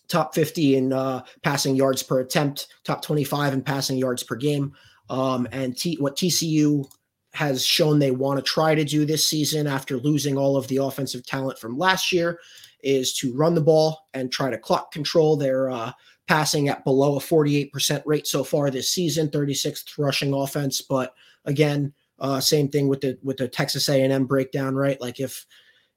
top 0.09 0.35
50 0.35 0.77
in 0.77 0.93
uh, 0.93 1.23
passing 1.43 1.75
yards 1.75 2.03
per 2.03 2.21
attempt, 2.21 2.69
top 2.85 3.03
25 3.03 3.55
in 3.55 3.63
passing 3.63 3.97
yards 3.97 4.23
per 4.23 4.37
game. 4.37 4.73
Um, 5.09 5.49
and 5.53 5.77
T- 5.77 5.97
what 5.99 6.17
TCU 6.17 6.87
has 7.33 7.65
shown 7.65 7.99
they 7.99 8.11
want 8.11 8.39
to 8.39 8.43
try 8.43 8.75
to 8.75 8.85
do 8.85 9.07
this 9.07 9.27
season 9.27 9.67
after 9.67 9.97
losing 9.97 10.37
all 10.37 10.57
of 10.57 10.69
the 10.69 10.77
offensive 10.77 11.25
talent 11.25 11.59
from 11.59 11.79
last 11.79 12.13
year 12.13 12.39
is 12.83 13.15
to 13.15 13.35
run 13.35 13.55
the 13.55 13.61
ball 13.61 14.07
and 14.13 14.31
try 14.31 14.51
to 14.51 14.59
clock 14.59 14.93
control. 14.93 15.37
They're 15.37 15.71
uh, 15.71 15.93
passing 16.29 16.69
at 16.69 16.85
below 16.85 17.17
a 17.17 17.21
48% 17.21 18.03
rate 18.05 18.27
so 18.27 18.45
far 18.45 18.71
this 18.71 18.91
season, 18.91 19.29
36th 19.29 19.99
rushing 19.99 20.35
offense. 20.35 20.83
But 20.83 21.15
again, 21.45 21.93
uh, 22.23 22.41
same 22.41 22.69
thing 22.69 22.89
with 22.89 23.01
the 23.01 23.19
with 23.23 23.37
the 23.37 23.49
Texas 23.49 23.89
A&M 23.89 24.27
breakdown, 24.27 24.77
right? 24.77 24.99
Like 25.01 25.19
if 25.19 25.45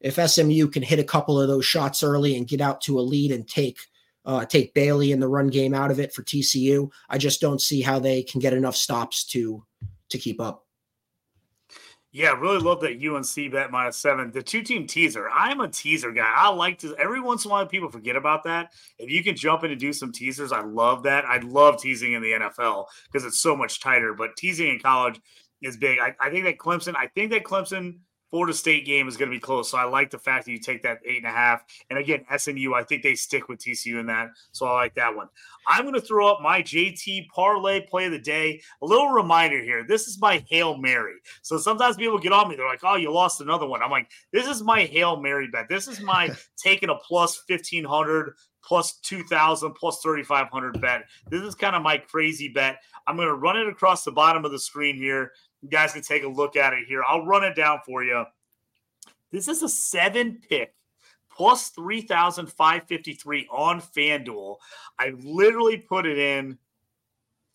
if 0.02 0.16
SMU 0.16 0.68
can 0.68 0.84
hit 0.84 1.00
a 1.00 1.04
couple 1.04 1.40
of 1.40 1.48
those 1.48 1.66
shots 1.66 2.04
early 2.04 2.36
and 2.36 2.48
get 2.48 2.62
out 2.62 2.82
to 2.82 3.00
a 3.00 3.02
lead 3.02 3.32
and 3.32 3.48
take 3.48 3.78
uh, 4.26 4.44
take 4.44 4.74
Bailey 4.74 5.12
in 5.12 5.20
the 5.20 5.28
run 5.28 5.48
game 5.48 5.76
out 5.76 5.92
of 5.92 6.00
it 6.00 6.14
for 6.14 6.24
TCU, 6.24 6.90
I 7.10 7.20
just 7.20 7.42
don't 7.42 7.62
see 7.62 7.82
how 7.82 8.00
they 8.00 8.24
can 8.24 8.42
get 8.42 8.54
enough 8.54 8.76
stops 8.76 9.24
to 9.28 9.64
to 10.10 10.18
keep 10.18 10.42
up. 10.42 10.66
Yeah, 12.12 12.32
really 12.40 12.60
love 12.60 12.80
that 12.80 13.06
UNC 13.06 13.52
bet 13.52 13.72
minus 13.72 13.98
seven. 13.98 14.32
The 14.32 14.42
two 14.42 14.64
team 14.64 14.88
teaser. 14.88 15.30
I'm 15.30 15.60
a 15.60 15.68
teaser 15.68 16.12
guy. 16.12 16.34
I 16.34 16.50
like 16.50 16.80
to 16.80 16.96
every 16.96 17.20
once 17.20 17.46
in 17.46 17.52
a 17.52 17.54
while 17.54 17.68
people 17.68 17.90
forget 17.90 18.16
about 18.16 18.46
that. 18.46 18.72
If 18.98 19.12
you 19.12 19.22
can 19.22 19.36
jump 19.36 19.64
in 19.64 19.72
and 19.72 19.80
do 19.80 19.94
some 19.94 20.12
teasers, 20.12 20.52
I 20.52 20.64
love 20.64 21.04
that. 21.04 21.26
I 21.26 21.38
love 21.40 21.80
teasing 21.80 22.14
in 22.14 22.24
the 22.24 22.32
NFL 22.32 22.86
because 23.12 23.26
it's 23.26 23.42
so 23.42 23.56
much 23.56 23.80
tighter. 23.80 24.16
But 24.16 24.38
teasing 24.38 24.70
in 24.70 24.80
college 24.80 25.20
is 25.62 25.78
big. 25.78 26.00
I, 26.00 26.16
I 26.20 26.30
think 26.30 26.46
that 26.46 26.58
Clemson. 26.58 26.96
I 26.96 27.08
think 27.08 27.32
that 27.32 27.44
Clemson 27.44 28.00
Florida 28.36 28.54
State 28.54 28.86
game 28.86 29.08
is 29.08 29.16
going 29.16 29.32
to 29.32 29.36
be 29.36 29.40
close. 29.40 29.72
So 29.72 29.78
I 29.78 29.86
like 29.86 30.10
the 30.10 30.20
fact 30.20 30.46
that 30.46 30.52
you 30.52 30.60
take 30.60 30.84
that 30.84 31.00
eight 31.06 31.20
and 31.20 31.26
a 31.26 31.32
half. 31.32 31.64
And 31.90 31.98
again, 31.98 32.26
SMU, 32.36 32.74
I 32.74 32.84
think 32.84 33.02
they 33.02 33.16
stick 33.16 33.48
with 33.48 33.60
TCU 33.60 34.00
in 34.00 34.08
that. 34.08 34.32
So 34.52 34.66
I 34.66 34.74
like 34.74 34.96
that 34.96 35.16
one. 35.16 35.28
I'm 35.68 35.84
going 35.84 35.94
to 35.94 36.02
throw 36.02 36.28
up 36.28 36.42
my 36.42 36.62
JT 36.62 37.30
parlay 37.30 37.80
play 37.80 38.08
of 38.08 38.12
the 38.12 38.20
day. 38.20 38.62
A 38.82 38.86
little 38.86 39.10
reminder 39.10 39.62
here 39.62 39.86
this 39.88 40.08
is 40.08 40.20
my 40.20 40.44
Hail 40.50 40.78
Mary. 40.78 41.16
So 41.44 41.58
sometimes 41.58 41.96
people 41.96 42.20
get 42.20 42.34
on 42.34 42.50
me. 42.50 42.58
They're 42.58 42.68
like, 42.68 42.84
oh, 42.84 42.98
you 42.98 43.10
lost 43.12 43.40
another 43.40 43.68
one. 43.68 43.82
I'm 43.82 43.92
like, 43.92 44.12
this 44.34 44.48
is 44.48 44.62
my 44.62 44.82
Hail 44.82 45.16
Mary 45.18 45.48
bet. 45.48 45.70
This 45.70 45.88
is 45.88 46.02
my 46.02 46.36
taking 46.58 46.90
a 46.90 46.96
plus 46.96 47.42
1500 47.48 48.34
plus 48.66 48.98
2000 49.04 49.74
plus 49.76 50.00
3500 50.02 50.82
bet. 50.82 51.04
This 51.30 51.42
is 51.42 51.56
kind 51.56 51.76
of 51.76 51.84
my 51.84 51.98
crazy 51.98 52.50
bet. 52.50 52.80
I'm 53.08 53.16
going 53.16 53.28
to 53.28 53.36
run 53.36 53.58
it 53.58 53.68
across 53.68 54.04
the 54.04 54.12
bottom 54.12 54.44
of 54.44 54.52
the 54.52 54.60
screen 54.60 54.96
here. 54.96 55.32
You 55.66 55.72
guys 55.72 55.94
can 55.94 56.04
take 56.04 56.24
a 56.24 56.28
look 56.28 56.56
at 56.56 56.74
it 56.74 56.86
here. 56.88 57.02
I'll 57.04 57.26
run 57.26 57.44
it 57.44 57.56
down 57.56 57.80
for 57.88 58.04
you. 58.04 58.24
This 59.32 59.48
is 59.48 59.64
a 59.64 59.68
seven 59.68 60.40
pick 60.48 60.76
plus 61.36 61.70
3,553 61.70 63.48
on 63.52 63.82
FanDuel. 63.82 64.58
I 65.00 65.14
literally 65.18 65.78
put 65.78 66.06
it 66.06 66.20
in 66.20 66.60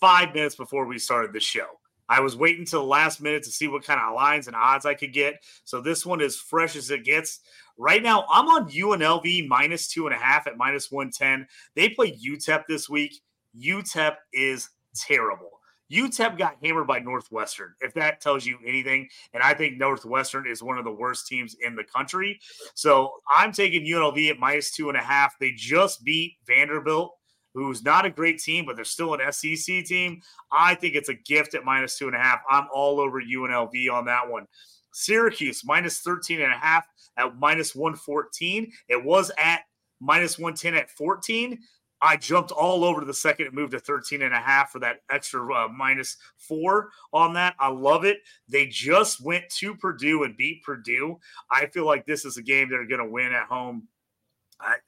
five 0.01 0.35
minutes 0.35 0.57
before 0.57 0.87
we 0.87 0.99
started 0.99 1.33
the 1.33 1.39
show. 1.39 1.69
I 2.09 2.19
was 2.19 2.35
waiting 2.35 2.65
till 2.65 2.81
the 2.81 2.89
last 2.89 3.23
minute 3.23 3.45
to 3.45 3.53
see 3.53 3.69
what 3.69 3.85
kind 3.85 4.01
of 4.01 4.17
lines 4.17 4.49
and 4.49 4.57
odds 4.57 4.87
I 4.87 4.95
could 4.95 5.13
get. 5.13 5.45
So 5.63 5.81
this 5.81 6.05
one 6.05 6.21
is 6.21 6.35
fresh 6.35 6.75
as 6.75 6.91
it 6.91 7.05
gets. 7.05 7.39
Right 7.79 8.03
now, 8.03 8.27
I'm 8.29 8.49
on 8.49 8.69
UNLV 8.69 9.47
minus 9.47 9.87
two 9.87 10.09
and 10.09 10.17
a 10.17 10.19
half 10.19 10.49
at 10.49 10.57
minus 10.57 10.91
110. 10.91 11.47
They 11.77 11.91
play 11.91 12.19
UTEP 12.19 12.65
this 12.67 12.89
week. 12.89 13.21
UTEP 13.57 14.17
is 14.33 14.69
terrible. 14.97 15.60
UTEP 15.91 16.39
got 16.39 16.57
hammered 16.63 16.87
by 16.87 16.99
Northwestern, 16.99 17.75
if 17.81 17.93
that 17.95 18.21
tells 18.21 18.47
you 18.47 18.59
anything. 18.67 19.09
And 19.35 19.43
I 19.43 19.55
think 19.55 19.77
Northwestern 19.77 20.47
is 20.47 20.63
one 20.63 20.79
of 20.79 20.85
the 20.85 20.93
worst 20.93 21.27
teams 21.27 21.57
in 21.65 21.75
the 21.75 21.85
country. 21.85 22.41
So 22.75 23.13
I'm 23.35 23.53
taking 23.53 23.85
UNLV 23.85 24.31
at 24.31 24.39
minus 24.39 24.71
two 24.71 24.89
and 24.89 24.99
a 24.99 25.03
half. 25.03 25.35
They 25.39 25.53
just 25.53 26.05
beat 26.05 26.37
Vanderbilt, 26.47 27.13
who's 27.55 27.83
not 27.83 28.07
a 28.07 28.11
great 28.11 28.39
team, 28.39 28.67
but 28.67 28.77
they're 28.77 28.85
still 28.85 29.15
an 29.15 29.33
SEC 29.33 29.85
team. 29.85 30.21
I 30.53 30.75
think 30.75 30.95
it's 30.95 31.09
a 31.09 31.15
gift 31.15 31.55
at 31.55 31.65
minus 31.65 31.99
two 31.99 32.07
and 32.07 32.17
a 32.17 32.21
half. 32.21 32.41
I'm 32.49 32.69
all 32.73 33.01
over 33.01 33.21
UNLV 33.21 33.93
on 33.93 34.05
that 34.07 34.29
one. 34.29 34.47
Syracuse 34.93 35.63
minus 35.65 36.01
13 36.01 36.41
and 36.41 36.53
a 36.53 36.57
half 36.57 36.87
at 37.17 37.37
minus 37.39 37.75
114. 37.75 38.73
It 38.89 39.05
was 39.05 39.31
at 39.39 39.63
minus 40.01 40.39
110 40.39 40.75
at 40.75 40.91
14. 40.91 41.59
I 42.03 42.17
jumped 42.17 42.51
all 42.51 42.85
over 42.85 43.01
to 43.01 43.07
the 43.07 43.15
second 43.15 43.47
and 43.47 43.55
moved 43.55 43.73
to 43.73 43.81
13 43.81 44.23
and 44.23 44.35
a 44.35 44.39
half 44.39 44.71
for 44.71 44.79
that 44.81 45.01
extra 45.11 45.43
uh, 45.55 45.69
minus 45.69 46.17
four 46.37 46.91
on 47.13 47.35
that. 47.35 47.55
I 47.59 47.69
love 47.69 48.05
it. 48.05 48.19
They 48.49 48.67
just 48.67 49.25
went 49.25 49.49
to 49.59 49.75
Purdue 49.75 50.23
and 50.25 50.37
beat 50.37 50.63
Purdue. 50.63 51.19
I 51.51 51.67
feel 51.67 51.87
like 51.87 52.07
this 52.07 52.25
is 52.25 52.37
a 52.37 52.43
game 52.43 52.69
they're 52.69 52.87
going 52.87 53.05
to 53.05 53.11
win 53.11 53.33
at 53.33 53.47
home 53.47 53.89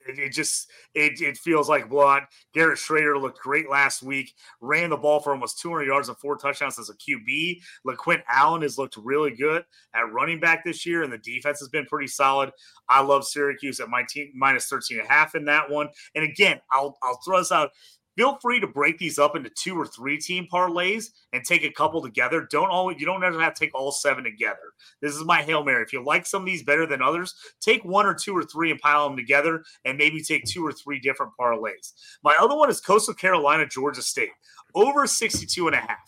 it, 0.06 0.18
it, 0.18 0.28
just 0.30 0.70
it, 0.94 1.20
it 1.20 1.36
feels 1.36 1.68
like 1.68 1.88
blood. 1.88 2.24
Garrett 2.54 2.78
Shrader 2.78 3.20
looked 3.20 3.40
great 3.40 3.70
last 3.70 4.02
week. 4.02 4.34
Ran 4.60 4.90
the 4.90 4.96
ball 4.96 5.20
for 5.20 5.32
almost 5.32 5.60
200 5.60 5.84
yards 5.84 6.08
and 6.08 6.16
four 6.18 6.36
touchdowns 6.36 6.78
as 6.78 6.90
a 6.90 6.94
QB. 6.94 7.60
LeQuint 7.86 8.22
Allen 8.30 8.62
has 8.62 8.78
looked 8.78 8.96
really 8.96 9.30
good 9.30 9.64
at 9.94 10.12
running 10.12 10.40
back 10.40 10.64
this 10.64 10.86
year, 10.86 11.02
and 11.02 11.12
the 11.12 11.18
defense 11.18 11.58
has 11.60 11.68
been 11.68 11.86
pretty 11.86 12.08
solid. 12.08 12.50
I 12.88 13.02
love 13.02 13.24
Syracuse 13.24 13.80
at 13.80 13.88
my 13.88 14.04
team 14.08 14.30
minus 14.34 14.66
13 14.66 14.98
and 14.98 15.08
a 15.08 15.12
half 15.12 15.34
in 15.34 15.44
that 15.46 15.70
one. 15.70 15.88
And 16.14 16.24
again, 16.24 16.60
I'll 16.70 16.98
I'll 17.02 17.20
throw 17.24 17.38
this 17.38 17.52
out 17.52 17.70
feel 18.16 18.38
free 18.40 18.60
to 18.60 18.66
break 18.66 18.98
these 18.98 19.18
up 19.18 19.36
into 19.36 19.50
two 19.50 19.78
or 19.78 19.86
three 19.86 20.18
team 20.18 20.46
parlays 20.52 21.06
and 21.32 21.44
take 21.44 21.64
a 21.64 21.70
couple 21.70 22.02
together. 22.02 22.46
Don't 22.50 22.70
always 22.70 22.98
you 23.00 23.06
don't 23.06 23.22
have 23.22 23.54
to 23.54 23.58
take 23.58 23.74
all 23.74 23.92
seven 23.92 24.24
together. 24.24 24.58
This 25.00 25.14
is 25.14 25.24
my 25.24 25.42
hail 25.42 25.64
mary. 25.64 25.82
If 25.82 25.92
you 25.92 26.04
like 26.04 26.26
some 26.26 26.42
of 26.42 26.46
these 26.46 26.62
better 26.62 26.86
than 26.86 27.02
others, 27.02 27.34
take 27.60 27.84
one 27.84 28.06
or 28.06 28.14
two 28.14 28.36
or 28.36 28.44
three 28.44 28.70
and 28.70 28.80
pile 28.80 29.08
them 29.08 29.16
together, 29.16 29.62
and 29.84 29.98
maybe 29.98 30.22
take 30.22 30.44
two 30.44 30.64
or 30.64 30.72
three 30.72 31.00
different 31.00 31.32
parlays. 31.38 31.92
My 32.22 32.36
other 32.40 32.56
one 32.56 32.70
is 32.70 32.80
Coastal 32.80 33.14
Carolina, 33.14 33.66
Georgia 33.66 34.02
State 34.02 34.30
over 34.74 35.06
62 35.06 35.66
and 35.66 35.76
a 35.76 35.80
half. 35.80 35.98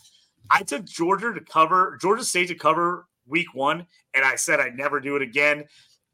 I 0.49 0.63
took 0.63 0.85
Georgia 0.85 1.33
to 1.33 1.41
cover 1.41 1.97
Georgia 2.01 2.23
State 2.23 2.47
to 2.49 2.55
cover 2.55 3.07
week 3.27 3.47
one, 3.53 3.85
and 4.13 4.23
I 4.23 4.35
said 4.35 4.59
I'd 4.59 4.77
never 4.77 4.99
do 4.99 5.15
it 5.15 5.21
again. 5.21 5.65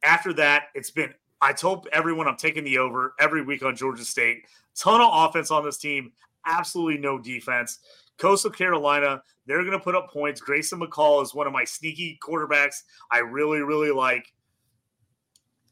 After 0.04 0.34
that, 0.34 0.66
it's 0.74 0.92
been 0.92 1.14
I 1.42 1.54
told 1.54 1.88
everyone 1.92 2.28
I'm 2.28 2.38
taking 2.38 2.64
the 2.64 2.78
over 2.78 3.16
every 3.20 3.42
week 3.42 3.64
on 3.64 3.76
Georgia 3.76 4.06
State. 4.06 4.46
Ton 4.76 5.02
of 5.02 5.10
offense 5.12 5.52
on 5.52 5.66
this 5.66 5.78
team, 5.78 6.12
absolutely 6.46 7.00
no 7.00 7.18
defense. 7.18 7.80
Coastal 8.18 8.52
Carolina, 8.52 9.24
they're 9.48 9.64
going 9.64 9.72
to 9.72 9.80
put 9.80 9.96
up 9.96 10.12
points. 10.12 10.40
Grayson 10.40 10.80
McCall 10.80 11.24
is 11.24 11.34
one 11.34 11.48
of 11.48 11.54
my 11.54 11.64
sneaky 11.64 12.20
quarterbacks 12.22 12.84
I 13.12 13.20
really, 13.20 13.62
really 13.62 13.92
like. 13.92 14.32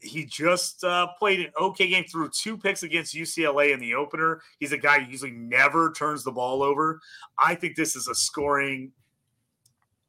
He 0.02 0.26
just 0.26 0.84
uh, 0.84 1.10
played 1.20 1.42
an 1.42 1.52
okay 1.60 1.90
game, 1.90 2.06
threw 2.06 2.30
two 2.30 2.58
picks 2.58 2.84
against 2.84 3.14
UCLA 3.14 3.74
in 3.74 3.80
the 3.80 3.94
opener. 3.94 4.42
He's 4.58 4.72
a 4.72 4.78
guy 4.78 5.02
who 5.02 5.12
usually 5.12 5.32
never 5.32 5.92
turns 5.92 6.24
the 6.24 6.32
ball 6.32 6.64
over. 6.64 7.00
I 7.38 7.54
think 7.54 7.76
this 7.76 7.96
is 7.96 8.08
a 8.08 8.16
scoring 8.16 8.94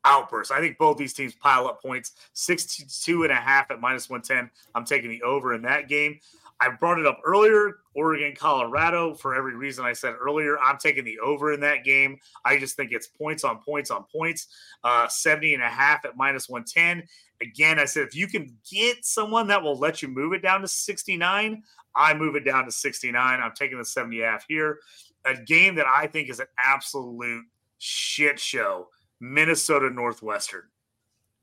outburst. 0.04 0.50
I 0.50 0.60
think 0.60 0.78
both 0.78 0.96
these 0.96 1.12
teams 1.12 1.34
pile 1.34 1.66
up 1.66 1.82
points 1.82 2.12
62 2.32 3.24
and 3.24 3.32
a 3.32 3.36
half 3.36 3.70
at 3.70 3.80
minus 3.80 4.08
110. 4.08 4.50
I'm 4.74 4.84
taking 4.84 5.10
the 5.10 5.22
over 5.22 5.54
in 5.54 5.62
that 5.62 5.88
game. 5.88 6.20
I 6.62 6.68
brought 6.68 6.98
it 6.98 7.06
up 7.06 7.20
earlier, 7.24 7.78
Oregon, 7.94 8.34
Colorado, 8.36 9.14
for 9.14 9.34
every 9.34 9.56
reason 9.56 9.86
I 9.86 9.94
said 9.94 10.14
earlier. 10.20 10.58
I'm 10.58 10.76
taking 10.76 11.04
the 11.04 11.18
over 11.20 11.54
in 11.54 11.60
that 11.60 11.84
game. 11.84 12.18
I 12.44 12.58
just 12.58 12.76
think 12.76 12.92
it's 12.92 13.06
points 13.06 13.44
on 13.44 13.60
points 13.62 13.90
on 13.90 14.04
points, 14.14 14.48
uh, 14.84 15.08
70 15.08 15.54
and 15.54 15.62
a 15.62 15.68
half 15.68 16.04
at 16.04 16.18
minus 16.18 16.50
110. 16.50 17.08
Again, 17.40 17.78
I 17.78 17.86
said 17.86 18.06
if 18.06 18.14
you 18.14 18.26
can 18.26 18.54
get 18.70 19.06
someone 19.06 19.46
that 19.46 19.62
will 19.62 19.78
let 19.78 20.02
you 20.02 20.08
move 20.08 20.34
it 20.34 20.42
down 20.42 20.60
to 20.60 20.68
69, 20.68 21.62
I 21.96 22.14
move 22.14 22.36
it 22.36 22.44
down 22.44 22.66
to 22.66 22.70
69. 22.72 23.40
I'm 23.40 23.52
taking 23.52 23.78
the 23.78 23.84
70 23.84 24.20
half 24.20 24.44
here. 24.46 24.80
A 25.24 25.34
game 25.34 25.76
that 25.76 25.86
I 25.86 26.06
think 26.06 26.28
is 26.28 26.40
an 26.40 26.46
absolute 26.58 27.44
shit 27.78 28.38
show 28.38 28.88
Minnesota 29.20 29.90
Northwestern. 29.90 30.62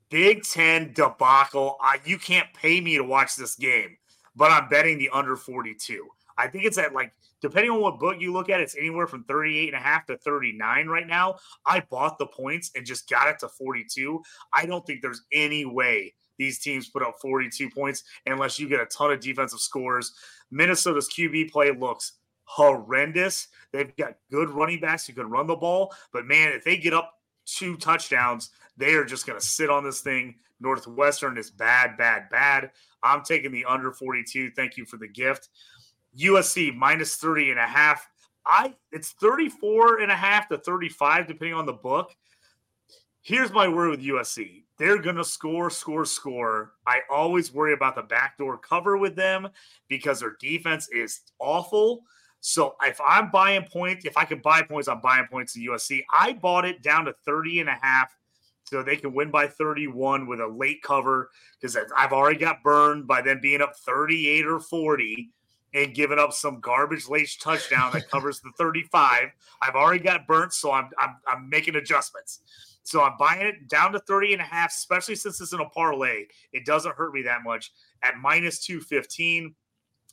Big 0.09 0.43
Ten 0.43 0.93
debacle. 0.93 1.77
I, 1.81 1.99
you 2.05 2.17
can't 2.17 2.47
pay 2.53 2.81
me 2.81 2.97
to 2.97 3.03
watch 3.03 3.35
this 3.35 3.55
game, 3.55 3.97
but 4.35 4.51
I'm 4.51 4.69
betting 4.69 4.97
the 4.97 5.09
under 5.09 5.35
42. 5.35 6.07
I 6.37 6.47
think 6.47 6.65
it's 6.65 6.77
at 6.77 6.93
like, 6.93 7.13
depending 7.41 7.71
on 7.71 7.81
what 7.81 7.99
book 7.99 8.17
you 8.19 8.31
look 8.31 8.49
at, 8.49 8.59
it's 8.59 8.75
anywhere 8.77 9.07
from 9.07 9.23
38 9.23 9.73
and 9.73 9.75
a 9.75 9.79
half 9.79 10.05
to 10.05 10.17
39 10.17 10.87
right 10.87 11.07
now. 11.07 11.35
I 11.65 11.81
bought 11.89 12.17
the 12.17 12.27
points 12.27 12.71
and 12.75 12.85
just 12.85 13.09
got 13.09 13.27
it 13.27 13.39
to 13.39 13.49
42. 13.49 14.21
I 14.53 14.65
don't 14.65 14.85
think 14.85 15.01
there's 15.01 15.23
any 15.31 15.65
way 15.65 16.13
these 16.37 16.59
teams 16.59 16.87
put 16.87 17.01
up 17.01 17.15
42 17.21 17.69
points 17.71 18.03
unless 18.25 18.59
you 18.59 18.69
get 18.69 18.79
a 18.79 18.85
ton 18.85 19.11
of 19.11 19.19
defensive 19.19 19.59
scores. 19.59 20.13
Minnesota's 20.51 21.09
QB 21.09 21.51
play 21.51 21.71
looks 21.71 22.13
horrendous. 22.43 23.47
They've 23.73 23.95
got 23.97 24.15
good 24.31 24.49
running 24.49 24.79
backs 24.79 25.07
who 25.07 25.13
can 25.13 25.29
run 25.29 25.47
the 25.47 25.55
ball, 25.55 25.93
but 26.13 26.25
man, 26.25 26.53
if 26.53 26.63
they 26.63 26.77
get 26.77 26.93
up 26.93 27.16
two 27.47 27.77
touchdowns. 27.77 28.51
They 28.77 28.93
are 28.93 29.05
just 29.05 29.25
going 29.25 29.39
to 29.39 29.45
sit 29.45 29.69
on 29.69 29.83
this 29.83 30.01
thing. 30.01 30.35
Northwestern 30.59 31.37
is 31.37 31.49
bad, 31.49 31.97
bad, 31.97 32.29
bad. 32.29 32.71
I'm 33.03 33.23
taking 33.23 33.51
the 33.51 33.65
under 33.65 33.91
42. 33.91 34.51
Thank 34.55 34.77
you 34.77 34.85
for 34.85 34.97
the 34.97 35.07
gift. 35.07 35.49
USC 36.17 36.75
minus 36.75 37.15
30 37.15 37.51
and 37.51 37.59
a 37.59 37.65
half. 37.65 38.07
I 38.45 38.73
it's 38.91 39.11
34 39.11 39.99
and 39.99 40.11
a 40.11 40.15
half 40.15 40.47
to 40.49 40.57
35 40.57 41.27
depending 41.27 41.53
on 41.53 41.65
the 41.65 41.73
book. 41.73 42.15
Here's 43.21 43.51
my 43.51 43.67
word 43.67 43.89
with 43.89 44.01
USC. 44.01 44.63
They're 44.77 45.01
going 45.01 45.17
to 45.17 45.23
score, 45.23 45.69
score, 45.69 46.05
score. 46.05 46.73
I 46.85 47.01
always 47.11 47.53
worry 47.53 47.73
about 47.73 47.95
the 47.95 48.03
backdoor 48.03 48.57
cover 48.59 48.97
with 48.97 49.15
them 49.15 49.49
because 49.89 50.21
their 50.21 50.37
defense 50.39 50.87
is 50.89 51.21
awful. 51.39 52.03
So 52.39 52.75
if 52.83 52.99
I'm 53.05 53.31
buying 53.31 53.63
points, 53.63 54.05
if 54.05 54.17
I 54.17 54.25
can 54.25 54.39
buy 54.39 54.61
points, 54.61 54.87
I'm 54.87 55.01
buying 55.01 55.25
points 55.29 55.53
to 55.53 55.59
USC. 55.59 56.03
I 56.11 56.33
bought 56.33 56.65
it 56.65 56.81
down 56.81 57.05
to 57.05 57.13
30 57.25 57.61
and 57.61 57.69
a 57.69 57.77
half 57.81 58.15
so 58.63 58.83
they 58.83 58.97
can 58.97 59.13
win 59.13 59.31
by 59.31 59.47
31 59.47 60.27
with 60.27 60.39
a 60.39 60.47
late 60.47 60.81
cover 60.81 61.29
because 61.59 61.77
I've 61.95 62.13
already 62.13 62.39
got 62.39 62.63
burned 62.63 63.07
by 63.07 63.21
them 63.21 63.39
being 63.41 63.61
up 63.61 63.75
38 63.77 64.45
or 64.45 64.59
40 64.59 65.29
and 65.73 65.93
giving 65.93 66.19
up 66.19 66.33
some 66.33 66.59
garbage 66.59 67.07
late 67.07 67.29
touchdown 67.39 67.91
that 67.93 68.09
covers 68.11 68.39
the 68.39 68.51
35. 68.57 69.29
I've 69.61 69.75
already 69.75 70.03
got 70.03 70.27
burnt, 70.27 70.53
so 70.53 70.71
I'm, 70.71 70.89
I'm, 70.99 71.17
I'm 71.27 71.49
making 71.49 71.75
adjustments. 71.75 72.41
So 72.83 73.03
I'm 73.03 73.17
buying 73.17 73.45
it 73.45 73.67
down 73.67 73.91
to 73.93 73.99
30 73.99 74.33
and 74.33 74.41
a 74.41 74.45
half, 74.45 74.71
especially 74.71 75.15
since 75.15 75.41
it's 75.41 75.53
in 75.53 75.59
a 75.59 75.69
parlay. 75.69 76.25
It 76.53 76.65
doesn't 76.65 76.95
hurt 76.95 77.13
me 77.13 77.21
that 77.23 77.43
much 77.43 77.73
at 78.01 78.17
minus 78.17 78.65
215. 78.65 79.53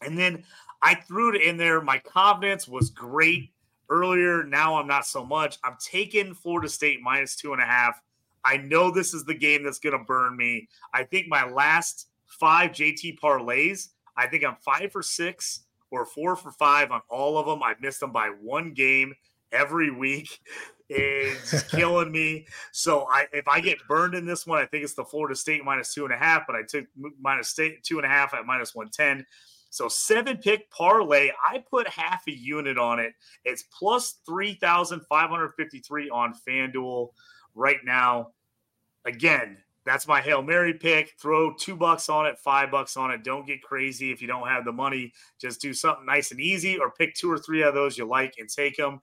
And 0.03 0.19
then 0.19 0.45
I 0.85 0.95
threw 0.95 1.35
it 1.35 1.41
in 1.41 1.57
there. 1.57 1.81
My 1.81 1.99
confidence 1.99 2.69
was 2.69 2.91
great 2.91 3.51
earlier. 3.89 4.45
Now 4.45 4.77
I'm 4.79 4.87
not 4.87 5.07
so 5.07 5.25
much. 5.25 5.57
I'm 5.65 5.77
taking 5.81 6.35
Florida 6.35 6.69
State 6.69 7.01
minus 7.03 7.35
two 7.37 7.55
and 7.55 7.63
a 7.63 7.65
half. 7.65 8.03
I 8.45 8.59
know 8.59 8.91
this 8.91 9.15
is 9.15 9.25
the 9.25 9.35
game 9.35 9.65
that's 9.65 9.79
going 9.79 9.99
to 9.99 10.05
burn 10.05 10.37
me. 10.37 10.69
I 10.93 11.05
think 11.05 11.27
my 11.27 11.49
last 11.49 12.09
five 12.27 12.73
JT 12.73 13.19
parlays, 13.19 13.89
I 14.15 14.27
think 14.27 14.45
I'm 14.45 14.57
five 14.57 14.93
for 14.93 15.03
six 15.03 15.61
or 15.91 16.05
four 16.05 16.37
for 16.37 16.53
five 16.53 16.91
on 16.91 17.01
all 17.09 17.39
of 17.39 17.47
them. 17.47 17.63
I've 17.63 17.81
missed 17.81 18.01
them 18.01 18.13
by 18.13 18.29
one 18.29 18.75
game 18.75 19.15
every 19.51 19.91
week. 19.91 20.39
It's 20.91 21.63
killing 21.71 22.13
me. 22.13 22.47
So 22.71 23.07
I, 23.11 23.27
if 23.33 23.49
I 23.49 23.61
get 23.61 23.79
burned 23.89 24.15
in 24.15 24.27
this 24.27 24.47
one, 24.47 24.59
I 24.59 24.67
think 24.67 24.85
it's 24.85 24.93
the 24.93 25.05
Florida 25.05 25.35
State 25.35 25.65
minus 25.65 25.95
two 25.95 26.05
and 26.05 26.13
a 26.13 26.17
half, 26.19 26.43
but 26.47 26.55
I 26.55 26.63
took 26.63 26.85
minus 27.19 27.49
state 27.49 27.83
two 27.83 27.97
and 27.97 28.05
a 28.05 28.09
half 28.09 28.35
at 28.35 28.45
minus 28.45 28.75
110. 28.75 29.25
So 29.75 29.89
seven 29.89 30.37
pick 30.37 30.71
parlay, 30.71 31.33
I 31.45 31.59
put 31.69 31.89
half 31.89 32.23
a 32.29 32.31
unit 32.31 32.79
on 32.79 33.01
it. 33.01 33.13
It's 33.45 33.65
plus 33.77 34.21
3,553 34.25 36.11
on 36.11 36.33
FanDuel 36.49 37.09
right 37.57 37.81
now. 37.85 38.29
Again, 39.05 39.59
that's 39.85 40.07
my 40.07 40.21
Hail 40.21 40.43
Mary 40.43 40.75
pick. 40.75 41.15
Throw 41.21 41.55
two 41.55 41.75
bucks 41.75 42.09
on 42.09 42.25
it, 42.25 42.39
five 42.39 42.71
bucks 42.71 42.97
on 42.97 43.11
it. 43.11 43.25
Don't 43.25 43.49
get 43.49 43.65
crazy 43.65 44.13
if 44.13 44.23
you 44.23 44.29
don't 44.29 44.47
have 44.47 44.65
the 44.65 44.71
money. 44.71 45.13
Just 45.41 45.61
do 45.61 45.75
something 45.75 46.07
nice 46.07 46.31
and 46.31 46.39
easy 46.39 46.79
or 46.79 46.93
pick 46.93 47.17
two 47.17 47.29
or 47.29 47.39
three 47.39 47.65
of 47.65 47.75
those 47.75 47.99
you 47.99 48.05
like 48.05 48.35
and 48.39 48.49
take 48.49 48.77
them. 48.77 49.01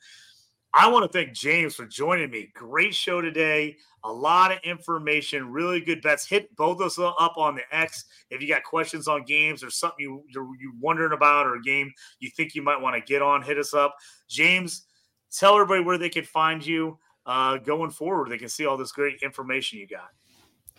I 0.73 0.87
want 0.89 1.03
to 1.03 1.17
thank 1.17 1.33
James 1.33 1.75
for 1.75 1.85
joining 1.85 2.31
me. 2.31 2.49
Great 2.53 2.95
show 2.95 3.19
today. 3.19 3.75
A 4.05 4.11
lot 4.11 4.51
of 4.51 4.59
information, 4.63 5.51
really 5.51 5.81
good 5.81 6.01
bets. 6.01 6.25
Hit 6.25 6.55
both 6.55 6.79
of 6.79 6.87
us 6.87 6.97
up 6.97 7.33
on 7.37 7.55
the 7.55 7.63
X 7.71 8.05
if 8.29 8.41
you 8.41 8.47
got 8.47 8.63
questions 8.63 9.07
on 9.07 9.23
games 9.23 9.63
or 9.63 9.69
something 9.69 9.99
you, 9.99 10.23
you're, 10.29 10.47
you're 10.59 10.71
wondering 10.79 11.11
about 11.11 11.45
or 11.45 11.55
a 11.55 11.61
game 11.61 11.91
you 12.19 12.29
think 12.35 12.55
you 12.55 12.61
might 12.61 12.79
want 12.79 12.95
to 12.95 13.01
get 13.01 13.21
on. 13.21 13.41
Hit 13.41 13.57
us 13.57 13.73
up. 13.73 13.95
James, 14.29 14.85
tell 15.31 15.55
everybody 15.55 15.83
where 15.83 15.97
they 15.97 16.09
can 16.09 16.23
find 16.23 16.65
you 16.65 16.97
uh, 17.25 17.57
going 17.57 17.91
forward. 17.91 18.29
They 18.29 18.37
can 18.37 18.49
see 18.49 18.65
all 18.65 18.77
this 18.77 18.93
great 18.93 19.19
information 19.21 19.77
you 19.77 19.87
got. 19.87 20.09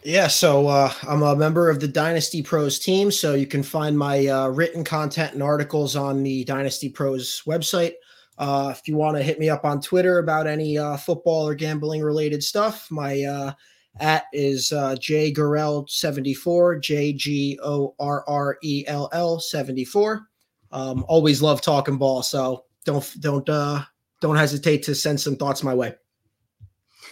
Yeah, 0.04 0.26
so 0.26 0.66
uh, 0.66 0.92
I'm 1.06 1.22
a 1.22 1.36
member 1.36 1.70
of 1.70 1.78
the 1.78 1.86
Dynasty 1.86 2.42
Pros 2.42 2.80
team, 2.80 3.12
so 3.12 3.34
you 3.34 3.46
can 3.46 3.62
find 3.62 3.96
my 3.96 4.26
uh, 4.26 4.48
written 4.48 4.82
content 4.82 5.34
and 5.34 5.42
articles 5.42 5.94
on 5.94 6.24
the 6.24 6.42
Dynasty 6.44 6.88
Pros 6.88 7.42
website. 7.46 7.92
Uh, 8.38 8.72
if 8.74 8.88
you 8.88 8.96
want 8.96 9.16
to 9.16 9.22
hit 9.22 9.38
me 9.38 9.48
up 9.48 9.64
on 9.64 9.80
Twitter 9.80 10.18
about 10.18 10.46
any 10.46 10.78
uh, 10.78 10.96
football 10.96 11.46
or 11.46 11.54
gambling 11.54 12.02
related 12.02 12.42
stuff, 12.42 12.90
my 12.90 13.22
uh, 13.22 13.52
at 14.00 14.24
is 14.32 14.72
uh, 14.72 14.96
J 14.96 15.32
Gorrell 15.32 15.88
74, 15.88 16.78
J 16.78 17.12
G 17.12 17.58
O 17.62 17.94
R 17.98 18.24
R 18.26 18.58
E 18.62 18.84
L 18.86 19.08
L 19.12 19.38
74. 19.38 20.26
Um, 20.70 21.04
always 21.08 21.42
love 21.42 21.60
talking 21.60 21.98
ball, 21.98 22.22
so 22.22 22.64
don't 22.84 23.20
don't 23.20 23.48
uh, 23.48 23.82
don't 24.20 24.36
hesitate 24.36 24.82
to 24.84 24.94
send 24.94 25.20
some 25.20 25.36
thoughts 25.36 25.62
my 25.62 25.74
way. 25.74 25.94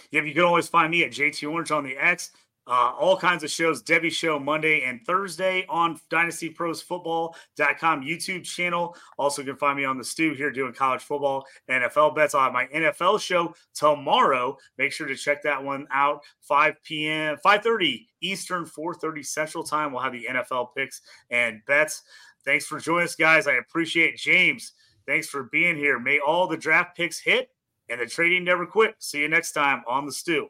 Yeah, 0.09 0.23
you 0.23 0.33
can 0.33 0.43
always 0.43 0.67
find 0.67 0.91
me 0.91 1.03
at 1.03 1.11
JT 1.11 1.49
Orange 1.49 1.71
on 1.71 1.83
the 1.83 1.95
X. 1.95 2.31
Uh, 2.67 2.93
all 2.99 3.17
kinds 3.17 3.43
of 3.43 3.49
shows. 3.49 3.81
Debbie 3.81 4.09
Show 4.09 4.39
Monday 4.39 4.83
and 4.83 5.01
Thursday 5.05 5.65
on 5.67 5.99
DynastyProsFootball.com 6.11 8.03
YouTube 8.03 8.43
channel. 8.43 8.95
Also, 9.17 9.41
you 9.41 9.47
can 9.47 9.57
find 9.57 9.77
me 9.77 9.83
on 9.83 9.97
the 9.97 10.03
stew 10.03 10.33
here 10.33 10.51
doing 10.51 10.71
college 10.71 11.01
football, 11.01 11.45
NFL 11.69 12.15
bets. 12.15 12.35
I'll 12.35 12.43
have 12.43 12.53
my 12.53 12.67
NFL 12.67 13.19
show 13.19 13.55
tomorrow. 13.73 14.57
Make 14.77 14.91
sure 14.91 15.07
to 15.07 15.15
check 15.15 15.41
that 15.43 15.61
one 15.61 15.87
out. 15.91 16.21
5 16.41 16.75
p.m., 16.83 17.37
5:30 17.43 18.05
Eastern, 18.21 18.65
4:30 18.65 19.25
Central 19.25 19.63
Time. 19.63 19.91
We'll 19.91 20.03
have 20.03 20.13
the 20.13 20.27
NFL 20.29 20.75
picks 20.75 21.01
and 21.31 21.61
bets. 21.65 22.03
Thanks 22.45 22.65
for 22.65 22.79
joining 22.79 23.05
us, 23.05 23.15
guys. 23.15 23.47
I 23.47 23.53
appreciate 23.53 24.17
James. 24.17 24.73
Thanks 25.07 25.27
for 25.27 25.43
being 25.43 25.75
here. 25.75 25.99
May 25.99 26.19
all 26.19 26.47
the 26.47 26.57
draft 26.57 26.95
picks 26.95 27.19
hit 27.19 27.49
and 27.89 27.99
the 27.99 28.05
trading 28.05 28.43
never 28.43 28.65
quit. 28.65 28.95
See 28.99 29.19
you 29.19 29.27
next 29.27 29.51
time 29.53 29.83
on 29.87 30.05
the 30.05 30.11
stew. 30.11 30.49